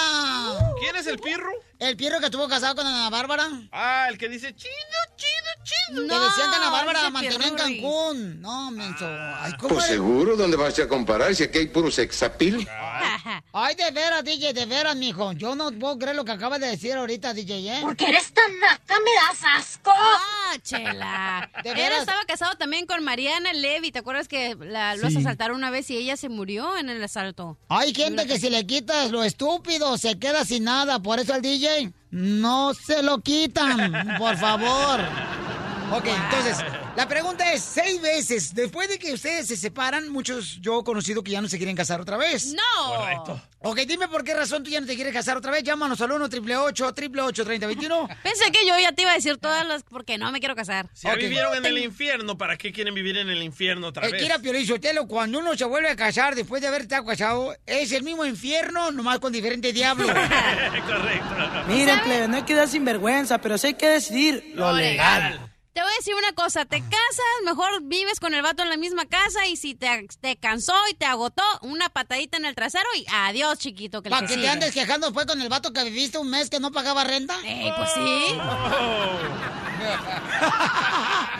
[0.80, 1.52] ¿Quién es el pirro?
[1.78, 3.48] El pirro que estuvo casado con Ana Bárbara.
[3.72, 4.72] Ah, el que dice chido,
[5.18, 6.08] chido, chido.
[6.08, 7.56] que decían que Ana Bárbara ese mantenía en.
[7.56, 8.42] Cancún.
[8.42, 9.06] No, menso.
[9.40, 9.96] Ay, ¿cómo Pues eres?
[9.98, 12.68] seguro, ¿dónde vas a comparar si aquí hay puro sexapil?
[13.54, 15.32] Ay, de veras, DJ, de veras, mijo.
[15.34, 17.80] Yo no puedo creer lo que acabas de decir ahorita, DJ, ¿eh?
[17.82, 19.92] Porque eres tan naca, me das asco.
[19.94, 21.50] Ah, chela.
[21.64, 22.00] ¿De Él veras?
[22.00, 23.92] estaba casado también con Mariana Levy.
[23.92, 25.20] ¿Te acuerdas que la, los Sí.
[25.20, 27.58] asaltaron una vez y ella se murió en el asalto?
[27.70, 31.00] Hay gente que si le quitas lo estúpido se queda sin nada.
[31.00, 35.02] Por eso al DJ no se lo quitan, por favor.
[35.92, 36.58] Ok, entonces,
[36.96, 41.24] la pregunta es, seis veces, después de que ustedes se separan, muchos yo he conocido
[41.24, 42.54] que ya no se quieren casar otra vez.
[42.54, 42.96] ¡No!
[42.98, 43.42] Correcto.
[43.60, 45.64] Ok, dime por qué razón tú ya no te quieres casar otra vez.
[45.64, 49.66] Llámanos al 1 888 888 3021 Pensé que yo ya te iba a decir todas
[49.68, 49.84] las...
[49.84, 50.90] Porque no me quiero casar.
[50.94, 54.12] Si ya vivieron en el infierno, ¿para qué quieren vivir en el infierno otra Eh,
[54.12, 54.22] vez?
[54.22, 57.92] Kira Piolín Sotelo, cuando uno se vuelve a casar después de haber estado casado, es
[57.92, 60.08] el mismo infierno, nomás con diferente diablo.
[60.86, 61.64] Correcto.
[61.68, 65.52] Miren, plebe, no hay que dar sinvergüenza, pero sí hay que decidir lo legal.
[65.78, 68.78] Te voy a decir una cosa, te casas, mejor vives con el vato en la
[68.78, 72.88] misma casa y si te, te cansó y te agotó, una patadita en el trasero
[72.96, 74.02] y adiós, chiquito.
[74.02, 76.60] Que ¿Para que te andes quejando después con el vato que viviste un mes que
[76.60, 77.38] no pagaba renta?
[77.46, 78.26] Eh, pues sí.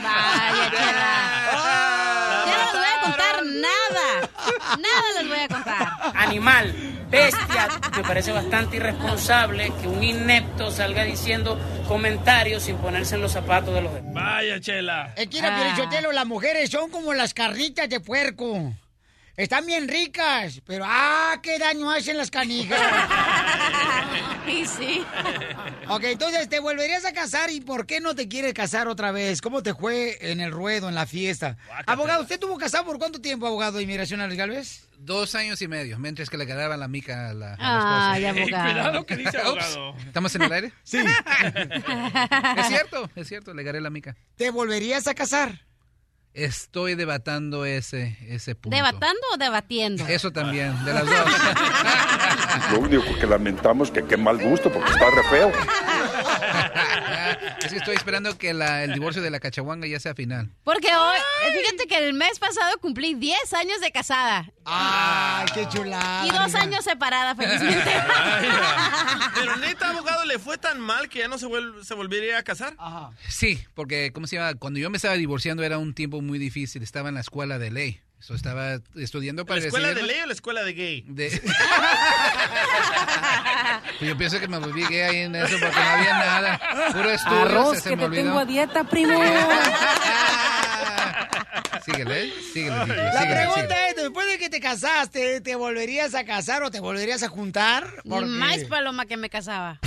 [0.04, 1.42] Vaya, chela.
[2.46, 4.30] Ya no les voy a contar nada.
[4.80, 5.88] Nada les voy a contar.
[6.16, 6.74] Animal,
[7.10, 13.32] bestia, me parece bastante irresponsable que un inepto salga diciendo comentarios sin ponerse en los
[13.32, 14.14] zapatos de los demás.
[14.14, 15.14] Vaya, chela.
[15.16, 18.74] Es que, Piolichotelo, las mujeres son como las carnitas de puerco.
[19.38, 21.40] Están bien ricas, pero ¡ah!
[21.44, 22.80] ¡Qué daño hacen las canijas!
[24.48, 25.04] Y sí.
[25.90, 29.42] ok, entonces, ¿te volverías a casar y por qué no te quieres casar otra vez?
[29.42, 31.58] ¿Cómo te fue en el ruedo, en la fiesta?
[31.86, 34.88] Abogado, ¿usted tuvo casado por cuánto tiempo, abogado de inmigración, Alex Galvez?
[35.00, 38.26] Dos años y medio, mientras que le quedaba la mica a la, a la Ay,
[38.26, 38.40] esposa.
[38.40, 38.64] abogado.
[38.74, 39.96] Cuidado que dice abogado.
[39.98, 40.74] ¿Estamos en el aire?
[40.84, 40.98] Sí.
[42.58, 44.16] es cierto, es cierto, le agarré la mica.
[44.38, 45.67] ¿Te volverías a casar?
[46.38, 48.76] Estoy debatando ese, ese punto.
[48.76, 50.06] ¿Debatando o debatiendo?
[50.06, 51.32] Eso también, de las dos.
[52.72, 55.52] Lo único que lamentamos que qué mal gusto porque está re feo.
[57.78, 60.52] Que estoy esperando que la- el divorcio de la cachahuanga ya sea final.
[60.64, 61.18] Porque hoy,
[61.62, 64.52] fíjate que el mes pasado cumplí 10 años de casada.
[64.66, 66.26] ¡Ay, qué chulada!
[66.28, 67.92] Y dos años separada, felizmente.
[69.36, 72.44] Pero neta, abogado, ¿le fue tan mal que ya no se, vuel- se volvería a
[72.44, 72.76] casar?
[73.30, 74.56] Sí, porque, ¿cómo se llama?
[74.56, 77.72] Cuando yo me estaba divorciando era un tiempo muy difícil, estaba en la escuela de
[77.72, 78.02] ley.
[78.20, 81.04] Eso estaba estudiando para ¿La escuela de ley o la escuela de gay?
[81.08, 81.30] De-
[84.00, 86.60] Pues yo pienso que me volví gay ahí en eso porque no había nada.
[86.92, 89.20] Puro estudio, Arroz, se, que me te tengo a dieta, primo.
[91.86, 93.88] Síguele, síguele, DJ, La síguele, pregunta síguele.
[93.90, 98.02] es, después de que te casaste, ¿te volverías a casar o te volverías a juntar?
[98.04, 99.80] Ni más paloma que me casaba.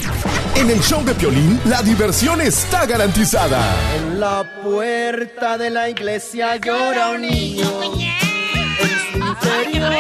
[0.57, 3.61] En el show de Piolín, la diversión está garantizada.
[3.97, 7.83] En la puerta de la iglesia llora un niño.
[7.83, 9.95] En su interior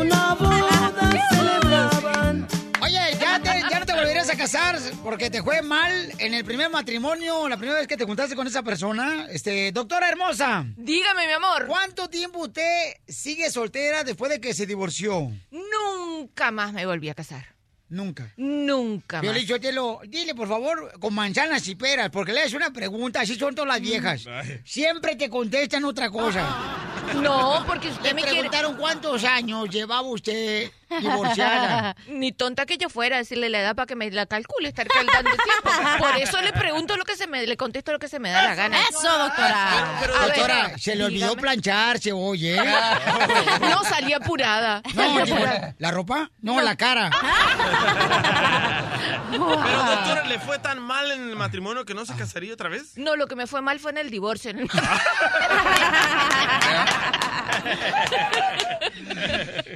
[0.00, 0.92] una boda
[1.30, 2.48] celebraban.
[2.82, 6.44] Oye, ¿ya, te- ya no te volverías a casar porque te fue mal en el
[6.44, 9.26] primer matrimonio, la primera vez que te juntaste con esa persona.
[9.30, 10.64] Este, doctora hermosa.
[10.76, 11.66] Dígame, mi amor.
[11.68, 15.30] ¿Cuánto tiempo usted sigue soltera después de que se divorció?
[15.52, 17.46] Nunca más me volví a casar.
[17.90, 18.32] Nunca.
[18.36, 19.22] Nunca más.
[19.22, 23.34] Violín Sotelo, dile por favor con manzanas y peras, porque le haces una pregunta, así
[23.36, 24.24] son todas las viejas.
[24.64, 26.46] Siempre te contestan otra cosa.
[27.10, 31.96] No, porque usted Le me quiere- preguntaron cuántos años llevaba usted divorciada.
[32.08, 35.28] Ni tonta que yo fuera, decirle la edad para que me la calcule, estar calculando
[35.30, 35.98] el tiempo.
[35.98, 38.42] Por eso le pregunto lo que se me, le contesto lo que se me da
[38.44, 38.76] la gana.
[38.88, 39.96] Eso, doctora.
[40.00, 41.42] Pero, a ver, Doctora, se le olvidó dígame.
[41.42, 42.56] plancharse, oye.
[43.60, 44.80] No, salí apurada.
[44.94, 45.74] No, Salí digo, apurada.
[45.78, 46.30] ¿la ropa?
[46.42, 47.10] No, la cara.
[49.30, 52.96] Pero, doctora, ¿le fue tan mal en el matrimonio que no se casaría otra vez?
[52.96, 54.50] No, lo que me fue mal fue en el divorcio.
[54.50, 54.68] en el-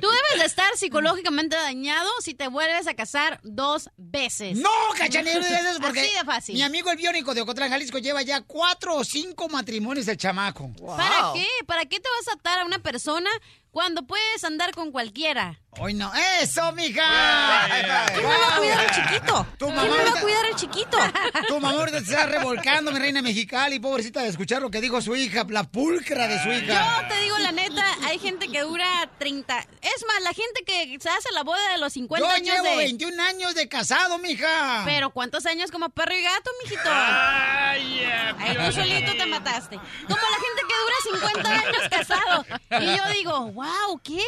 [0.01, 4.59] Tú debes de estar psicológicamente dañado si te vuelves a casar dos veces.
[4.59, 4.69] No,
[4.99, 6.55] cachanero, eso porque Así de fácil.
[6.57, 10.73] mi amigo el biónico de Ocotlán, Jalisco, lleva ya cuatro o cinco matrimonios del chamaco.
[10.97, 11.47] ¿Para qué?
[11.67, 13.31] ¿Para qué te vas a atar a una persona
[13.75, 15.59] cuando puedes andar con cualquiera?
[15.81, 16.13] Hoy no.
[16.41, 17.67] ¡Eso, mija!
[18.15, 19.47] ¿Quién me va a cuidar al chiquito?
[19.59, 20.97] Tu ¿Quién mamá me va a cuidar al chiquito?
[21.49, 25.03] Tu mamá ahorita te está revolcando, mi reina mexicali, pobrecita de escuchar lo que dijo
[25.03, 27.01] su hija, la pulcra de su hija.
[27.03, 29.59] Yo te digo la neta, hay gente que dura 30.
[29.59, 32.69] Es más, la gente que se hace la boda de los 50 Yo años llevo
[32.69, 32.85] de.
[32.85, 34.83] 21 años de casado, mija.
[34.85, 36.89] Pero ¿cuántos años como perro y gato, mijito?
[36.89, 38.05] Ay,
[38.39, 39.77] Ay, tú solito te mataste.
[39.77, 42.47] Como la gente que dura 50 años casado.
[42.81, 43.64] Y yo digo, wow,
[44.03, 44.23] qué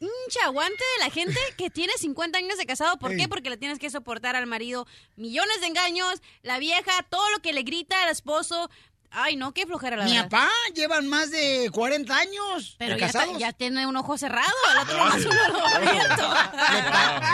[0.00, 2.98] hincha aguante de la gente que tiene 50 años de casado.
[2.98, 3.28] ¿Por qué?
[3.28, 7.52] Porque le tienes que soportar al marido millones de engaños, la vieja, todo lo que
[7.52, 8.68] le grita al esposo.
[9.14, 10.30] Ay, no, qué flojera la Mi verdad.
[10.30, 13.38] papá llevan más de 40 años Pero de ya, casados.
[13.38, 16.34] ya tiene un ojo cerrado, el otro nomás uno lo abierto.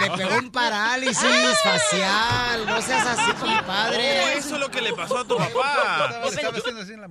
[0.01, 1.19] Le pegó un parálisis
[1.63, 2.67] facial.
[2.67, 4.23] No seas así con mi padre.
[4.25, 6.21] Oh, eso es lo que le pasó a tu papá.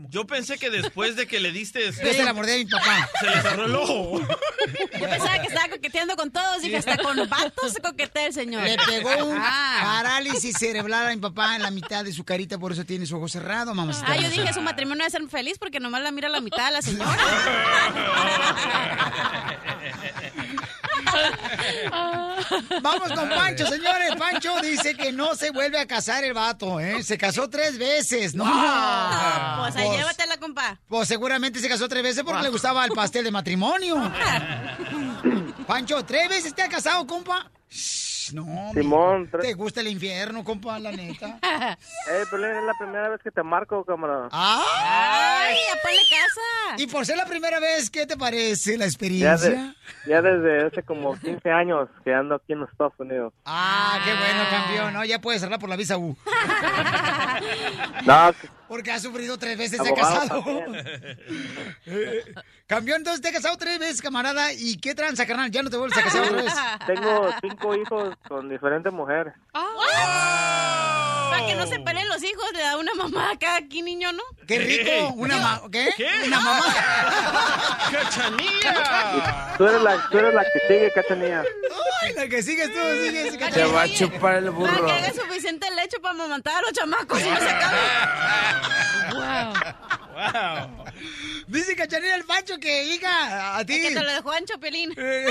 [0.09, 1.85] Yo pensé que después de que le diste...
[1.85, 3.09] Yo se la mordí a mi papá.
[3.19, 4.19] Se le cerró el ojo.
[4.99, 6.61] Yo pensaba que estaba coqueteando con todos.
[6.61, 8.63] Dije, hasta con vatos se coquetea el señor.
[8.63, 9.79] Le pegó un Ah.
[10.03, 13.15] parálisis cerebral a mi papá en la mitad de su carita, por eso tiene su
[13.17, 14.07] ojo cerrado, mamacita.
[14.11, 16.71] Ah, yo dije, su matrimonio debe ser feliz porque nomás la mira la mitad de
[16.71, 17.15] la señora.
[22.81, 24.15] Vamos con Pancho, señores.
[24.17, 27.03] Pancho dice que no se vuelve a casar el vato, ¿eh?
[27.03, 28.45] Se casó tres veces, ¿no?
[28.45, 30.79] Pues ahí llévatela, compa.
[30.87, 33.95] Pues seguramente se casó tres veces porque le gustaba el pastel de matrimonio.
[35.67, 37.51] Pancho, ¿tres veces te has casado, compa?
[38.33, 41.39] No, Simón, ¿Te gusta el infierno, compa, la neta?
[42.09, 44.29] Eh, Pelín, es la primera vez que te marco, camarada.
[44.31, 45.55] ¡Ay!
[45.83, 46.81] ponle casa!
[46.81, 49.49] Y por ser la primera vez, ¿qué te parece la Ya, experiencia?
[49.49, 49.73] de-
[50.09, 53.33] ya desde hace como 15 años que ando aquí en los Estados Unidos.
[53.45, 55.05] Ah, qué bueno, campeón, ¿no?
[55.05, 56.15] Ya puedes hablar por la visa U.
[58.05, 58.31] No,
[58.67, 60.43] Porque ha sufrido tres veces de casado.
[61.89, 62.33] Eh,
[62.65, 64.51] campeón, entonces te has casado tres veces, camarada.
[64.51, 65.49] ¿Y qué tranza, carnal?
[65.49, 66.53] ¿Ya no te vuelves a casar otra vez?
[66.85, 69.33] Tengo cinco hijos con diferentes mujeres.
[71.29, 74.11] Para que no se peleen los hijos, le da una mamá a cada aquí niño,
[74.13, 74.23] ¿no?
[74.47, 75.13] ¡Qué rico!
[75.15, 75.89] ¿Una ma ¿Qué?
[75.97, 76.07] ¿Qué?
[76.25, 76.65] ¿Una mamá?
[77.91, 79.55] ¡Cachanilla!
[79.57, 81.43] Tú eres la, tú eres la que sigue, cachanilla.
[82.01, 84.85] Ay, la que sigues tú, sigues, Te va a chupar el Para burro.
[84.85, 87.77] que haga suficiente leche para amamantar a los chamacos y no se acabe.
[90.17, 90.85] Wow.
[91.47, 93.75] Dice Cachanilla el Pancho que, hija, a ti.
[93.75, 94.93] Es que te lo dejó Ancho Pelín.
[94.97, 95.25] Eh,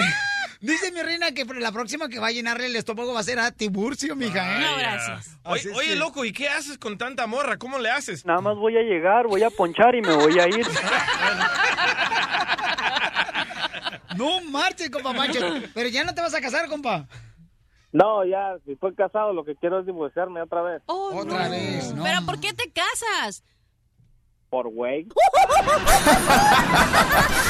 [0.61, 3.39] dice mi reina que la próxima que va a llenarle el estómago va a ser
[3.39, 4.61] a Tiburcio, mija, ¿eh?
[4.61, 5.39] No, gracias.
[5.45, 7.57] Oye, loco, ¿y qué haces con tanta morra?
[7.57, 8.25] ¿Cómo le haces?
[8.27, 10.67] Nada más voy a llegar, voy a ponchar y me voy a ir.
[14.17, 15.41] No marches, compa Pancho.
[15.75, 17.07] Pero ya no te vas a casar, compa.
[17.93, 20.83] No, ya, si estoy casado, lo que quiero es divorciarme otra vez.
[20.87, 21.51] Oh, Otra no.
[21.51, 22.03] vez, no.
[22.03, 23.43] ¿Pero por qué te casas?
[24.57, 25.07] Por güey.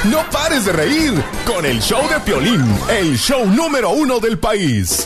[0.03, 1.13] No pares de reír
[1.45, 5.05] con el show de Piolín, el show número uno del país.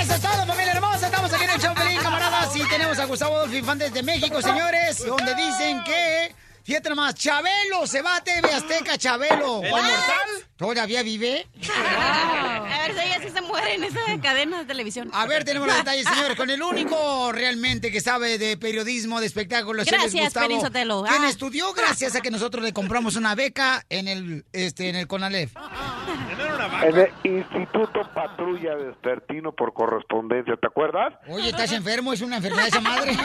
[0.00, 1.06] Eso es todo, familia hermosa.
[1.06, 2.56] Estamos aquí en el show Pelín, camaradas.
[2.56, 7.86] Y tenemos a Gustavo Adolfo Infante de México, señores, donde dicen que Fíjate nomás, Chabelo
[7.86, 9.62] se va a TV Azteca, Chabelo.
[9.62, 10.28] ¿El inmortal?
[10.56, 11.46] ¿Todavía vive?
[11.74, 15.10] A ver si ella sí se muere en esa cadena de televisión.
[15.14, 19.26] A ver, tenemos los detalles, señores, con el único realmente que sabe de periodismo, de
[19.26, 19.86] espectáculos.
[19.86, 21.04] Gracias, Gustavo, Sotelo.
[21.08, 21.28] Quien Ah.
[21.30, 25.52] estudió gracias a que nosotros le compramos una beca en el, este, en el CONALEF.
[26.82, 31.14] En el Instituto Patrulla Despertino por correspondencia, ¿te acuerdas?
[31.28, 32.12] Oye, ¿estás enfermo?
[32.12, 33.12] ¿Es una enfermedad esa madre?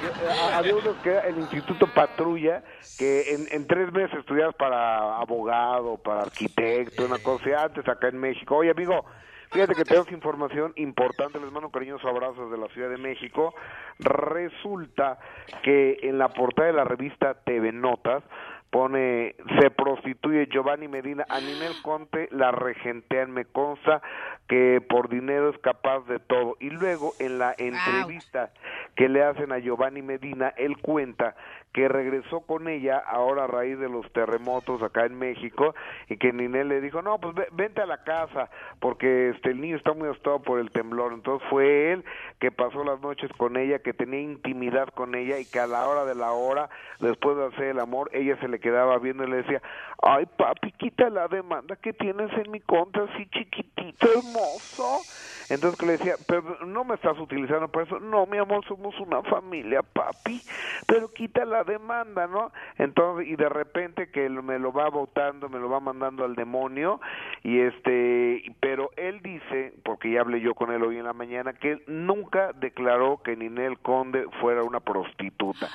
[0.00, 2.62] Eh, Había uno que era el Instituto Patrulla,
[2.98, 8.18] que en, en tres meses estudiabas para abogado, para arquitecto, una cosa antes acá en
[8.18, 8.56] México.
[8.56, 9.04] Oye, amigo,
[9.50, 13.54] fíjate que tenemos información importante, les mando un cariñoso abrazo desde la Ciudad de México.
[13.98, 15.18] Resulta
[15.62, 18.22] que en la portada de la revista TV Notas
[18.70, 24.00] pone se prostituye Giovanni Medina a Ninel Conte la regentean me consta
[24.48, 26.56] que por dinero es capaz de todo.
[26.60, 28.50] Y luego en la entrevista
[28.96, 31.34] que le hacen a Giovanni Medina él cuenta
[31.72, 35.74] que regresó con ella ahora a raíz de los terremotos acá en México
[36.08, 39.60] y que Ninel le dijo no pues ve- vente a la casa porque este el
[39.60, 42.04] niño está muy asustado por el temblor entonces fue él
[42.40, 45.86] que pasó las noches con ella que tenía intimidad con ella y que a la
[45.86, 46.68] hora de la hora
[46.98, 49.62] después de hacer el amor ella se le quedaba viendo y le decía
[50.02, 55.02] ay papi quita la demanda que tienes en mi contra así chiquitito hermoso
[55.50, 58.98] entonces que le decía pero no me estás utilizando para eso no mi amor somos
[59.00, 60.40] una familia papi
[60.86, 65.58] pero quita la demanda no entonces y de repente que me lo va votando me
[65.58, 67.00] lo va mandando al demonio
[67.42, 71.52] y este pero él dice porque ya hablé yo con él hoy en la mañana
[71.52, 75.68] que nunca declaró que Ninel Conde fuera una prostituta.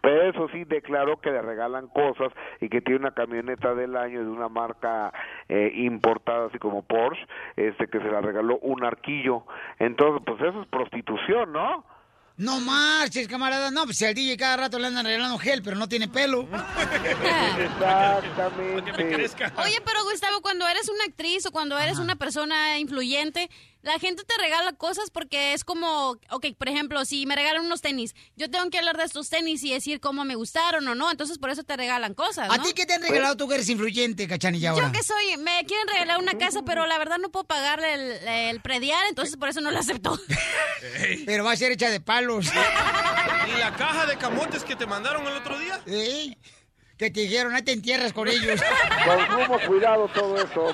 [0.00, 4.20] Pero eso sí declaró que le regalan cosas y que tiene una camioneta del año
[4.20, 5.12] de una marca
[5.48, 7.24] eh, importada así como Porsche
[7.56, 9.21] este que se la regaló un arquillo
[9.78, 11.84] entonces pues eso es prostitución no
[12.36, 13.70] No marches, camarada.
[13.70, 16.48] No, pues si al DJ cada rato le andan regalando gel, pero no tiene pelo.
[17.58, 18.90] Exactamente.
[19.58, 23.50] Oye, pero Gustavo, cuando eres una actriz o cuando eres una persona influyente,
[23.82, 27.80] la gente te regala cosas porque es como, ok, por ejemplo, si me regalan unos
[27.80, 31.10] tenis, yo tengo que hablar de estos tenis y decir cómo me gustaron o no,
[31.10, 33.68] entonces por eso te regalan cosas, ¿A ti qué te han regalado tú que eres
[33.68, 34.86] influyente, cachanilla, ahora?
[34.86, 38.28] Yo que soy, me quieren regalar una casa, pero la verdad no puedo pagarle el,
[38.28, 40.18] el predial, entonces por eso no lo acepto.
[41.26, 42.46] Pero va a ser hecha de palos.
[42.46, 45.80] ¿Y la caja de camotes que te mandaron el otro día?
[45.86, 46.36] Ey,
[47.02, 48.60] Que te dijeron, ahí te entierras con ellos.
[49.04, 50.72] Con sumo cuidado todo eso.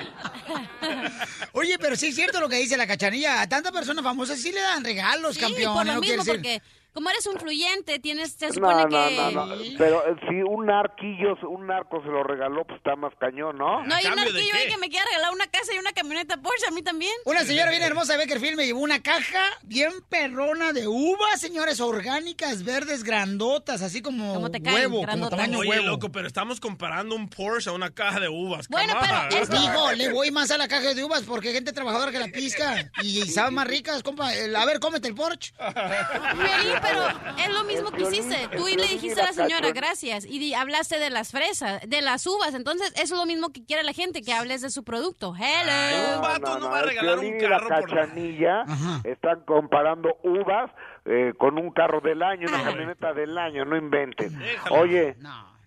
[1.53, 3.41] Oye, pero sí es cierto lo que dice la cachanilla.
[3.41, 5.73] A tanta persona famosa sí le dan regalos, Sí, campeón.
[5.73, 6.01] por lo ¿no?
[6.01, 6.63] mismo, Quiere decir- porque
[6.99, 9.31] como eres un influyente, tienes, se No, supone no, que...
[9.33, 9.55] no, no.
[9.79, 13.85] Pero eh, si un narquillo, un narco se lo regaló, pues está más cañón, ¿no?
[13.85, 16.67] No hay un arquillo ahí que me quiera regalar una casa y una camioneta Porsche,
[16.67, 17.13] a mí también.
[17.25, 21.79] Una señora bien hermosa de Beckerfield me llevó una caja bien perrona de uvas, señores,
[21.81, 25.87] orgánicas, verdes, grandotas, así como huevo, como tamaño Oye, huevo.
[25.87, 28.67] loco, pero estamos comparando un Porsche a una caja de uvas.
[28.67, 32.11] Bueno, pero Digo, le voy más a la caja de uvas porque hay gente trabajadora
[32.11, 34.35] que la pisca y saben más ricas, compa.
[34.35, 35.53] El- A ver, cómete el Porsche.
[35.59, 38.49] Piolín, pero es lo mismo que hiciste.
[38.57, 42.03] Tú y le dijiste a la señora, gracias, y di- hablaste de las fresas, de
[42.03, 42.55] las uvas.
[42.55, 45.35] Entonces, eso es lo mismo que quiere la gente, que hables de su producto.
[45.37, 46.23] Hello.
[46.91, 48.65] el Piolín y la cachanilla
[49.05, 50.71] están comparando uvas
[51.05, 54.39] eh, con un carro del año, una camioneta del año, no inventen.
[54.71, 55.58] Oye, No,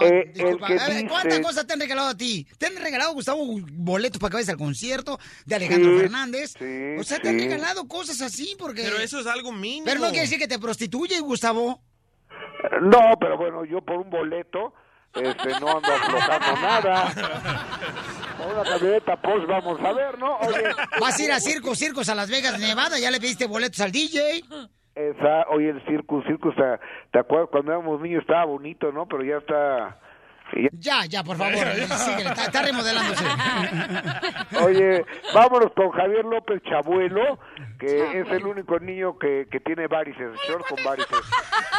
[0.00, 0.66] eh, el disculpa.
[0.66, 2.46] que A ver, ¿Cuántas cosas te han regalado a ti?
[2.58, 6.54] ¿Te han regalado, Gustavo, boletos para que vayas al concierto de Alejandro Sí, Fernández?
[6.98, 8.82] o sea, te han regalado cosas así porque...
[8.82, 9.86] Pero eso es algo mínimo.
[9.86, 11.80] Pero no quiere decir que te prostituyes, Gustavo.
[12.82, 14.72] No, pero bueno, yo por un boleto
[15.14, 17.14] este, no ando aflojando nada.
[18.36, 20.36] Por una camioneta Porsche vamos a ver, ¿no?
[20.38, 20.64] Oye,
[21.00, 23.92] Vas a ir a circos, circos a Las Vegas, Nevada, ya le pediste boletos al
[23.92, 24.42] DJ.
[24.94, 26.62] Esa, oye, el circus, circus, ¿te,
[27.10, 29.06] te acuerdas cuando éramos niños estaba bonito, ¿no?
[29.06, 29.98] Pero ya está...
[30.78, 33.24] ya- Ya, por favor, síguele, está, está remodelándose.
[34.64, 35.04] Oye,
[35.34, 37.38] vámonos con Javier López Chabuelo,
[37.78, 41.18] que es el único niño que, que tiene varices, short con varices.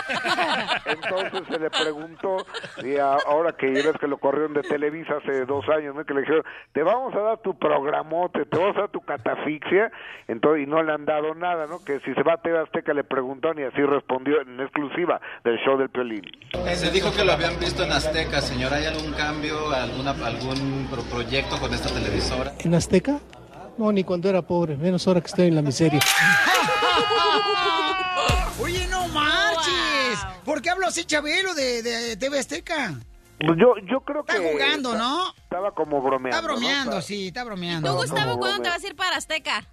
[0.85, 2.37] Entonces se le preguntó,
[2.83, 6.05] y ahora que ya ves que lo corrieron de Televisa hace dos años, ¿no?
[6.05, 6.43] que le dijeron,
[6.73, 9.91] te vamos a dar tu programote, te vamos a dar tu catafixia,
[10.27, 11.83] entonces, y no le han dado nada, ¿no?
[11.83, 15.57] Que si se va a TV Azteca le preguntaron y así respondió en exclusiva del
[15.59, 16.23] show del Piolín.
[16.75, 18.73] Se dijo que lo habían visto en Azteca, señor.
[18.73, 22.53] ¿Hay algún cambio, alguna, algún pro- proyecto con esta televisora?
[22.59, 23.19] ¿En Azteca?
[23.77, 25.99] No, ni cuando era pobre, menos ahora que estoy en la miseria.
[28.61, 30.19] Oye, no marches.
[30.45, 32.93] ¿Por qué habló así Chabelo de, de TV Azteca?
[33.37, 34.33] Pues yo, yo creo que...
[34.37, 35.33] Está jugando, ¿no?
[35.43, 36.37] Estaba como bromeando.
[36.37, 37.01] Está bromeando, ¿no?
[37.01, 37.89] sí, está bromeando.
[37.89, 39.65] Tú, No, Gustavo, no, ¿cuándo te vas a ir para Azteca?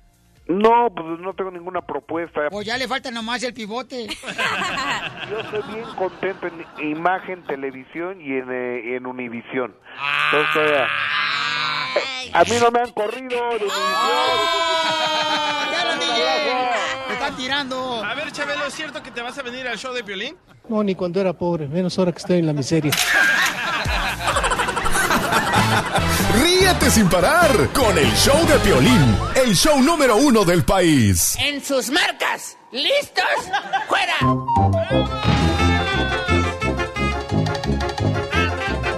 [0.49, 2.49] No, pues no tengo ninguna propuesta.
[2.51, 4.09] Pues ya le falta nomás el pivote.
[5.31, 9.75] Yo estoy bien contento en Imagen, Televisión y en, eh, en Univisión.
[10.33, 13.67] Entonces, eh, a mí no me han corrido de
[15.71, 16.23] ¡Ya lo DJ!
[17.09, 18.05] ¡Me están tirando!
[18.05, 20.37] A ver, Chabelo, ¿es cierto que te vas a venir al show de Piolín?
[20.69, 22.93] No, ni cuando era pobre, menos ahora que estoy en la miseria.
[26.73, 31.37] Ríete sin parar con el show de Piolín, el show número uno del país.
[31.39, 33.25] En sus marcas, listos,
[33.89, 34.15] fuera.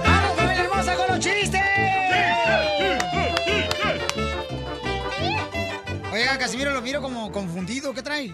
[0.05, 1.61] ¡Vamos, familia hermosa, con los chistes!
[6.13, 7.93] Oiga, Casimiro, lo miro como confundido.
[7.93, 8.31] ¿Qué trae?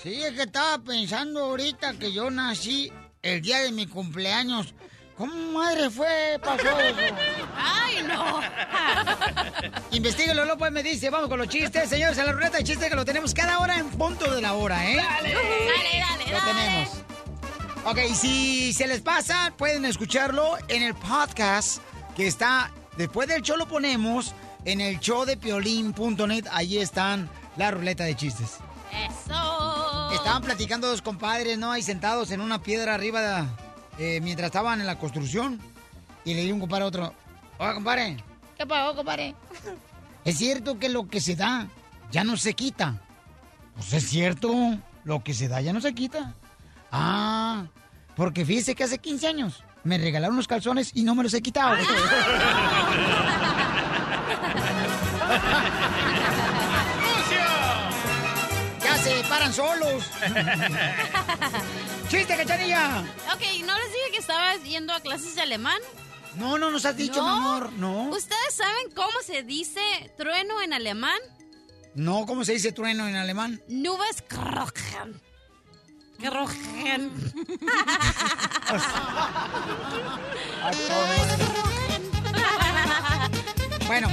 [0.00, 2.92] Sí, es que estaba pensando ahorita que yo nací
[3.22, 4.72] el día de mi cumpleaños.
[5.16, 6.38] ¿Cómo madre fue?
[6.42, 6.98] Pasó eso.
[7.56, 8.40] ¡Ay, no!
[9.96, 11.08] Investíguelo, pues me dice.
[11.10, 11.88] Vamos con los chistes.
[11.88, 14.54] Señores, en la ruleta de chistes que lo tenemos cada hora en punto de la
[14.54, 14.96] hora, ¿eh?
[14.96, 16.32] Dale, dale, dale.
[16.32, 16.88] Lo tenemos.
[17.86, 21.78] Ok, si se les pasa, pueden escucharlo en el podcast
[22.16, 24.34] que está, después del show lo ponemos
[24.64, 26.46] en el show de piolín.net.
[26.50, 28.56] Ahí están la ruleta de chistes.
[28.90, 30.12] ¡Eso!
[30.12, 31.70] Estaban platicando dos compadres, ¿no?
[31.72, 33.46] Ahí sentados en una piedra arriba de-
[33.98, 35.60] eh, mientras estaban en la construcción.
[36.24, 37.14] Y le dio un compadre a otro,
[37.58, 38.16] oiga, compadre,
[38.56, 39.34] ¿Qué pasó, compadre?
[40.24, 41.66] ¿es cierto que lo que se da
[42.10, 43.00] ya no se quita?
[43.74, 44.54] Pues es cierto,
[45.04, 46.34] lo que se da ya no se quita.
[46.92, 47.66] Ah,
[48.16, 51.42] porque fíjese que hace 15 años me regalaron unos calzones y no me los he
[51.42, 51.76] quitado.
[58.82, 60.10] ya se paran solos.
[62.08, 63.00] ¡Chiste, cachanilla!
[63.34, 65.80] Ok, ¿no les dije que estabas yendo a clases de alemán?
[66.36, 68.04] No, no nos has dicho, mi amor, no.
[68.10, 69.80] ¿Ustedes saben cómo se dice
[70.16, 71.18] trueno en alemán?
[71.94, 73.60] No, ¿cómo se dice trueno en alemán?
[73.68, 75.20] Nubes krochen.
[76.18, 77.10] Krochen.
[83.86, 84.08] Bueno,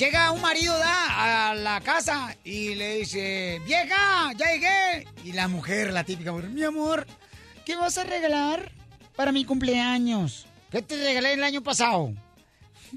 [0.00, 5.06] llega un marido da, a la casa y le dice, vieja, ya llegué.
[5.24, 7.06] Y la mujer, la típica mujer, mi amor,
[7.66, 8.72] ¿qué vas a regalar
[9.14, 10.46] para mi cumpleaños?
[10.70, 12.14] ¿Qué te regalé el año pasado?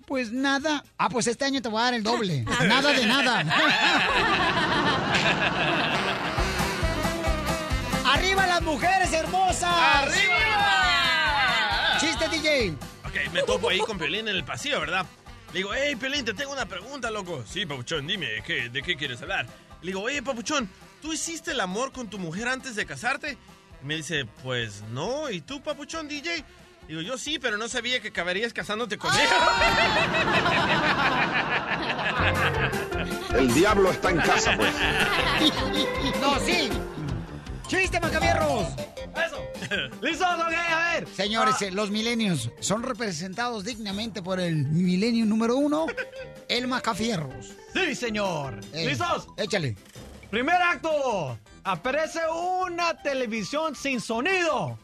[0.07, 0.85] Pues nada.
[0.97, 2.43] Ah, pues este año te voy a dar el doble.
[2.65, 3.41] Nada de nada.
[8.13, 9.69] ¡Arriba las mujeres hermosas!
[9.69, 10.38] ¡Arriba!
[11.99, 12.77] ¡Chiste, DJ!
[13.05, 15.05] Ok, me topo ahí con Piolín en el pasillo, ¿verdad?
[15.53, 17.43] Le digo, hey, Piolín, te tengo una pregunta, loco.
[17.47, 19.45] Sí, papuchón, dime, ¿qué, ¿de qué quieres hablar?
[19.81, 20.67] Le digo, oye, papuchón,
[20.99, 23.38] ¿tú hiciste el amor con tu mujer antes de casarte?
[23.80, 25.30] Y me dice, pues no.
[25.30, 26.43] ¿Y tú, papuchón, DJ?
[26.88, 29.30] Digo, yo sí, pero no sabía que acabarías casándote con ella.
[33.38, 34.73] El diablo está en casa, pues.
[36.19, 36.69] No, sí.
[37.67, 38.69] ¡Chiste, macabierros!
[40.01, 40.27] ¿Listos?
[40.27, 41.07] Ok, a ver.
[41.07, 45.87] Señores, eh, los milenios son representados dignamente por el milenio número uno,
[46.47, 47.53] el Macafierros.
[47.73, 48.59] Sí, señor.
[48.73, 49.27] Eh, ¿Listos?
[49.37, 49.75] Échale.
[50.29, 51.37] Primer acto.
[51.63, 54.77] Aparece una televisión sin sonido.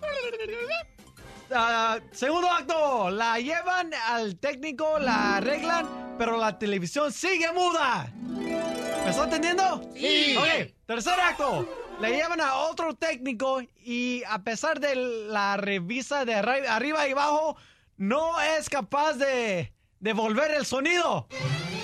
[1.51, 3.09] Ah, segundo acto.
[3.09, 8.11] La llevan al técnico, la arreglan, pero la televisión sigue muda.
[8.23, 9.89] ¿Me está entendiendo?
[9.95, 10.35] Sí.
[10.37, 10.71] Ok.
[10.85, 11.67] Tercer acto.
[11.99, 17.11] Le llevan a otro técnico y a pesar de la revisa de arri- arriba y
[17.11, 17.57] abajo,
[17.97, 21.27] no es capaz de devolver el sonido.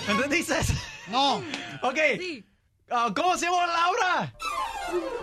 [0.08, 0.56] ¿Entendiste?
[1.08, 1.42] No.
[1.82, 2.00] Ok.
[2.90, 4.34] Ah, ¿Cómo se llama Laura?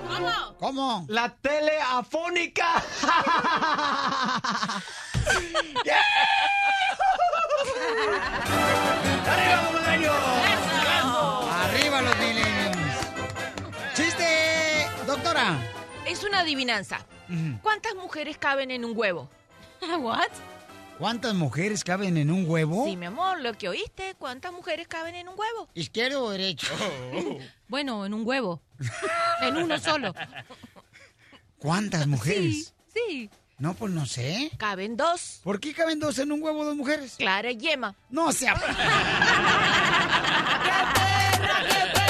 [0.07, 0.57] ¿Cómo?
[0.59, 1.07] ¿Cómo?
[1.09, 2.75] La teleafónica.
[9.27, 10.72] ¡Arriba
[15.23, 15.59] doctora!
[16.07, 16.99] Es una adivinanza.
[17.63, 19.29] ¿Cuántas mujeres caben en un huevo?
[20.01, 20.29] ¿What?
[20.99, 22.85] ¿Cuántas mujeres caben en un huevo?
[22.85, 24.15] Sí, mi amor, lo que oíste.
[24.19, 25.69] ¿Cuántas mujeres caben en un huevo?
[25.75, 26.69] ¿Izquierdo o derecho?
[27.69, 28.61] Bueno, en un huevo.
[29.43, 30.15] en uno solo.
[31.59, 32.75] ¿Cuántas mujeres?
[32.93, 33.31] Sí.
[33.59, 34.51] No, pues no sé.
[34.59, 35.41] Caben dos.
[35.45, 37.15] ¿Por qué caben dos en un huevo dos mujeres?
[37.17, 37.95] Clara y Yema.
[38.11, 38.55] No sea...
[41.95, 42.02] mi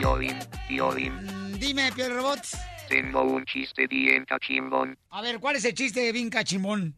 [0.00, 1.12] Piolín, Piolín.
[1.60, 2.40] Dime, Piel Robot.
[2.88, 4.96] Tengo un chiste bien cachimbón.
[5.10, 6.96] A ver, ¿cuál es el chiste de bien cachimbón?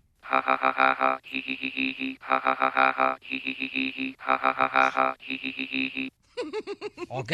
[7.08, 7.32] ok.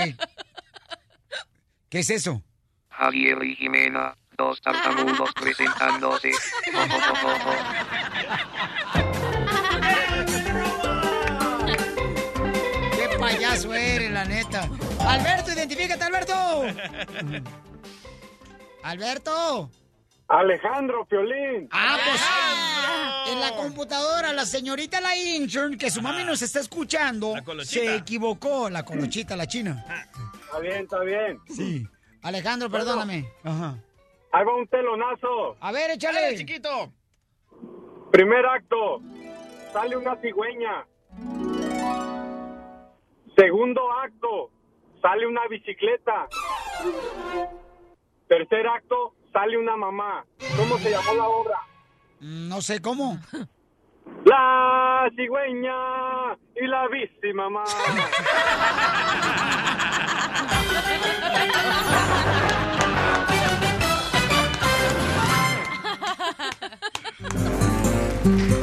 [1.91, 2.43] ¿Qué es eso?
[2.89, 6.31] Javier y Jimena, dos tartamudos presentándose.
[6.75, 7.57] Oh, oh, oh,
[12.97, 14.67] ¡Qué payaso eres, la neta!
[15.09, 16.35] Alberto, identifícate, Alberto.
[18.83, 19.71] Alberto.
[20.29, 21.69] Alejandro Piolín.
[21.73, 27.35] Ah, pues en la computadora la señorita la intern, que su mami nos está escuchando,
[27.65, 29.85] se equivocó, la colochita, la china.
[30.45, 31.39] Está bien, está bien.
[31.49, 31.87] Sí.
[32.23, 33.27] Alejandro, perdóname.
[33.45, 33.77] Ajá.
[34.33, 35.57] Ahí va un telonazo.
[35.61, 36.37] A ver, échale.
[36.37, 36.93] chiquito.
[38.13, 39.01] Primer acto.
[39.73, 40.87] Sale una cigüeña.
[43.37, 44.51] Segundo acto.
[45.01, 46.27] Sale una bicicleta.
[48.29, 49.15] Tercer acto.
[49.33, 50.25] Sale una mamá.
[50.57, 51.59] ¿Cómo se llamó la obra?
[52.21, 53.19] Mm, No sé cómo.
[54.25, 57.65] La cigüeña y la bici mamá.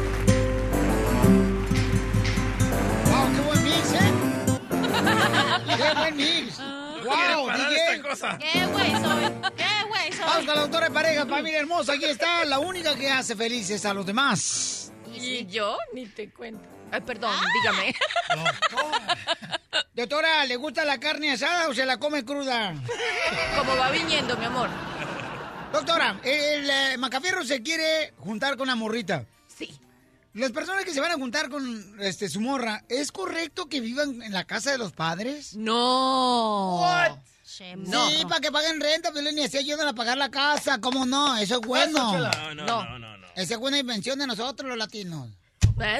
[5.96, 6.56] buen mix!
[6.56, 7.96] quiere ¡Wow, parar DJ!
[7.96, 8.38] esta cosa.
[8.38, 9.52] ¡Qué güey soy!
[9.56, 10.26] ¡Qué güey soy!
[10.26, 11.94] Vamos con la doctora de pareja, familia hermosa.
[11.94, 14.92] Aquí está la única que hace felices a los demás.
[15.14, 16.68] Y yo ni te cuento.
[16.92, 17.96] Ay, perdón, dígame.
[19.94, 22.74] Doctora, ¿le gusta la carne asada o se la come cruda?
[23.58, 24.70] Como va viniendo, mi amor.
[25.72, 29.26] Doctora, el eh, Macafierro se quiere juntar con la morrita.
[30.36, 34.22] Las personas que se van a juntar con este, su morra, ¿es correcto que vivan
[34.22, 35.56] en la casa de los padres?
[35.56, 36.82] No.
[36.82, 37.18] What?
[37.78, 38.10] No.
[38.10, 40.82] Sí, para que paguen renta, pero ni así ayudan a pagar la casa.
[40.82, 41.38] ¿Cómo no?
[41.38, 42.18] Eso es bueno.
[42.18, 43.28] No, no, no, no, no.
[43.34, 45.30] Esa es buena invención de nosotros, los latinos.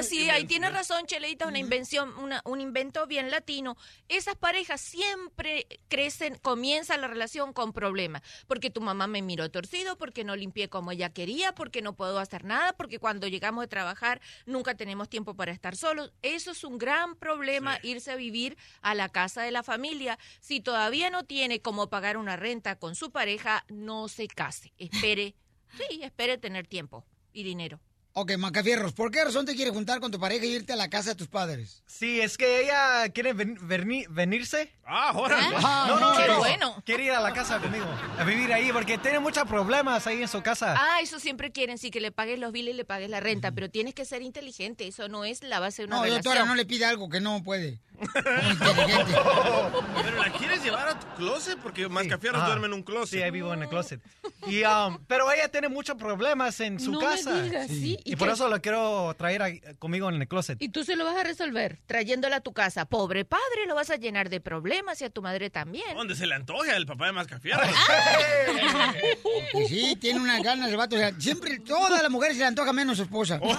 [0.08, 3.76] Sí, ahí tiene razón, Cheleita, una invención, una- un invento bien latino.
[4.08, 8.22] Esas parejas siempre crecen, comienza la relación con problemas.
[8.46, 12.18] Porque tu mamá me miró torcido, porque no limpié como ella quería, porque no puedo
[12.18, 16.12] hacer nada, porque cuando llegamos a trabajar nunca tenemos tiempo para estar solos.
[16.22, 20.18] Eso es un gran problema, irse a vivir a la casa de la familia.
[20.40, 24.72] Si todavía no tiene cómo pagar una renta con su pareja, no se case.
[24.78, 25.34] Espere,
[25.76, 27.80] sí, espere tener tiempo y dinero.
[28.18, 30.88] Ok, Macafierros, ¿por qué razón te quieres juntar con tu pareja y irte a la
[30.88, 31.82] casa de tus padres?
[31.86, 34.72] Sí, es que ella quiere ven- verni- venirse.
[34.86, 35.38] Ah, ahora.
[35.86, 36.38] No, no, Qué no.
[36.38, 36.82] bueno.
[36.86, 37.84] Quiere ir a la casa conmigo,
[38.18, 40.74] a vivir ahí, porque tiene muchos problemas ahí en su casa.
[40.78, 43.52] Ah, eso siempre quieren, sí, que le pagues los biles y le pagues la renta,
[43.52, 46.22] pero tienes que ser inteligente, eso no es la base de una No, relación.
[46.24, 47.80] doctora, no le pide algo que no puede.
[50.02, 52.50] Pero la quieres llevar a tu closet porque Mascafierros Ajá.
[52.50, 53.18] duermen en un closet.
[53.18, 54.00] Sí, ahí vivo en el closet.
[54.46, 57.42] Y, um, pero ella tiene muchos problemas en su No me casa.
[57.42, 57.98] digas, ¿sí?
[58.04, 60.60] Y, ¿Y por eso lo quiero traer conmigo en el closet.
[60.60, 62.84] Y tú se lo vas a resolver trayéndola a tu casa.
[62.86, 65.96] Pobre padre, lo vas a llenar de problemas y a tu madre también.
[65.96, 67.68] ¿Dónde se le antoja el papá de Mascafierros?
[69.52, 70.96] Que sí, tiene unas ganas el vato.
[70.96, 73.40] O sea, siempre, todas las mujeres se le antoja menos su esposa.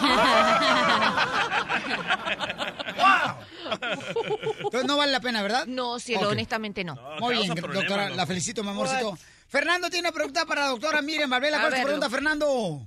[4.28, 5.66] Entonces no vale la pena, ¿verdad?
[5.68, 6.96] No, cielo, honestamente no.
[7.20, 9.18] Muy bien, doctora, la felicito, mi amorcito.
[9.48, 11.58] Fernando tiene una pregunta para la doctora Miren Barbela.
[11.58, 12.82] A ¿Cuál es tu pregunta, Fernando?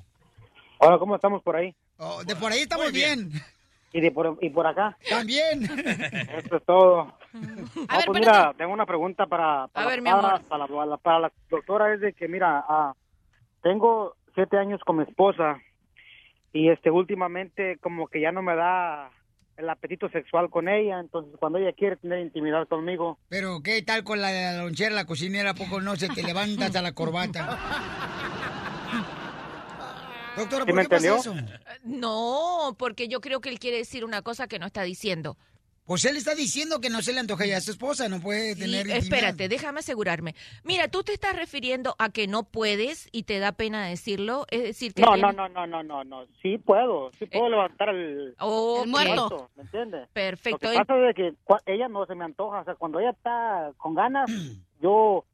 [0.78, 1.74] Hola, ¿cómo estamos por ahí?
[1.98, 3.30] Oh, de por ahí estamos bien.
[3.92, 4.96] ¿Y, de por, y por acá?
[5.08, 5.64] También.
[6.44, 7.00] Eso es todo.
[7.00, 10.22] A No, ver, pues mira, tengo una pregunta para, ver, para
[10.86, 11.92] la- para la doctora.
[11.94, 12.92] Es de que, mira, ah,
[13.62, 15.58] tengo siete años con mi esposa
[16.52, 19.10] y este últimamente como que ya no me da
[19.60, 21.00] el apetito sexual con ella.
[21.00, 24.94] Entonces, cuando ella quiere tener intimidad conmigo, Pero, ¿qué tal con la de la lonchera,
[24.94, 25.50] la cocinera?
[25.50, 27.58] ¿A poco no se te levantas a la corbata?
[30.36, 31.20] Doctora, ¿Sí ¿por me qué pasa entendió?
[31.20, 31.34] eso?
[31.84, 35.36] No, porque yo creo que él quiere decir una cosa que no está diciendo.
[35.90, 38.54] Pues él está diciendo que no se le antoja ya a su esposa, no puede
[38.54, 38.96] Sí, tener intimidad.
[38.98, 40.36] espérate, déjame asegurarme.
[40.62, 44.62] Mira, tú te estás refiriendo a que no puedes y te da pena decirlo, es
[44.62, 46.26] decir, que No, tienes- no, no, no, no, no, no.
[46.42, 50.08] Sí puedo, sí puedo levantar el, el muerto, ¿me entiendes?
[50.12, 50.68] Perfecto.
[50.68, 51.34] Lo que pasa es que
[51.66, 54.30] ella no se me antoja, o sea, cuando ella está con ganas,
[54.80, 55.24] yo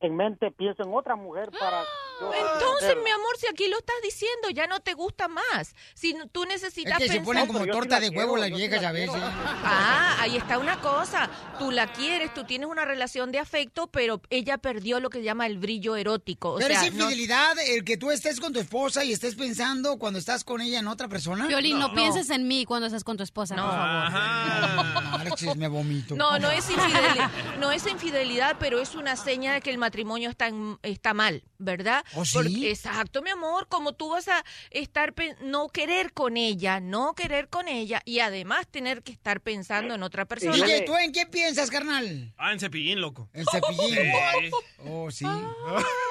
[0.00, 1.82] en mente pienso en otra mujer para...
[2.20, 5.74] Entonces, mi amor, si aquí lo estás diciendo, ya no te gusta más.
[5.94, 8.88] Si no- tú necesitas Es que se ponen como torta de huevo las viejas la
[8.88, 9.14] a veces.
[9.22, 11.28] Ah, ahí está una cosa.
[11.58, 15.24] Tú la quieres, tú tienes una relación de afecto, pero ella perdió lo que se
[15.24, 16.52] llama el brillo erótico.
[16.54, 19.34] O Pero sea, es no- infidelidad el que tú estés con tu esposa y estés
[19.34, 21.46] pensando cuando estás con ella en otra persona.
[21.46, 25.02] Violín, no, pienses en mí cuando estás con tu esposa, por favor.
[25.04, 26.14] No marches, me vomito.
[26.14, 30.30] No, no es infidelidad, no es infidelidad, pero es una seña de que el matrimonio
[30.30, 31.42] está, en- está mal.
[31.58, 32.03] ¿verdad?
[32.14, 32.34] ¿Oh, sí?
[32.34, 37.14] Porque- exacto, mi amor, como tú vas a estar, pe- no querer con ella, no
[37.14, 40.54] querer con ella y además tener que estar pensando en otra persona.
[40.86, 42.32] ¿tú en qué piensas, carnal?
[42.36, 43.28] Ah, en cepillín, loco.
[43.32, 43.94] En cepillín.
[43.94, 44.50] Sí.
[44.86, 45.24] Oh, sí.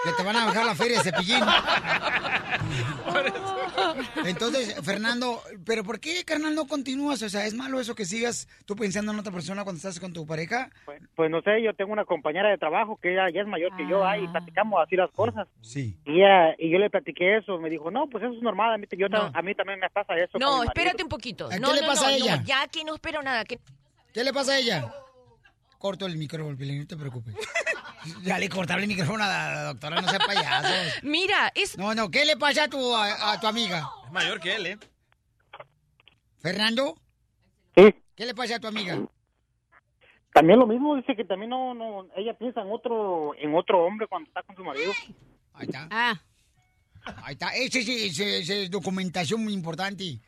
[0.04, 1.44] Que te van a bajar la feria de cepillín.
[4.26, 7.22] Entonces, Fernando, ¿pero por qué, carnal, no continúas?
[7.22, 10.14] O sea, ¿es malo eso que sigas tú pensando en otra persona cuando estás con
[10.14, 10.70] tu pareja?
[11.16, 13.88] Pues no sé, yo tengo una compañera de trabajo que ella ya es mayor que
[13.88, 15.48] yo, ahí platicamos así las cosas.
[15.62, 15.83] Sí.
[16.06, 18.78] Y, ella- y yo le platiqué eso, me dijo, no, pues eso es normal, a
[18.78, 19.32] mí, yo No.
[19.34, 20.38] a mí también me pasa eso.
[20.40, 20.74] No, mi marido".
[20.76, 21.50] espérate un poquito.
[21.52, 22.42] ¿A No, qué le no, pasa no, a no, ella?
[22.46, 23.44] ya que no espero nada.
[23.46, 23.60] Que...
[24.14, 24.94] ¿Qué le pasa a ella?
[25.78, 27.36] Corto el micrófono, no te preocupes.
[28.24, 30.68] Ya le cortaron el micrófono a la doctora, no sea payaso.
[31.04, 31.78] Mira, es...
[31.78, 33.88] No, no, ¿qué le pasa a tu, a, a tu amiga?
[34.06, 34.78] Es mayor que él, ¿eh?
[36.42, 36.96] ¿Fernando?
[37.78, 37.96] Sí.
[38.16, 39.00] ¿Qué le pasa a tu amiga?
[40.34, 44.08] También lo mismo, dice que también no, no, ella piensa en otro, en otro hombre
[44.08, 44.92] cuando está con su marido.
[45.54, 45.88] Ahí está.
[45.92, 46.20] Ah.
[47.24, 47.50] Ahí está.
[47.56, 50.20] Esa es, ese- esa es documentación muy importante.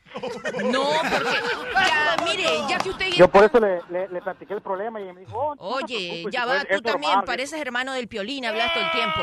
[0.70, 1.30] No, porque
[1.74, 3.06] ya, mire, ya que usted...
[3.14, 6.44] Yo por eso le, le, le platiqué el problema y me dijo, oh, Oye, ya
[6.44, 7.24] va, tú también normal.
[7.24, 9.20] pareces hermano del Piolín, hablas todo el tiempo.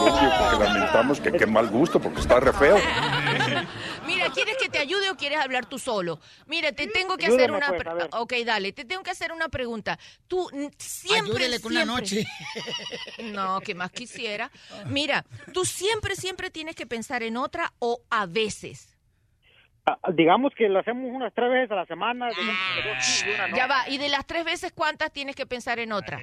[0.00, 2.76] Lo único que lamentamos que qué mal gusto, porque está re feo.
[4.06, 6.20] Mira, ¿quieres que te ayude o quieres hablar tú solo?
[6.46, 7.68] Mira, te tengo que Ayúdame, hacer una...
[7.68, 8.08] pues, a ver.
[8.12, 9.98] ok, dale, te tengo que hacer una pregunta.
[10.28, 10.48] Tú
[10.78, 12.26] siempre, Ayúdele con una siempre- noche.
[13.32, 14.50] No, que más quisiera.
[14.86, 18.96] Mira, tú siempre, siempre tienes que pensar en otra o a veces.
[19.86, 22.28] Ah, Digamos que lo hacemos unas tres veces a la semana.
[22.28, 23.56] digamos que dos sí y una no.
[23.56, 26.20] Ya va, y de las tres veces, ¿cuántas tienes que pensar en otra?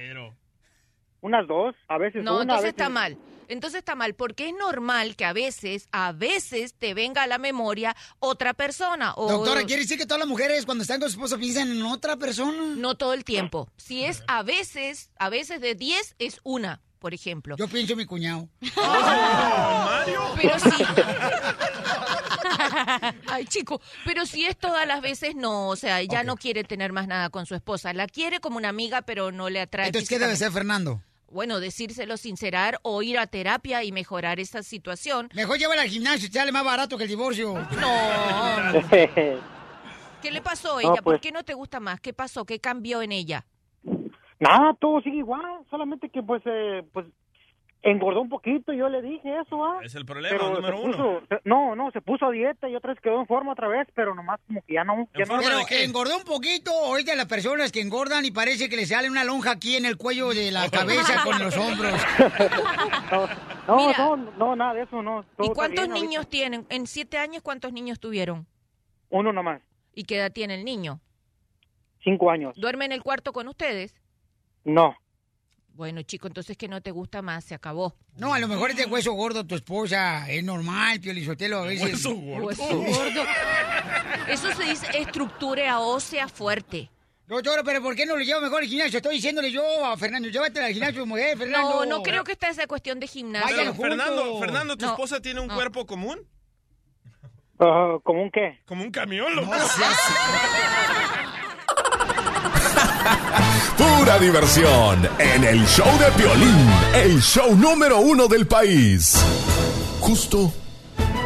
[1.20, 2.78] Unas dos, a veces No, una, a entonces veces...
[2.78, 3.16] está mal.
[3.48, 7.38] Entonces está mal, porque es normal que a veces, a veces te venga a la
[7.38, 9.14] memoria otra persona.
[9.16, 11.82] O, Doctora, ¿quiere decir que todas las mujeres cuando están con su esposo piensan en
[11.82, 12.74] otra persona?
[12.76, 13.68] No todo el tiempo.
[13.76, 17.56] Si es a veces, a veces de 10 es una, por ejemplo.
[17.56, 18.48] Yo pienso en mi cuñado.
[20.36, 20.70] Pero sí.
[23.26, 26.92] Ay, chico, pero si es todas las veces, no, o sea, ya no quiere tener
[26.92, 27.92] más nada con su esposa.
[27.92, 29.86] La quiere como una amiga, pero no le atrae.
[29.86, 31.02] Entonces, ¿qué debe ser, Fernando?
[31.30, 35.28] Bueno, decírselo, sincerar o ir a terapia y mejorar esa situación.
[35.34, 37.54] Mejor llévala al gimnasio, sale más barato que el divorcio.
[37.54, 38.80] No.
[40.22, 40.90] ¿Qué le pasó a ella?
[40.90, 42.00] No, ¿Por pues- qué no te gusta más?
[42.00, 42.44] ¿Qué pasó?
[42.44, 43.44] ¿Qué cambió en ella?
[44.40, 47.06] Nada, todo sigue igual, solamente que pues, eh, pues
[47.86, 49.78] engordó un poquito, yo le dije eso, ¿ah?
[49.84, 50.96] Es el problema Pero número se uno.
[50.96, 53.68] puso- se- no, no, se puso a dieta y otra vez quedó en forma otra
[53.68, 55.06] vez, pero nomás como que ya no...
[55.16, 58.86] Ya no Pero engordó un poquito, ahorita las personas que engordan y parece que le
[58.86, 61.92] sale una lonja aquí en el cuello de la cabeza con los hombros.
[63.68, 63.98] no, Mira.
[63.98, 65.24] no, no, nada de eso, no.
[65.36, 66.06] todo ¿Y cuántos bien ahorita.
[66.06, 66.66] niños tienen?
[66.70, 68.46] En siete años, ¿cuántos niños tuvieron?
[69.10, 69.60] Uno nomás,
[69.94, 71.00] ¿Y qué edad tiene el niño?
[72.02, 72.54] cinco años.
[72.56, 73.94] ¿Duerme en el cuarto con ustedes?
[74.64, 74.94] No.
[75.74, 77.96] Bueno, chico, entonces que no te gusta más, se acabó.
[78.16, 81.94] No, a lo mejor es de hueso gordo tu esposa, es normal, Piolizotelo, a veces.
[81.94, 82.46] Hueso gordo.
[82.46, 83.22] Hueso gordo.
[84.28, 86.90] Eso se dice estructura ósea fuerte.
[87.26, 88.98] Doctora, pero ¿por qué no lo llevo mejor al gimnasio?
[88.98, 91.70] Estoy diciéndole yo a Fernando, llévate al gimnasio, mujer, Fernando.
[91.70, 93.56] No, no creo que esta sea cuestión de gimnasio.
[93.56, 95.54] Pero, Fernando, Fernando, ¿tu No, esposa tiene un no.
[95.54, 96.20] cuerpo común?
[97.58, 98.60] Ah, ¿Cómo un qué?
[98.66, 99.50] Como un camión, loco.
[103.76, 109.16] Pura diversión en el show de Piolín, el show número uno del país.
[109.98, 110.52] Justo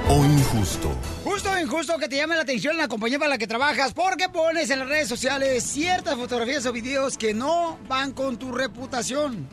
[0.09, 0.91] o injusto.
[1.25, 4.31] Justo o injusto que te llame la atención la compañía para la que trabajas porque
[4.31, 9.47] pones en las redes sociales ciertas fotografías o videos que no van con tu reputación.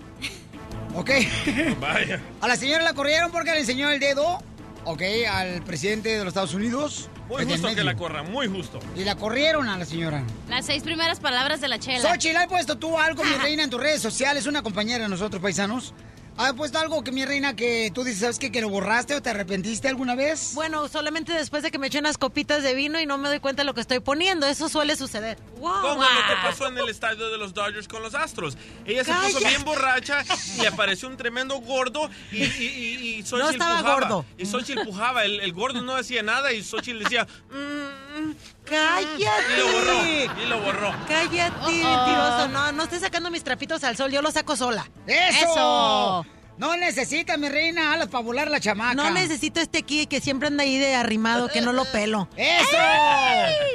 [0.95, 1.11] ¿Ok?
[1.81, 2.21] Vaya.
[2.39, 4.39] A la señora la corrieron porque le enseñó el dedo,
[4.85, 5.01] ¿ok?
[5.29, 7.09] Al presidente de los Estados Unidos.
[7.27, 7.83] Muy justo que medio.
[7.83, 8.79] la corra, muy justo.
[8.95, 10.23] Y la corrieron a la señora.
[10.49, 12.11] Las seis primeras palabras de la chela.
[12.11, 14.45] Xochitl, ¿has puesto tú algo, mi reina, en tus redes sociales?
[14.45, 15.93] Una compañera de nosotros, paisanos.
[16.37, 18.51] ¿Has puesto algo que, mi reina, que tú dices, ¿sabes qué?
[18.51, 20.51] ¿Que lo borraste o te arrepentiste alguna vez?
[20.53, 23.39] Bueno, solamente después de que me eché unas copitas de vino y no me doy
[23.39, 24.45] cuenta de lo que estoy poniendo.
[24.45, 25.37] Eso suele suceder.
[25.61, 28.57] Como lo que pasó en el estadio de los Dodgers con los Astros.
[28.85, 30.25] Ella se puso bien borracha
[30.61, 33.93] y apareció un tremendo gordo y, y, y, y Xochitl No estaba pujaba.
[34.01, 34.25] gordo.
[34.37, 35.23] Y Xochitl pujaba.
[35.23, 37.25] El, el gordo no hacía nada y Xochitl decía...
[37.49, 38.31] "Mm,
[38.65, 39.53] ¡Cállate!
[39.53, 40.05] Y lo borró.
[40.43, 40.95] Y lo borró.
[41.07, 42.47] Cállate, mentiroso.
[42.49, 44.11] No, no estés sacando mis trapitos al sol.
[44.11, 44.89] Yo los saco sola.
[45.07, 46.25] ¡Eso!
[46.57, 48.93] No necesitas, mi reina, alas para volar la chamaca.
[48.93, 52.29] No necesito este aquí que siempre anda ahí de arrimado, que no lo pelo.
[52.37, 52.77] ¡Eso!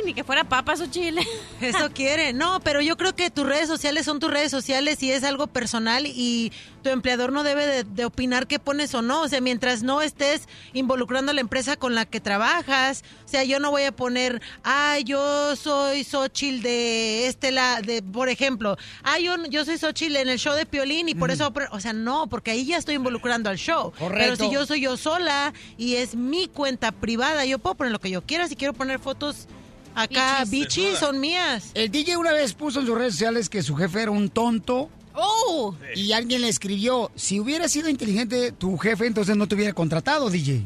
[0.07, 1.27] Ni que fuera papas o chile.
[1.61, 2.33] Eso quiere.
[2.33, 5.47] No, pero yo creo que tus redes sociales son tus redes sociales y es algo
[5.47, 9.23] personal y tu empleador no debe de, de opinar qué pones o no.
[9.23, 13.05] O sea, mientras no estés involucrando a la empresa con la que trabajas.
[13.25, 18.03] O sea, yo no voy a poner, ah, yo soy Xochitl de este la de,
[18.03, 21.53] por ejemplo, ah, yo, yo soy Xochitl en el show de Piolín y por eso,
[21.71, 23.93] o sea, no, porque ahí ya estoy involucrando al show.
[23.93, 24.45] Pero Correcto.
[24.45, 28.11] si yo soy yo sola y es mi cuenta privada, yo puedo poner lo que
[28.11, 28.49] yo quiera.
[28.49, 29.47] Si quiero poner fotos
[29.95, 31.71] acá, bichis, son mías.
[31.75, 34.91] El DJ una vez puso en sus redes sociales que su jefe era un tonto.
[35.15, 35.75] ¡Oh!
[35.95, 40.31] Y alguien le escribió, si hubiera sido inteligente tu jefe, entonces no te hubiera contratado,
[40.31, 40.63] DJ.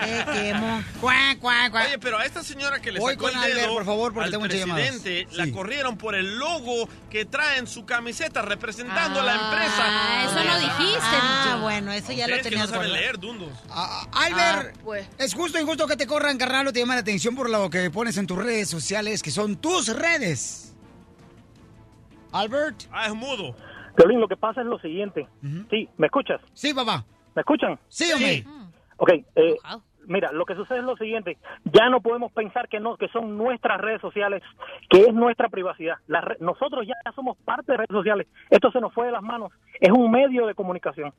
[0.00, 0.82] Te quemo.
[1.02, 4.12] Oye, pero a esta señora que le Voy sacó con el Albert, dedo por favor,
[4.12, 9.20] porque al tengo presidente, la corrieron por el logo que trae en su camiseta representando
[9.20, 10.24] a la empresa.
[10.24, 11.62] eso no dijiste, Ah, DJ.
[11.62, 13.00] bueno, eso ya lo Ustedes que no tenías saben guardado.
[13.02, 13.50] leer, dundos.
[14.12, 15.06] Albert, Ah, pues.
[15.18, 17.68] es justo e injusto que te corran, carnal, o te llama la atención por lo
[17.70, 20.69] que pones en tus redes sociales, que son tus redes.
[22.32, 22.84] Albert.
[22.92, 23.54] Ah, es mudo.
[23.96, 25.26] Violín, lo que pasa es lo siguiente.
[25.70, 26.40] Sí, ¿me escuchas?
[26.54, 27.04] Sí, papá.
[27.34, 27.78] ¿Me escuchan?
[27.88, 28.44] Sí, hombre.
[28.96, 29.56] Ok, eh,
[30.06, 31.38] mira, lo que sucede es lo siguiente.
[31.64, 34.42] Ya no podemos pensar que no que son nuestras redes sociales,
[34.88, 35.96] que es nuestra privacidad.
[36.08, 38.26] Re- nosotros ya somos parte de redes sociales.
[38.50, 39.52] Esto se nos fue de las manos.
[39.80, 41.12] Es un medio de comunicación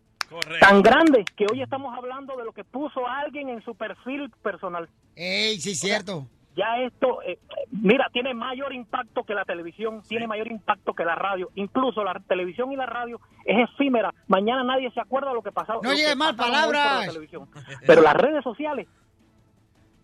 [0.61, 4.87] tan grande que hoy estamos hablando de lo que puso alguien en su perfil personal.
[5.15, 6.27] Ey, sí, cierto.
[6.55, 7.39] Ya esto, eh,
[7.71, 11.49] mira, tiene mayor impacto que la televisión, tiene mayor impacto que la radio.
[11.55, 14.13] Incluso la televisión y la radio es efímera.
[14.27, 15.79] Mañana nadie se acuerda de lo que pasaba.
[15.81, 17.07] No digas mal la palabras.
[17.07, 17.49] televisión.
[17.85, 18.87] Pero las redes sociales,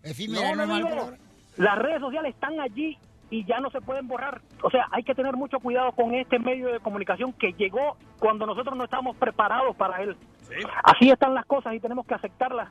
[0.02, 1.12] Efímera, no, no, digo,
[1.56, 2.96] las redes sociales están allí
[3.30, 4.40] y ya no se pueden borrar.
[4.62, 8.46] O sea, hay que tener mucho cuidado con este medio de comunicación que llegó cuando
[8.46, 10.16] nosotros no estábamos preparados para él.
[10.82, 12.70] Así están las cosas y tenemos que aceptarlas.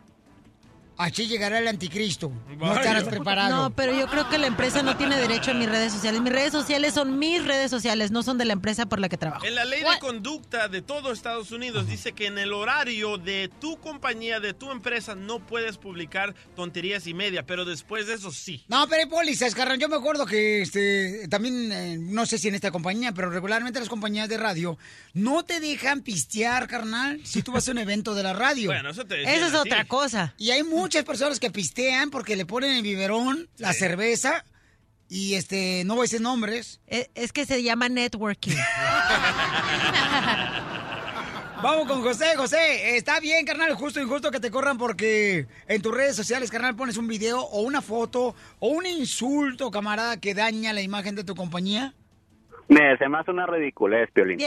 [0.98, 2.32] Así llegará el anticristo.
[2.58, 3.56] No estarás preparado.
[3.56, 6.22] No, pero yo creo que la empresa no tiene derecho a mis redes sociales.
[6.22, 9.18] Mis redes sociales son mis redes sociales, no son de la empresa por la que
[9.18, 9.46] trabajo.
[9.46, 13.50] En la ley de conducta de todo Estados Unidos dice que en el horario de
[13.60, 18.32] tu compañía, de tu empresa, no puedes publicar tonterías y media, pero después de eso
[18.32, 18.66] sí.
[18.68, 19.78] No, pero hay pólizas, carnal.
[19.78, 23.80] Yo me acuerdo que este también, eh, no sé si en esta compañía, pero regularmente
[23.80, 24.78] las compañías de radio
[25.14, 28.70] no te dejan pistear, carnal, si tú vas a un evento de la radio.
[28.70, 30.34] Bueno, eso te Eso es otra cosa.
[30.38, 34.46] Y hay muchas personas que pistean porque le ponen el biberón, la cerveza,
[35.10, 36.80] y este, no voy a decir nombres.
[36.88, 38.56] Es, es que se llama networking.
[41.62, 42.96] Vamos con José, José.
[42.96, 46.78] Está bien, carnal, justo y injusto que te corran porque en tus redes sociales, carnal,
[46.78, 51.26] pones un video o una foto o un insulto, camarada, que daña la imagen de
[51.26, 51.96] tu compañía.
[52.70, 54.38] Me, se me hace una ridiculez, Piolín.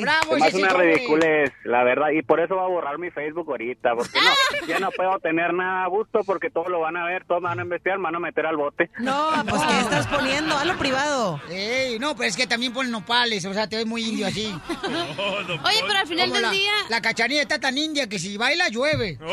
[0.00, 3.10] ¡Bravo, Se me hace una ridiculez, la verdad, y por eso va a borrar mi
[3.10, 6.96] Facebook ahorita, porque no, ya no puedo tener nada a gusto porque todos lo van
[6.96, 8.88] a ver, todos me van a investigar, me van a meter al bote.
[8.98, 10.56] No, pues ¿qué estás poniendo?
[10.56, 11.40] Hazlo privado.
[11.50, 14.54] Ey, no, pero es que también ponen nopales, o sea, te ves muy indio así.
[15.18, 18.68] Oye, pero al final del la- día- La cachanilla está tan india que si baila,
[18.68, 19.18] llueve.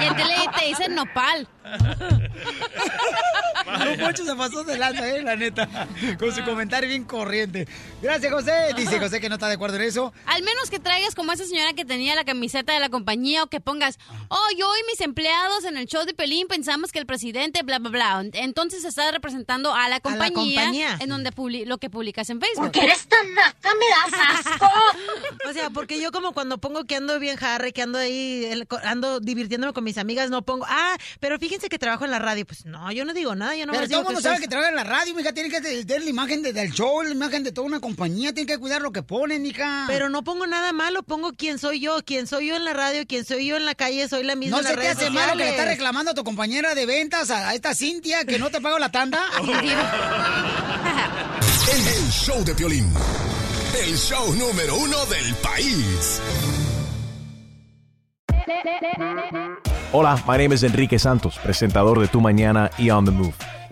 [0.00, 1.46] Y en tele te dicen nopal.
[3.98, 5.68] No, se pasó de lanza, eh, la neta.
[6.18, 7.66] Con su comentario bien corriente.
[8.02, 8.52] Gracias, José.
[8.76, 10.12] Dice José que no está de acuerdo en eso.
[10.26, 13.46] Al menos que traigas como esa señora que tenía la camiseta de la compañía o
[13.48, 17.06] que pongas, oh, yo y mis empleados en el show de Pelín pensamos que el
[17.06, 18.24] presidente, bla, bla, bla.
[18.34, 20.96] Entonces está representando a la compañía, compañía.
[21.00, 22.64] en donde publi- lo que publicas en Facebook.
[22.66, 24.66] Porque eres tan naca, me das asco.
[25.48, 28.66] O sea, porque yo como cuando pongo que ando bien Harry, que ando ahí, el-
[28.82, 32.44] ando divirtiéndome con mis amigas, no pongo, ah, pero fíjense que trabajo en la radio.
[32.44, 34.70] Pues no, yo no digo nada, yo no Pero todo el mundo sabe que trabaja
[34.70, 35.32] en la radio, mija.
[35.32, 35.60] Tiene que
[36.02, 38.32] la imagen de- del show, la imagen de toda una compañía.
[38.32, 39.84] Tiene que cuidar lo que ponen, mija.
[39.86, 43.04] Pero no pongo nada malo, pongo quién soy yo, quién soy yo en la radio,
[43.06, 45.32] quién soy yo en la calle, soy la misma No en qué redes hace malo
[45.32, 48.50] que le está reclamando a tu compañera de ventas, a, a esta Cintia, que no
[48.50, 49.20] te pago la tanda.
[51.72, 52.92] El, el show de Piolín.
[53.84, 56.20] El show número uno del país.
[59.92, 63.34] Hola, my name is Enrique Santos, presentador de Tu Mañana y On the Move.